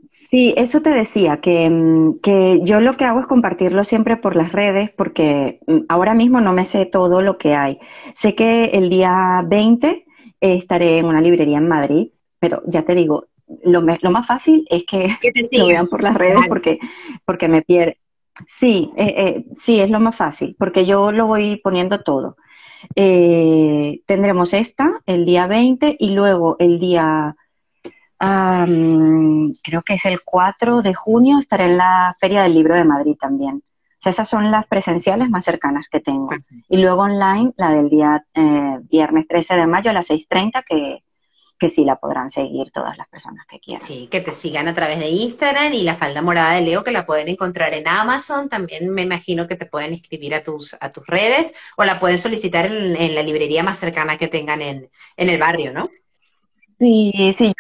Sí, 0.10 0.54
eso 0.58 0.82
te 0.82 0.90
decía, 0.90 1.40
que, 1.42 1.70
mm, 1.70 2.20
que 2.22 2.60
yo 2.64 2.80
lo 2.80 2.98
que 2.98 3.06
hago 3.06 3.22
es 3.22 3.28
compartirlo 3.28 3.84
siempre 3.84 4.18
por 4.18 4.36
las 4.36 4.52
redes, 4.52 4.90
porque 4.92 5.60
mm, 5.68 5.86
ahora 5.90 6.14
mismo 6.14 6.42
no 6.42 6.54
me 6.54 6.66
sé 6.66 6.86
todo 6.86 7.22
lo 7.22 7.38
que 7.38 7.56
hay. 7.56 7.80
Sé 8.14 8.36
que 8.36 8.66
el 8.66 8.90
día 8.90 9.42
20 9.46 10.06
estaré 10.42 10.98
en 11.00 11.06
una 11.06 11.22
librería 11.22 11.58
en 11.58 11.68
Madrid, 11.68 12.12
pero 12.40 12.62
ya 12.66 12.84
te 12.84 12.96
digo, 12.96 13.28
lo, 13.64 13.82
lo 13.82 14.12
más 14.12 14.28
fácil 14.28 14.66
es 14.70 14.86
que, 14.86 15.16
lo 15.52 15.68
vean 15.68 15.88
por 15.88 16.04
las 16.04 16.16
redes 16.16 16.40
porque, 16.48 16.80
porque 17.26 17.48
me 17.48 17.62
pierde. 17.62 17.98
Sí, 18.48 18.92
eh, 18.96 19.14
eh, 19.18 19.46
sí, 19.54 19.80
es 19.80 19.90
lo 19.90 20.00
más 20.00 20.16
fácil, 20.16 20.56
porque 20.58 20.86
yo 20.86 21.12
lo 21.12 21.28
voy 21.28 21.58
poniendo 21.58 22.02
todo. 22.02 22.38
Eh, 22.96 24.02
tendremos 24.08 24.54
esta 24.54 25.02
el 25.06 25.26
día 25.26 25.48
20 25.48 25.98
y 26.00 26.12
luego 26.12 26.56
el 26.60 26.80
día, 26.80 27.36
creo 28.18 29.82
que 29.84 29.94
es 29.94 30.06
el 30.06 30.22
4 30.24 30.82
de 30.82 30.94
junio, 30.94 31.40
estaré 31.40 31.66
en 31.66 31.78
la 31.78 32.16
Feria 32.20 32.44
del 32.44 32.56
Libro 32.56 32.76
de 32.76 32.86
Madrid 32.86 33.16
también. 33.20 33.58
O 33.58 34.04
sea, 34.04 34.12
esas 34.12 34.30
son 34.30 34.50
las 34.50 34.66
presenciales 34.66 35.30
más 35.30 35.44
cercanas 35.44 35.88
que 35.88 36.00
tengo. 36.00 36.28
Pues 36.28 36.50
y 36.70 36.78
luego 36.78 37.04
online, 37.04 37.54
la 37.58 37.72
del 37.72 37.90
día 37.90 38.26
viernes 38.90 39.28
13 39.28 39.56
de 39.56 39.68
mayo 39.68 39.92
a 39.92 39.94
las 39.94 40.10
6.30, 40.10 40.64
que, 40.66 41.04
que 41.62 41.70
sí 41.70 41.86
la 41.86 41.98
podrán 41.98 42.32
seguir 42.32 42.72
todas 42.72 42.98
las 42.98 43.08
personas 43.08 43.46
que 43.46 43.60
quieran. 43.60 43.86
Sí, 43.86 44.08
que 44.10 44.20
te 44.20 44.32
sigan 44.32 44.68
a 44.68 44.74
través 44.74 44.98
de 44.98 45.10
Instagram 45.10 45.72
y 45.74 45.84
la 45.84 45.94
falda 45.94 46.24
morada 46.24 46.56
de 46.56 46.62
Leo 46.62 46.84
que 46.84 46.90
la 46.90 47.06
pueden 47.06 47.28
encontrar 47.28 47.76
en 47.76 47.88
Amazon. 47.88 48.50
También 48.50 48.90
me 48.90 49.04
imagino 49.04 49.48
que 49.48 49.56
te 49.56 49.68
pueden 49.68 49.94
escribir 49.94 50.34
a 50.34 50.42
tus, 50.42 50.76
a 50.80 50.92
tus 50.92 51.06
redes 51.06 51.54
o 51.78 51.84
la 51.84 52.00
pueden 52.00 52.18
solicitar 52.18 52.66
en, 52.66 53.14
la 53.14 53.22
librería 53.22 53.62
más 53.62 53.78
cercana 53.78 54.18
que 54.18 54.28
tengan 54.28 54.60
en, 54.64 54.90
en 55.16 55.30
el 55.30 55.38
barrio, 55.38 55.72
¿no? 55.72 55.88
Sí, 56.80 57.32
sí, 57.32 57.54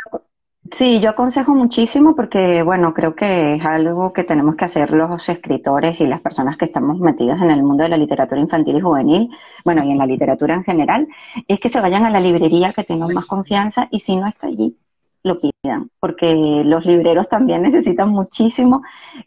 Sí, 0.71 0.99
yo 1.01 1.09
aconsejo 1.09 1.53
muchísimo 1.53 2.15
porque, 2.15 2.63
bueno, 2.63 2.93
creo 2.93 3.13
que 3.13 3.55
es 3.55 3.65
algo 3.65 4.13
que 4.13 4.23
tenemos 4.23 4.55
que 4.55 4.65
hacer 4.65 4.91
los 4.91 5.27
escritores 5.27 5.99
y 5.99 6.07
las 6.07 6.21
personas 6.21 6.55
que 6.57 6.65
estamos 6.65 6.99
metidas 6.99 7.41
en 7.41 7.51
el 7.51 7.61
mundo 7.61 7.83
de 7.83 7.89
la 7.89 7.97
literatura 7.97 8.39
infantil 8.39 8.77
y 8.77 8.81
juvenil, 8.81 9.29
bueno, 9.65 9.83
y 9.83 9.91
en 9.91 9.97
la 9.97 10.05
literatura 10.05 10.55
en 10.55 10.63
general, 10.63 11.07
es 11.47 11.59
que 11.59 11.69
se 11.69 11.81
vayan 11.81 12.05
a 12.05 12.09
la 12.09 12.21
librería 12.21 12.71
que 12.73 12.85
tengan 12.85 13.13
más 13.13 13.25
confianza 13.25 13.87
y 13.91 13.99
si 13.99 14.15
no 14.15 14.27
está 14.27 14.47
allí, 14.47 14.77
lo 15.23 15.39
pidan, 15.39 15.91
porque 15.99 16.33
los 16.65 16.85
libreros 16.85 17.29
también 17.29 17.61
necesitan 17.61 18.09
muchísimo 18.09 18.81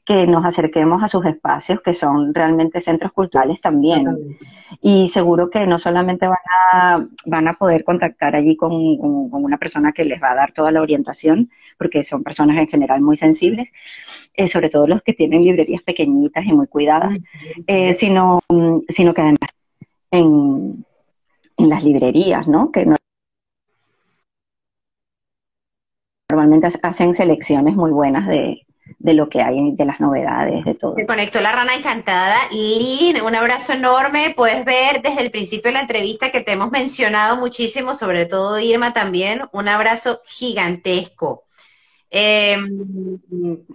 que 0.04 0.26
nos 0.26 0.44
acerquemos 0.44 1.02
a 1.02 1.08
sus 1.08 1.24
espacios, 1.24 1.80
que 1.82 1.92
son 1.92 2.34
realmente 2.34 2.80
centros 2.80 3.12
culturales 3.12 3.60
también. 3.60 4.36
Y 4.80 5.08
seguro 5.08 5.50
que 5.50 5.66
no 5.66 5.78
solamente 5.78 6.26
van 6.26 6.38
a, 6.72 7.06
van 7.26 7.48
a 7.48 7.54
poder 7.54 7.84
contactar 7.84 8.34
allí 8.34 8.56
con, 8.56 8.72
una 8.72 9.58
persona 9.58 9.92
que 9.92 10.04
les 10.04 10.20
va 10.20 10.32
a 10.32 10.34
dar 10.34 10.52
toda 10.52 10.72
la 10.72 10.82
orientación, 10.82 11.50
porque 11.78 12.02
son 12.02 12.24
personas 12.24 12.56
en 12.56 12.66
general 12.66 13.00
muy 13.00 13.16
sensibles, 13.16 13.70
eh, 14.34 14.48
sobre 14.48 14.70
todo 14.70 14.88
los 14.88 15.02
que 15.02 15.12
tienen 15.12 15.44
librerías 15.44 15.82
pequeñitas 15.82 16.44
y 16.44 16.52
muy 16.52 16.66
cuidadas, 16.66 17.20
eh, 17.68 17.94
sino, 17.94 18.40
sino 18.88 19.14
que 19.14 19.20
además 19.20 19.50
en, 20.10 20.84
en 21.56 21.68
las 21.68 21.84
librerías, 21.84 22.48
¿no? 22.48 22.72
Que 22.72 22.84
no 22.84 22.96
normalmente 26.28 26.68
hacen 26.82 27.14
selecciones 27.14 27.74
muy 27.74 27.90
buenas 27.90 28.26
de, 28.26 28.66
de 28.98 29.14
lo 29.14 29.28
que 29.28 29.42
hay, 29.42 29.72
de 29.72 29.84
las 29.84 30.00
novedades, 30.00 30.64
de 30.64 30.74
todo. 30.74 30.94
Se 30.96 31.06
conectó 31.06 31.40
la 31.40 31.52
rana 31.52 31.74
encantada. 31.74 32.36
Lynn, 32.50 33.20
un 33.22 33.34
abrazo 33.34 33.72
enorme. 33.72 34.32
Puedes 34.36 34.64
ver 34.64 35.02
desde 35.02 35.22
el 35.22 35.30
principio 35.30 35.70
de 35.70 35.74
la 35.74 35.80
entrevista 35.80 36.30
que 36.30 36.40
te 36.40 36.52
hemos 36.52 36.70
mencionado 36.70 37.36
muchísimo, 37.36 37.94
sobre 37.94 38.26
todo 38.26 38.58
Irma 38.58 38.92
también. 38.92 39.42
Un 39.52 39.68
abrazo 39.68 40.20
gigantesco. 40.24 41.44
Em, 42.16 42.80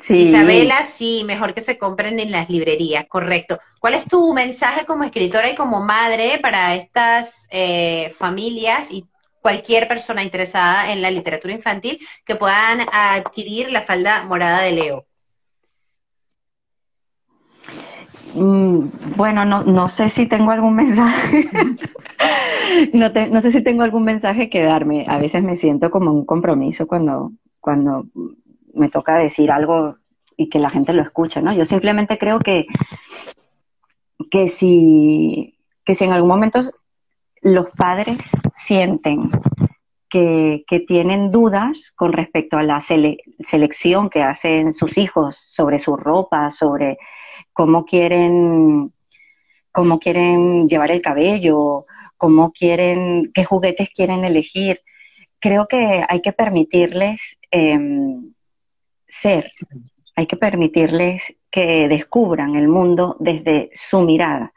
Isabela, 0.08 0.86
sí, 0.86 1.24
mejor 1.26 1.54
que 1.54 1.60
se 1.60 1.78
compren 1.78 2.20
en 2.20 2.32
las 2.32 2.50
librerías, 2.50 3.06
correcto. 3.08 3.60
¿Cuál 3.82 3.96
es 3.96 4.06
tu 4.06 4.34
mensaje 4.34 4.86
como 4.86 5.04
escritora 5.04 5.50
y 5.50 5.56
como 5.56 5.84
madre 5.84 6.40
para 6.42 6.74
estas 6.76 7.50
eh, 7.52 8.14
familias 8.18 8.92
y 8.92 9.06
cualquier 9.42 9.88
persona 9.88 10.24
interesada 10.24 10.92
en 10.92 11.02
la 11.02 11.12
literatura 11.12 11.54
infantil 11.54 12.00
que 12.26 12.36
puedan 12.36 12.82
adquirir 12.92 13.72
la 13.72 13.84
falda 13.84 14.24
morada 14.24 14.62
de 14.62 14.72
Leo? 14.72 15.06
Mm, 18.34 19.16
bueno, 19.16 19.46
no, 19.46 19.64
no 19.64 19.88
sé 19.88 20.10
si 20.10 20.28
tengo 20.28 20.52
algún 20.52 20.76
mensaje. 20.76 21.50
no, 22.94 23.10
no 23.10 23.42
sé 23.42 23.52
si 23.52 23.62
tengo 23.64 23.84
algún 23.84 24.04
mensaje 24.04 24.50
que 24.50 24.62
darme. 24.62 25.06
A 25.08 25.18
veces 25.18 25.44
me 25.44 25.56
siento 25.56 25.90
como 25.90 26.12
un 26.12 26.26
compromiso 26.26 26.88
cuando, 26.88 27.32
cuando 27.60 28.06
me 28.74 28.90
toca 28.90 29.18
decir 29.18 29.52
algo 29.52 29.98
y 30.38 30.50
que 30.50 30.60
la 30.60 30.70
gente 30.70 30.94
lo 30.94 31.02
escucha, 31.02 31.42
¿no? 31.42 31.54
Yo 31.54 31.66
simplemente 31.66 32.18
creo 32.18 32.40
que, 32.40 32.68
que, 34.32 34.48
si, 34.48 35.58
que 35.84 35.96
si 35.96 36.06
en 36.06 36.14
algún 36.14 36.30
momento 36.30 36.62
los 37.42 37.70
padres 37.72 38.32
sienten 38.56 39.30
que, 40.10 40.64
tienen 40.88 41.32
dudas 41.32 41.92
con 41.96 42.14
respecto 42.14 42.58
a 42.58 42.64
la 42.64 42.80
selección 42.82 44.10
que 44.10 44.24
hacen 44.24 44.72
sus 44.72 44.98
hijos 44.98 45.38
sobre 45.38 45.78
su 45.78 45.96
ropa, 45.96 46.50
sobre 46.50 46.98
cómo 47.54 47.86
quieren, 47.86 48.92
cómo 49.72 50.00
quieren 50.00 50.68
llevar 50.68 50.92
el 50.92 51.02
cabello, 51.02 51.86
cómo 52.18 52.52
quieren, 52.52 53.32
qué 53.34 53.46
juguetes 53.46 53.90
quieren 53.92 54.26
elegir, 54.26 54.82
creo 55.40 55.68
que 55.68 56.04
hay 56.08 56.22
que 56.22 56.34
permitirles 56.34 57.38
em, 57.52 58.34
ser, 59.08 59.52
hay 60.16 60.28
que 60.28 60.36
permitirles 60.36 61.36
que 61.50 61.88
descubran 61.88 62.56
el 62.56 62.68
mundo 62.68 63.16
desde 63.20 63.70
su 63.74 64.02
mirada. 64.02 64.54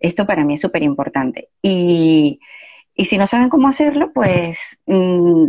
Esto 0.00 0.26
para 0.26 0.44
mí 0.44 0.54
es 0.54 0.60
súper 0.60 0.82
importante. 0.82 1.48
Y, 1.62 2.40
si 2.96 3.16
no 3.16 3.26
saben 3.26 3.48
cómo 3.48 3.68
hacerlo, 3.68 4.12
pues 4.12 4.78
mm, 4.86 5.46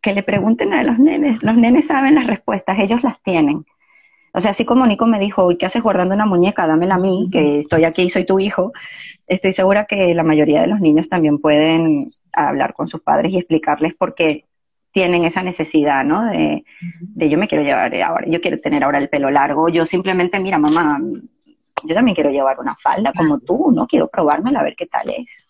que 0.00 0.12
le 0.12 0.22
pregunten 0.22 0.72
a 0.72 0.82
los 0.82 0.98
nenes. 0.98 1.42
Los 1.42 1.56
nenes 1.56 1.86
saben 1.86 2.14
las 2.14 2.26
respuestas, 2.26 2.78
ellos 2.78 3.02
las 3.02 3.20
tienen. 3.22 3.64
O 4.32 4.40
sea, 4.40 4.52
así 4.52 4.64
como 4.64 4.86
Nico 4.86 5.06
me 5.06 5.18
dijo, 5.18 5.48
¿qué 5.58 5.66
haces 5.66 5.82
guardando 5.82 6.14
una 6.14 6.26
muñeca? 6.26 6.66
Dámela 6.66 6.94
a 6.94 6.98
mí, 6.98 7.28
que 7.32 7.58
estoy 7.58 7.84
aquí, 7.84 8.08
soy 8.10 8.24
tu 8.24 8.38
hijo. 8.38 8.72
Estoy 9.26 9.52
segura 9.52 9.86
que 9.86 10.14
la 10.14 10.22
mayoría 10.22 10.60
de 10.60 10.68
los 10.68 10.80
niños 10.80 11.08
también 11.08 11.38
pueden 11.38 12.10
hablar 12.32 12.74
con 12.74 12.86
sus 12.86 13.00
padres 13.00 13.32
y 13.32 13.38
explicarles 13.38 13.94
por 13.94 14.14
qué 14.14 14.46
tienen 14.92 15.24
esa 15.24 15.42
necesidad, 15.42 16.04
¿no? 16.04 16.24
De, 16.26 16.64
yo 17.16 17.38
me 17.38 17.48
quiero 17.48 17.64
llevar 17.64 17.94
ahora, 18.02 18.26
yo 18.28 18.40
quiero 18.40 18.60
tener 18.60 18.82
ahora 18.82 18.98
el 18.98 19.08
pelo 19.08 19.30
largo, 19.30 19.68
yo 19.68 19.86
simplemente, 19.86 20.40
mira, 20.40 20.58
mamá, 20.58 21.00
yo 21.84 21.94
también 21.94 22.14
quiero 22.14 22.30
llevar 22.30 22.58
una 22.60 22.76
falda 22.76 23.12
como 23.16 23.38
tú, 23.38 23.70
¿no? 23.72 23.86
Quiero 23.86 24.08
probármela 24.08 24.60
a 24.60 24.64
ver 24.64 24.76
qué 24.76 24.86
tal 24.86 25.10
es. 25.10 25.46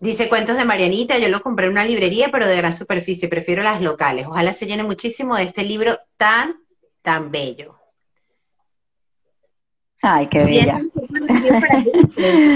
Dice 0.00 0.28
Cuentos 0.28 0.56
de 0.56 0.64
Marianita, 0.64 1.18
yo 1.18 1.28
lo 1.28 1.40
compré 1.40 1.66
en 1.66 1.72
una 1.72 1.84
librería, 1.84 2.28
pero 2.30 2.46
de 2.46 2.56
gran 2.56 2.72
superficie, 2.72 3.28
prefiero 3.28 3.62
las 3.62 3.80
locales. 3.80 4.26
Ojalá 4.26 4.52
se 4.52 4.66
llene 4.66 4.82
muchísimo 4.82 5.36
de 5.36 5.44
este 5.44 5.64
libro 5.64 5.98
tan, 6.16 6.56
tan 7.02 7.30
bello. 7.30 7.78
Ay, 10.02 10.26
qué 10.26 10.44
bella. 10.44 10.78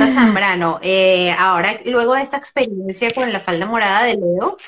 Zambrano, 0.08 0.78
eh, 0.82 1.34
ahora, 1.38 1.80
luego 1.86 2.14
de 2.14 2.22
esta 2.22 2.36
experiencia 2.36 3.10
con 3.12 3.32
la 3.32 3.40
falda 3.40 3.64
morada 3.64 4.04
de 4.04 4.16
Leo, 4.16 4.58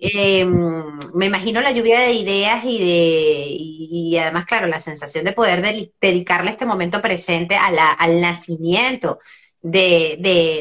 eh, 0.00 0.44
me 0.44 1.26
imagino 1.26 1.60
la 1.60 1.72
lluvia 1.72 2.00
de 2.00 2.12
ideas 2.12 2.64
y 2.64 2.78
de 2.78 3.46
y, 3.50 4.16
además, 4.16 4.46
claro, 4.46 4.66
la 4.66 4.80
sensación 4.80 5.24
de 5.24 5.32
poder 5.32 5.62
dedicarle 6.00 6.50
este 6.50 6.66
momento 6.66 7.02
presente 7.02 7.56
a 7.56 7.70
la, 7.70 7.92
al 7.92 8.20
nacimiento 8.20 9.18
de, 9.62 10.16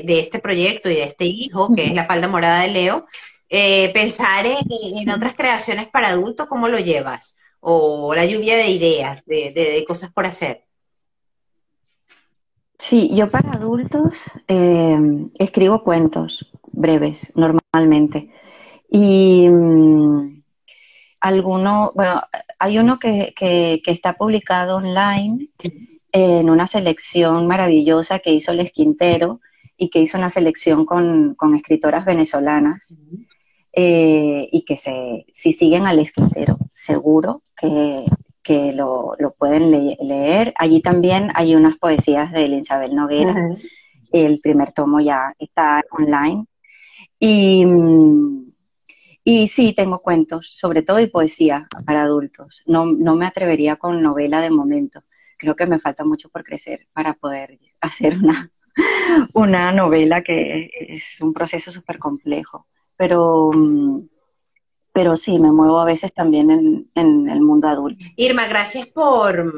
de, 0.05 0.19
este 0.19 0.39
proyecto 0.39 0.89
y 0.89 0.95
de 0.95 1.03
este 1.03 1.25
hijo, 1.25 1.73
que 1.73 1.85
es 1.85 1.93
la 1.93 2.05
falda 2.05 2.27
morada 2.27 2.63
de 2.63 2.71
Leo. 2.71 3.05
Eh, 3.49 3.91
pensar 3.93 4.45
en, 4.45 5.09
otras 5.09 5.35
creaciones 5.35 5.87
para 5.87 6.09
adultos, 6.09 6.47
¿cómo 6.47 6.67
lo 6.67 6.79
llevas? 6.79 7.37
O 7.61 8.13
la 8.13 8.25
lluvia 8.25 8.57
de 8.57 8.69
ideas, 8.69 9.25
de, 9.25 9.51
de 9.51 9.85
cosas 9.87 10.11
por 10.11 10.25
hacer. 10.25 10.65
Sí, 12.79 13.09
yo 13.13 13.29
para 13.29 13.51
adultos 13.51 14.17
eh, 14.47 14.97
escribo 15.37 15.83
cuentos 15.83 16.49
breves 16.71 17.31
normalmente. 17.35 18.29
Y 18.89 19.47
mm, 19.49 20.43
alguno, 21.19 21.91
bueno, 21.95 22.21
hay 22.57 22.79
uno 22.79 22.99
que, 22.99 23.33
que, 23.35 23.81
está 23.85 24.13
publicado 24.13 24.77
online 24.77 25.49
en 26.11 26.49
una 26.49 26.65
selección 26.67 27.47
maravillosa 27.47 28.19
que 28.19 28.33
hizo 28.33 28.53
Les 28.53 28.71
Quintero 28.71 29.41
y 29.77 29.89
que 29.89 30.01
hizo 30.01 30.17
una 30.17 30.29
selección 30.29 30.85
con, 30.85 31.35
con 31.35 31.55
escritoras 31.55 32.05
venezolanas. 32.05 32.95
Eh, 33.71 34.49
y 34.51 34.63
que 34.63 34.75
se, 34.75 35.25
si 35.31 35.53
siguen 35.53 35.85
al 35.85 36.01
Quintero, 36.11 36.57
seguro 36.73 37.43
que 37.55 38.05
que 38.49 38.71
lo, 38.71 39.15
pueden 39.37 39.69
leer. 39.69 40.55
Allí 40.57 40.81
también 40.81 41.31
hay 41.35 41.53
unas 41.53 41.77
poesías 41.77 42.31
de 42.31 42.47
Isabel 42.47 42.95
Noguera. 42.95 43.35
El 44.11 44.39
primer 44.39 44.71
tomo 44.71 44.99
ya 44.99 45.35
está 45.37 45.83
online. 45.91 46.45
Y, 47.19 47.63
y 49.23 49.47
sí, 49.47 49.73
tengo 49.73 49.99
cuentos, 49.99 50.51
sobre 50.55 50.81
todo 50.81 50.99
y 50.99 51.07
poesía 51.07 51.67
para 51.85 52.03
adultos. 52.03 52.63
No, 52.65 52.85
no 52.85 53.15
me 53.15 53.25
atrevería 53.25 53.75
con 53.75 54.01
novela 54.01 54.41
de 54.41 54.49
momento. 54.49 55.03
Creo 55.37 55.55
que 55.55 55.65
me 55.65 55.79
falta 55.79 56.03
mucho 56.03 56.29
por 56.29 56.43
crecer 56.43 56.87
para 56.93 57.13
poder 57.13 57.57
hacer 57.81 58.17
una, 58.17 58.51
una 59.33 59.71
novela 59.71 60.23
que 60.23 60.69
es 60.73 61.19
un 61.21 61.33
proceso 61.33 61.71
súper 61.71 61.99
complejo. 61.99 62.67
Pero 62.95 63.51
pero 64.99 65.15
sí, 65.15 65.39
me 65.39 65.51
muevo 65.51 65.79
a 65.79 65.85
veces 65.85 66.13
también 66.13 66.89
en, 66.93 67.29
el 67.29 67.41
mundo 67.41 67.67
adulto. 67.67 68.03
Irma, 68.17 68.47
gracias 68.47 68.87
por, 68.87 69.53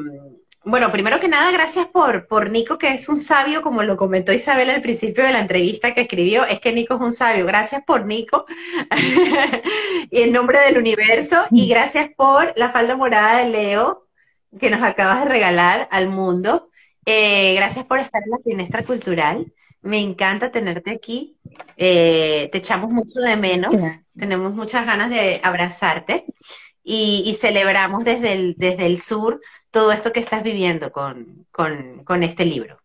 bueno, 0.64 0.92
primero 0.92 1.18
que 1.18 1.28
nada, 1.28 1.50
gracias 1.50 1.86
por, 1.86 2.26
por 2.28 2.50
Nico, 2.50 2.78
que 2.78 2.94
es 2.94 3.08
un 3.08 3.18
sabio, 3.18 3.62
como 3.62 3.82
lo 3.82 3.96
comentó 3.96 4.32
Isabel 4.32 4.70
al 4.70 4.80
principio 4.80 5.24
de 5.24 5.32
la 5.32 5.40
entrevista 5.40 5.92
que 5.92 6.02
escribió, 6.02 6.44
es 6.44 6.60
que 6.60 6.72
Nico 6.72 6.94
es 6.94 7.00
un 7.00 7.12
sabio. 7.12 7.46
Gracias 7.46 7.82
por 7.84 8.06
Nico, 8.06 8.46
y 10.10 10.20
en 10.20 10.32
nombre 10.32 10.60
del 10.60 10.78
universo, 10.78 11.44
y 11.50 11.68
gracias 11.68 12.10
por 12.16 12.52
la 12.56 12.70
falda 12.70 12.96
morada 12.96 13.38
de 13.38 13.50
Leo 13.50 14.06
que 14.60 14.70
nos 14.70 14.82
acabas 14.82 15.24
de 15.24 15.30
regalar 15.30 15.88
al 15.90 16.08
mundo. 16.08 16.70
Eh, 17.06 17.54
gracias 17.54 17.84
por 17.86 17.98
estar 17.98 18.22
en 18.22 18.30
la 18.30 18.38
finestra 18.38 18.84
cultural. 18.84 19.52
Me 19.80 19.98
encanta 19.98 20.52
tenerte 20.52 20.90
aquí. 20.92 21.36
Eh, 21.76 22.48
te 22.52 22.58
echamos 22.58 22.92
mucho 22.92 23.20
de 23.20 23.36
menos. 23.36 23.74
Tenemos 24.16 24.54
muchas 24.54 24.86
ganas 24.86 25.10
de 25.10 25.40
abrazarte 25.42 26.26
y, 26.84 27.36
celebramos 27.40 28.04
desde 28.04 28.32
el, 28.32 28.54
desde 28.56 28.86
el 28.86 28.98
sur 28.98 29.40
todo 29.70 29.92
esto 29.92 30.12
que 30.12 30.20
estás 30.20 30.42
viviendo 30.42 30.92
con, 30.92 31.46
con, 31.50 32.22
este 32.22 32.44
libro. 32.44 32.78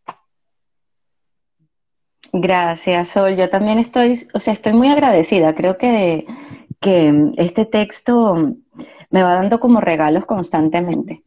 Gracias, 2.31 3.09
Sol. 3.09 3.35
Yo 3.35 3.49
también 3.49 3.79
estoy, 3.79 4.27
o 4.33 4.39
sea, 4.39 4.53
estoy 4.53 4.73
muy 4.73 4.89
agradecida. 4.89 5.55
Creo 5.55 5.77
que, 5.77 6.25
que 6.79 7.31
este 7.37 7.65
texto 7.65 8.35
me 9.09 9.23
va 9.23 9.33
dando 9.35 9.59
como 9.59 9.81
regalos 9.81 10.25
constantemente 10.25 11.23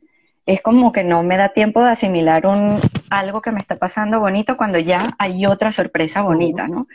es 0.47 0.62
como 0.62 0.93
que 0.93 1.05
no 1.05 1.22
me 1.22 1.36
da 1.36 1.51
tiempo 1.51 1.82
de 1.82 1.91
asimilar 1.91 2.47
un, 2.47 2.80
algo 3.11 3.43
que 3.43 3.53
me 3.53 3.61
está 3.61 3.76
pasando 3.76 4.20
bonito 4.20 4.57
cuando 4.57 4.78
ya 4.78 5.14
hay 5.18 5.47
otra 5.47 5.72
sorpresa 5.72 6.22
bonita, 6.22 6.66
¿no? 6.66 6.86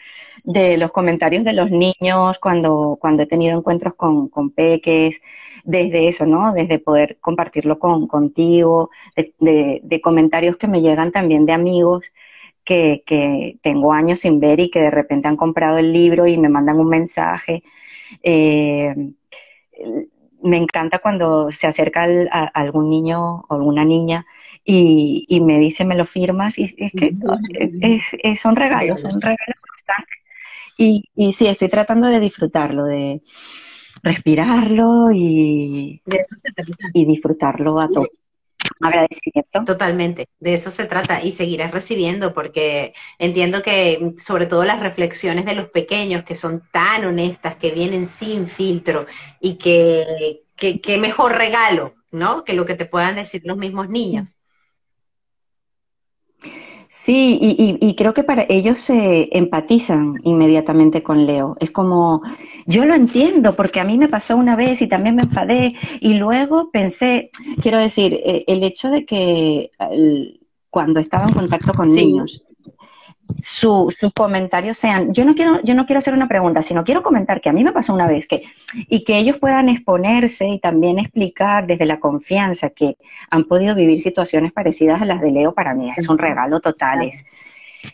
De 0.44 0.78
los 0.78 0.92
comentarios 0.92 1.44
de 1.44 1.54
los 1.54 1.72
niños, 1.72 2.40
cuando, 2.40 2.98
cuando 3.00 3.24
he 3.24 3.28
tenido 3.28 3.58
encuentros 3.58 3.96
con, 3.96 4.30
con 4.30 4.52
peques, 4.52 5.22
desde 5.64 6.08
eso, 6.08 6.26
¿no? 6.26 6.54
Desde 6.54 6.80
poder 6.80 7.18
compartirlo 7.22 7.80
con, 7.80 8.08
contigo, 8.08 8.90
de, 9.16 9.82
de, 9.84 10.02
comentarios 10.02 10.58
que 10.58 10.68
me 10.68 10.82
llegan 10.82 11.12
también 11.12 11.46
de 11.46 11.54
amigos 11.54 12.12
que, 12.64 13.04
que, 13.06 13.58
tengo 13.62 13.94
años 13.94 14.20
sin 14.22 14.40
ver 14.40 14.60
y 14.60 14.70
que 14.70 14.82
de 14.82 14.92
repente 14.92 15.28
han 15.28 15.38
comprado 15.38 15.78
el 15.78 15.94
libro 15.94 16.28
y 16.28 16.38
me 16.38 16.50
mandan 16.50 16.80
un 16.80 16.90
mensaje. 16.90 17.64
Eh, 18.24 18.94
me 20.46 20.58
encanta 20.58 21.00
cuando 21.00 21.52
se 21.52 21.68
acerca 21.68 22.06
a, 22.32 22.44
algún 22.46 22.90
niño 22.90 23.46
o 23.48 23.56
alguna 23.56 23.84
niña 23.84 24.26
y, 24.64 25.40
me 25.42 25.60
dice, 25.60 25.86
me 25.86 25.96
lo 25.96 26.06
firmas, 26.06 26.58
y 26.58 26.64
es 26.64 26.74
que 26.74 27.14
es, 28.24 28.40
son 28.40 28.56
regalos, 28.56 29.02
son 29.02 29.22
regalos 29.22 29.60
constantes. 29.70 30.18
Y, 30.78 31.04
y 31.16 31.34
sí, 31.34 31.48
estoy 31.48 31.70
tratando 31.70 32.08
de 32.08 32.20
disfrutarlo, 32.20 32.86
de 32.86 33.22
respirarlo 34.02 35.12
y, 35.12 36.02
y 36.94 37.06
disfrutarlo 37.06 37.80
a 37.80 37.88
todos. 37.88 38.10
Agradecimiento. 38.82 39.64
Totalmente, 39.66 40.28
de 40.40 40.54
eso 40.54 40.70
se 40.70 40.86
trata 40.86 41.24
y 41.24 41.32
seguirás 41.32 41.72
recibiendo 41.72 42.34
porque 42.34 42.94
entiendo 43.20 43.64
que 43.64 44.14
sobre 44.18 44.46
todo 44.46 44.66
las 44.66 44.80
reflexiones 44.80 45.46
de 45.46 45.56
los 45.56 45.70
pequeños 45.70 46.24
que 46.24 46.36
son 46.36 46.64
tan 46.72 47.06
honestas, 47.06 47.56
que 47.56 47.72
vienen 47.72 48.06
sin 48.06 48.48
filtro 48.48 49.06
y 49.40 49.56
que, 49.56 50.44
que, 50.56 50.98
mejor 50.98 51.38
regalo, 51.38 51.96
¿no? 52.12 52.44
Que 52.44 52.54
lo 52.54 52.66
que 52.66 52.76
te 52.76 52.86
puedan 52.86 53.16
decir 53.16 53.42
los 53.46 53.58
mismos 53.58 53.90
niños. 53.90 54.38
Sí, 57.06 57.38
y, 57.40 57.94
creo 57.94 58.16
que 58.16 58.24
para 58.24 58.48
ellos 58.50 58.80
se 58.80 59.30
empatizan 59.32 60.16
inmediatamente 60.24 61.04
con 61.04 61.28
Leo. 61.28 61.56
Es 61.60 61.70
como, 61.70 62.24
yo 62.66 62.84
lo 62.84 62.96
entiendo 62.96 63.56
porque 63.56 63.80
a 63.80 63.84
mí 63.84 63.96
me 63.96 64.08
pasó 64.08 64.36
una 64.36 64.56
vez 64.56 64.82
y 64.82 64.88
también 64.88 65.14
me 65.14 65.22
enfadé 65.22 65.76
y 66.02 66.16
luego 66.16 66.72
pensé, 66.72 67.30
quiero 67.62 67.78
decir, 67.78 68.16
eh, 68.16 68.44
el 68.48 68.64
hecho 68.64 68.90
de 68.90 69.06
que 69.06 69.70
cuando 70.72 71.00
estaba 71.00 71.28
en 71.28 71.34
contacto 71.36 71.74
con 71.74 71.90
niños, 71.90 72.42
su, 73.38 73.94
sus 73.96 74.14
comentarios 74.14 74.78
sean, 74.78 75.14
yo 75.14 75.26
no 75.26 75.36
quiero, 75.36 75.62
yo 75.64 75.74
no 75.74 75.86
quiero 75.86 76.00
hacer 76.00 76.14
una 76.14 76.28
pregunta, 76.28 76.62
sino 76.62 76.84
quiero 76.84 77.04
comentar 77.04 77.42
que 77.42 77.50
a 77.50 77.54
mí 77.54 77.64
me 77.64 77.72
pasó 77.72 77.94
una 77.94 78.08
vez 78.08 78.28
que, 78.28 78.44
y 78.88 79.04
que 79.04 79.18
ellos 79.18 79.38
puedan 79.38 79.70
exponerse 79.70 80.48
y 80.48 80.60
también 80.60 81.00
explicar 81.00 81.68
desde 81.68 81.86
la 81.86 82.00
confianza 82.00 82.70
que 82.70 82.98
han 83.30 83.44
podido 83.46 83.76
vivir 83.76 84.02
situaciones 84.02 84.54
parecidas 84.54 85.02
a 85.02 85.06
las 85.06 85.22
de 85.22 85.32
Leo, 85.32 85.54
para 85.54 85.74
mí 85.74 85.92
es 85.96 86.08
un 86.10 86.18
regalo 86.18 86.60
total, 86.60 87.04
es, 87.04 87.26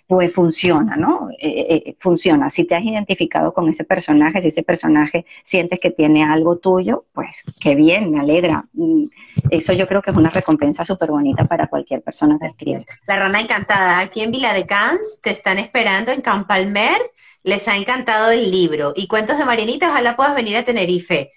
pues 0.08 0.34
funciona, 0.34 0.96
¿no? 0.96 1.30
Eh, 1.32 1.50
eh, 1.50 1.84
eh, 1.86 1.96
funciona. 2.00 2.50
Si 2.50 2.66
te 2.66 2.76
has 2.76 2.84
identificado 2.84 3.54
con 3.54 3.68
ese 3.70 3.84
personaje, 3.84 4.42
si 4.42 4.48
ese 4.48 4.64
personaje 4.64 5.26
sientes 5.44 5.80
que 5.80 5.92
tiene 5.92 6.24
algo 6.24 6.58
tuyo, 6.58 7.06
pues 7.14 7.44
qué 7.60 7.76
bien, 7.76 8.12
me 8.12 8.20
alegra. 8.20 8.66
Mm, 8.74 9.06
eso 9.50 9.74
yo 9.74 9.88
creo 9.88 10.02
que 10.02 10.12
es 10.12 10.18
una 10.18 10.30
recompensa 10.30 10.86
súper 10.86 11.12
bonita 11.12 11.46
para 11.46 11.68
cualquier 11.68 12.02
persona 12.02 12.38
que 12.40 12.48
escribe. 12.48 12.80
La 13.08 13.18
rana 13.18 13.42
encantada. 13.42 14.00
Aquí 14.00 14.22
en 14.22 14.32
Vila 14.32 14.54
de 14.54 14.66
Cans 14.66 15.20
te 15.22 15.30
están 15.30 15.60
esperando 15.60 16.12
en 16.12 16.22
Campalmer. 16.22 17.00
Les 17.44 17.68
ha 17.68 17.76
encantado 17.76 18.32
el 18.32 18.52
libro. 18.52 18.94
Y 18.96 19.08
Cuentos 19.08 19.38
de 19.38 19.46
Marianita, 19.46 19.90
ojalá 19.90 20.16
puedas 20.16 20.36
venir 20.36 20.58
a 20.58 20.64
Tenerife. 20.64 21.32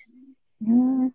Mm. 0.60 1.08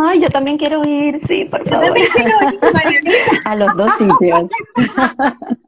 Ay, 0.00 0.20
yo 0.20 0.30
también 0.30 0.58
quiero 0.58 0.86
ir, 0.86 1.20
sí, 1.26 1.44
por 1.46 1.68
favor. 1.68 1.96
a 3.44 3.56
los 3.56 3.76
dos 3.76 3.90
sitios. 3.96 4.48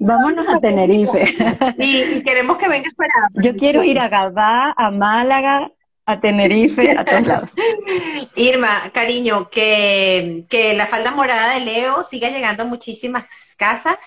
Vámonos 0.00 0.48
a 0.48 0.56
Tenerife. 0.58 1.34
Sí, 1.78 2.22
queremos 2.24 2.58
que 2.58 2.68
vengas 2.68 2.94
para. 2.94 3.12
Yo 3.42 3.54
quiero 3.54 3.82
ir 3.82 3.98
a 3.98 4.08
Gabá, 4.08 4.74
a 4.76 4.90
Málaga, 4.90 5.70
a 6.06 6.20
Tenerife, 6.20 6.90
a 6.90 7.04
todos 7.04 7.26
lados. 7.26 7.50
Irma, 8.36 8.90
cariño, 8.92 9.48
que, 9.50 10.74
la 10.76 10.86
falda 10.86 11.10
morada 11.10 11.54
de 11.54 11.64
Leo 11.64 12.04
siga 12.04 12.30
llegando 12.30 12.64
a 12.64 12.66
muchísimas 12.66 13.54
casas 13.56 13.98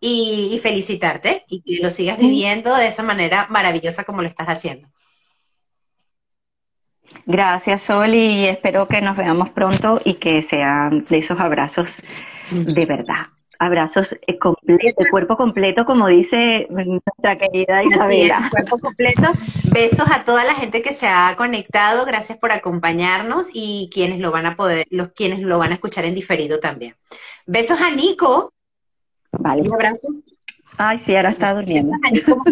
y, 0.00 0.58
felicitarte 0.62 1.44
y 1.48 1.62
que 1.62 1.82
lo 1.82 1.90
sigas 1.90 2.18
viviendo 2.18 2.74
de 2.76 2.88
esa 2.88 3.02
manera 3.02 3.46
maravillosa 3.50 4.04
como 4.04 4.22
lo 4.22 4.28
estás 4.28 4.48
haciendo. 4.48 4.88
Gracias, 7.24 7.82
Sol, 7.82 8.14
y 8.14 8.46
espero 8.46 8.86
que 8.86 9.00
nos 9.00 9.16
veamos 9.16 9.50
pronto 9.50 10.00
y 10.04 10.14
que 10.14 10.42
sean 10.42 11.06
de 11.08 11.18
esos 11.18 11.40
abrazos 11.40 12.02
de 12.50 12.84
verdad 12.84 13.28
abrazos 13.58 14.16
eh, 14.26 14.38
completo, 14.38 15.02
cuerpo 15.10 15.36
completo, 15.36 15.84
como 15.84 16.06
dice 16.06 16.66
nuestra 16.70 17.38
querida 17.38 17.82
Isabela. 17.82 18.48
cuerpo 18.50 18.78
completo. 18.78 19.32
Besos 19.64 20.08
a 20.10 20.24
toda 20.24 20.44
la 20.44 20.54
gente 20.54 20.82
que 20.82 20.92
se 20.92 21.08
ha 21.08 21.34
conectado, 21.36 22.04
gracias 22.04 22.38
por 22.38 22.52
acompañarnos 22.52 23.50
y 23.52 23.90
quienes 23.92 24.20
lo 24.20 24.30
van 24.30 24.46
a 24.46 24.56
poder, 24.56 24.86
los 24.90 25.08
quienes 25.08 25.40
lo 25.40 25.58
van 25.58 25.72
a 25.72 25.74
escuchar 25.74 26.04
en 26.04 26.14
diferido 26.14 26.60
también. 26.60 26.94
Besos 27.46 27.80
a 27.80 27.90
Nico. 27.90 28.52
Vale. 29.32 29.68
abrazos. 29.72 30.22
Ay, 30.76 30.98
sí, 30.98 31.16
ahora 31.16 31.30
está 31.30 31.52
durmiendo. 31.54 31.90
Besos 31.90 32.06
a 32.06 32.10
Nico. 32.10 32.42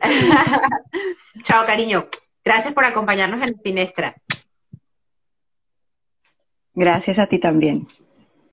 Chao, 1.44 1.66
cariño. 1.66 2.06
Gracias 2.44 2.72
por 2.72 2.84
acompañarnos 2.84 3.42
en 3.42 3.60
Finestra. 3.60 4.16
Gracias 6.74 7.18
a 7.18 7.26
ti 7.26 7.38
también. 7.38 7.86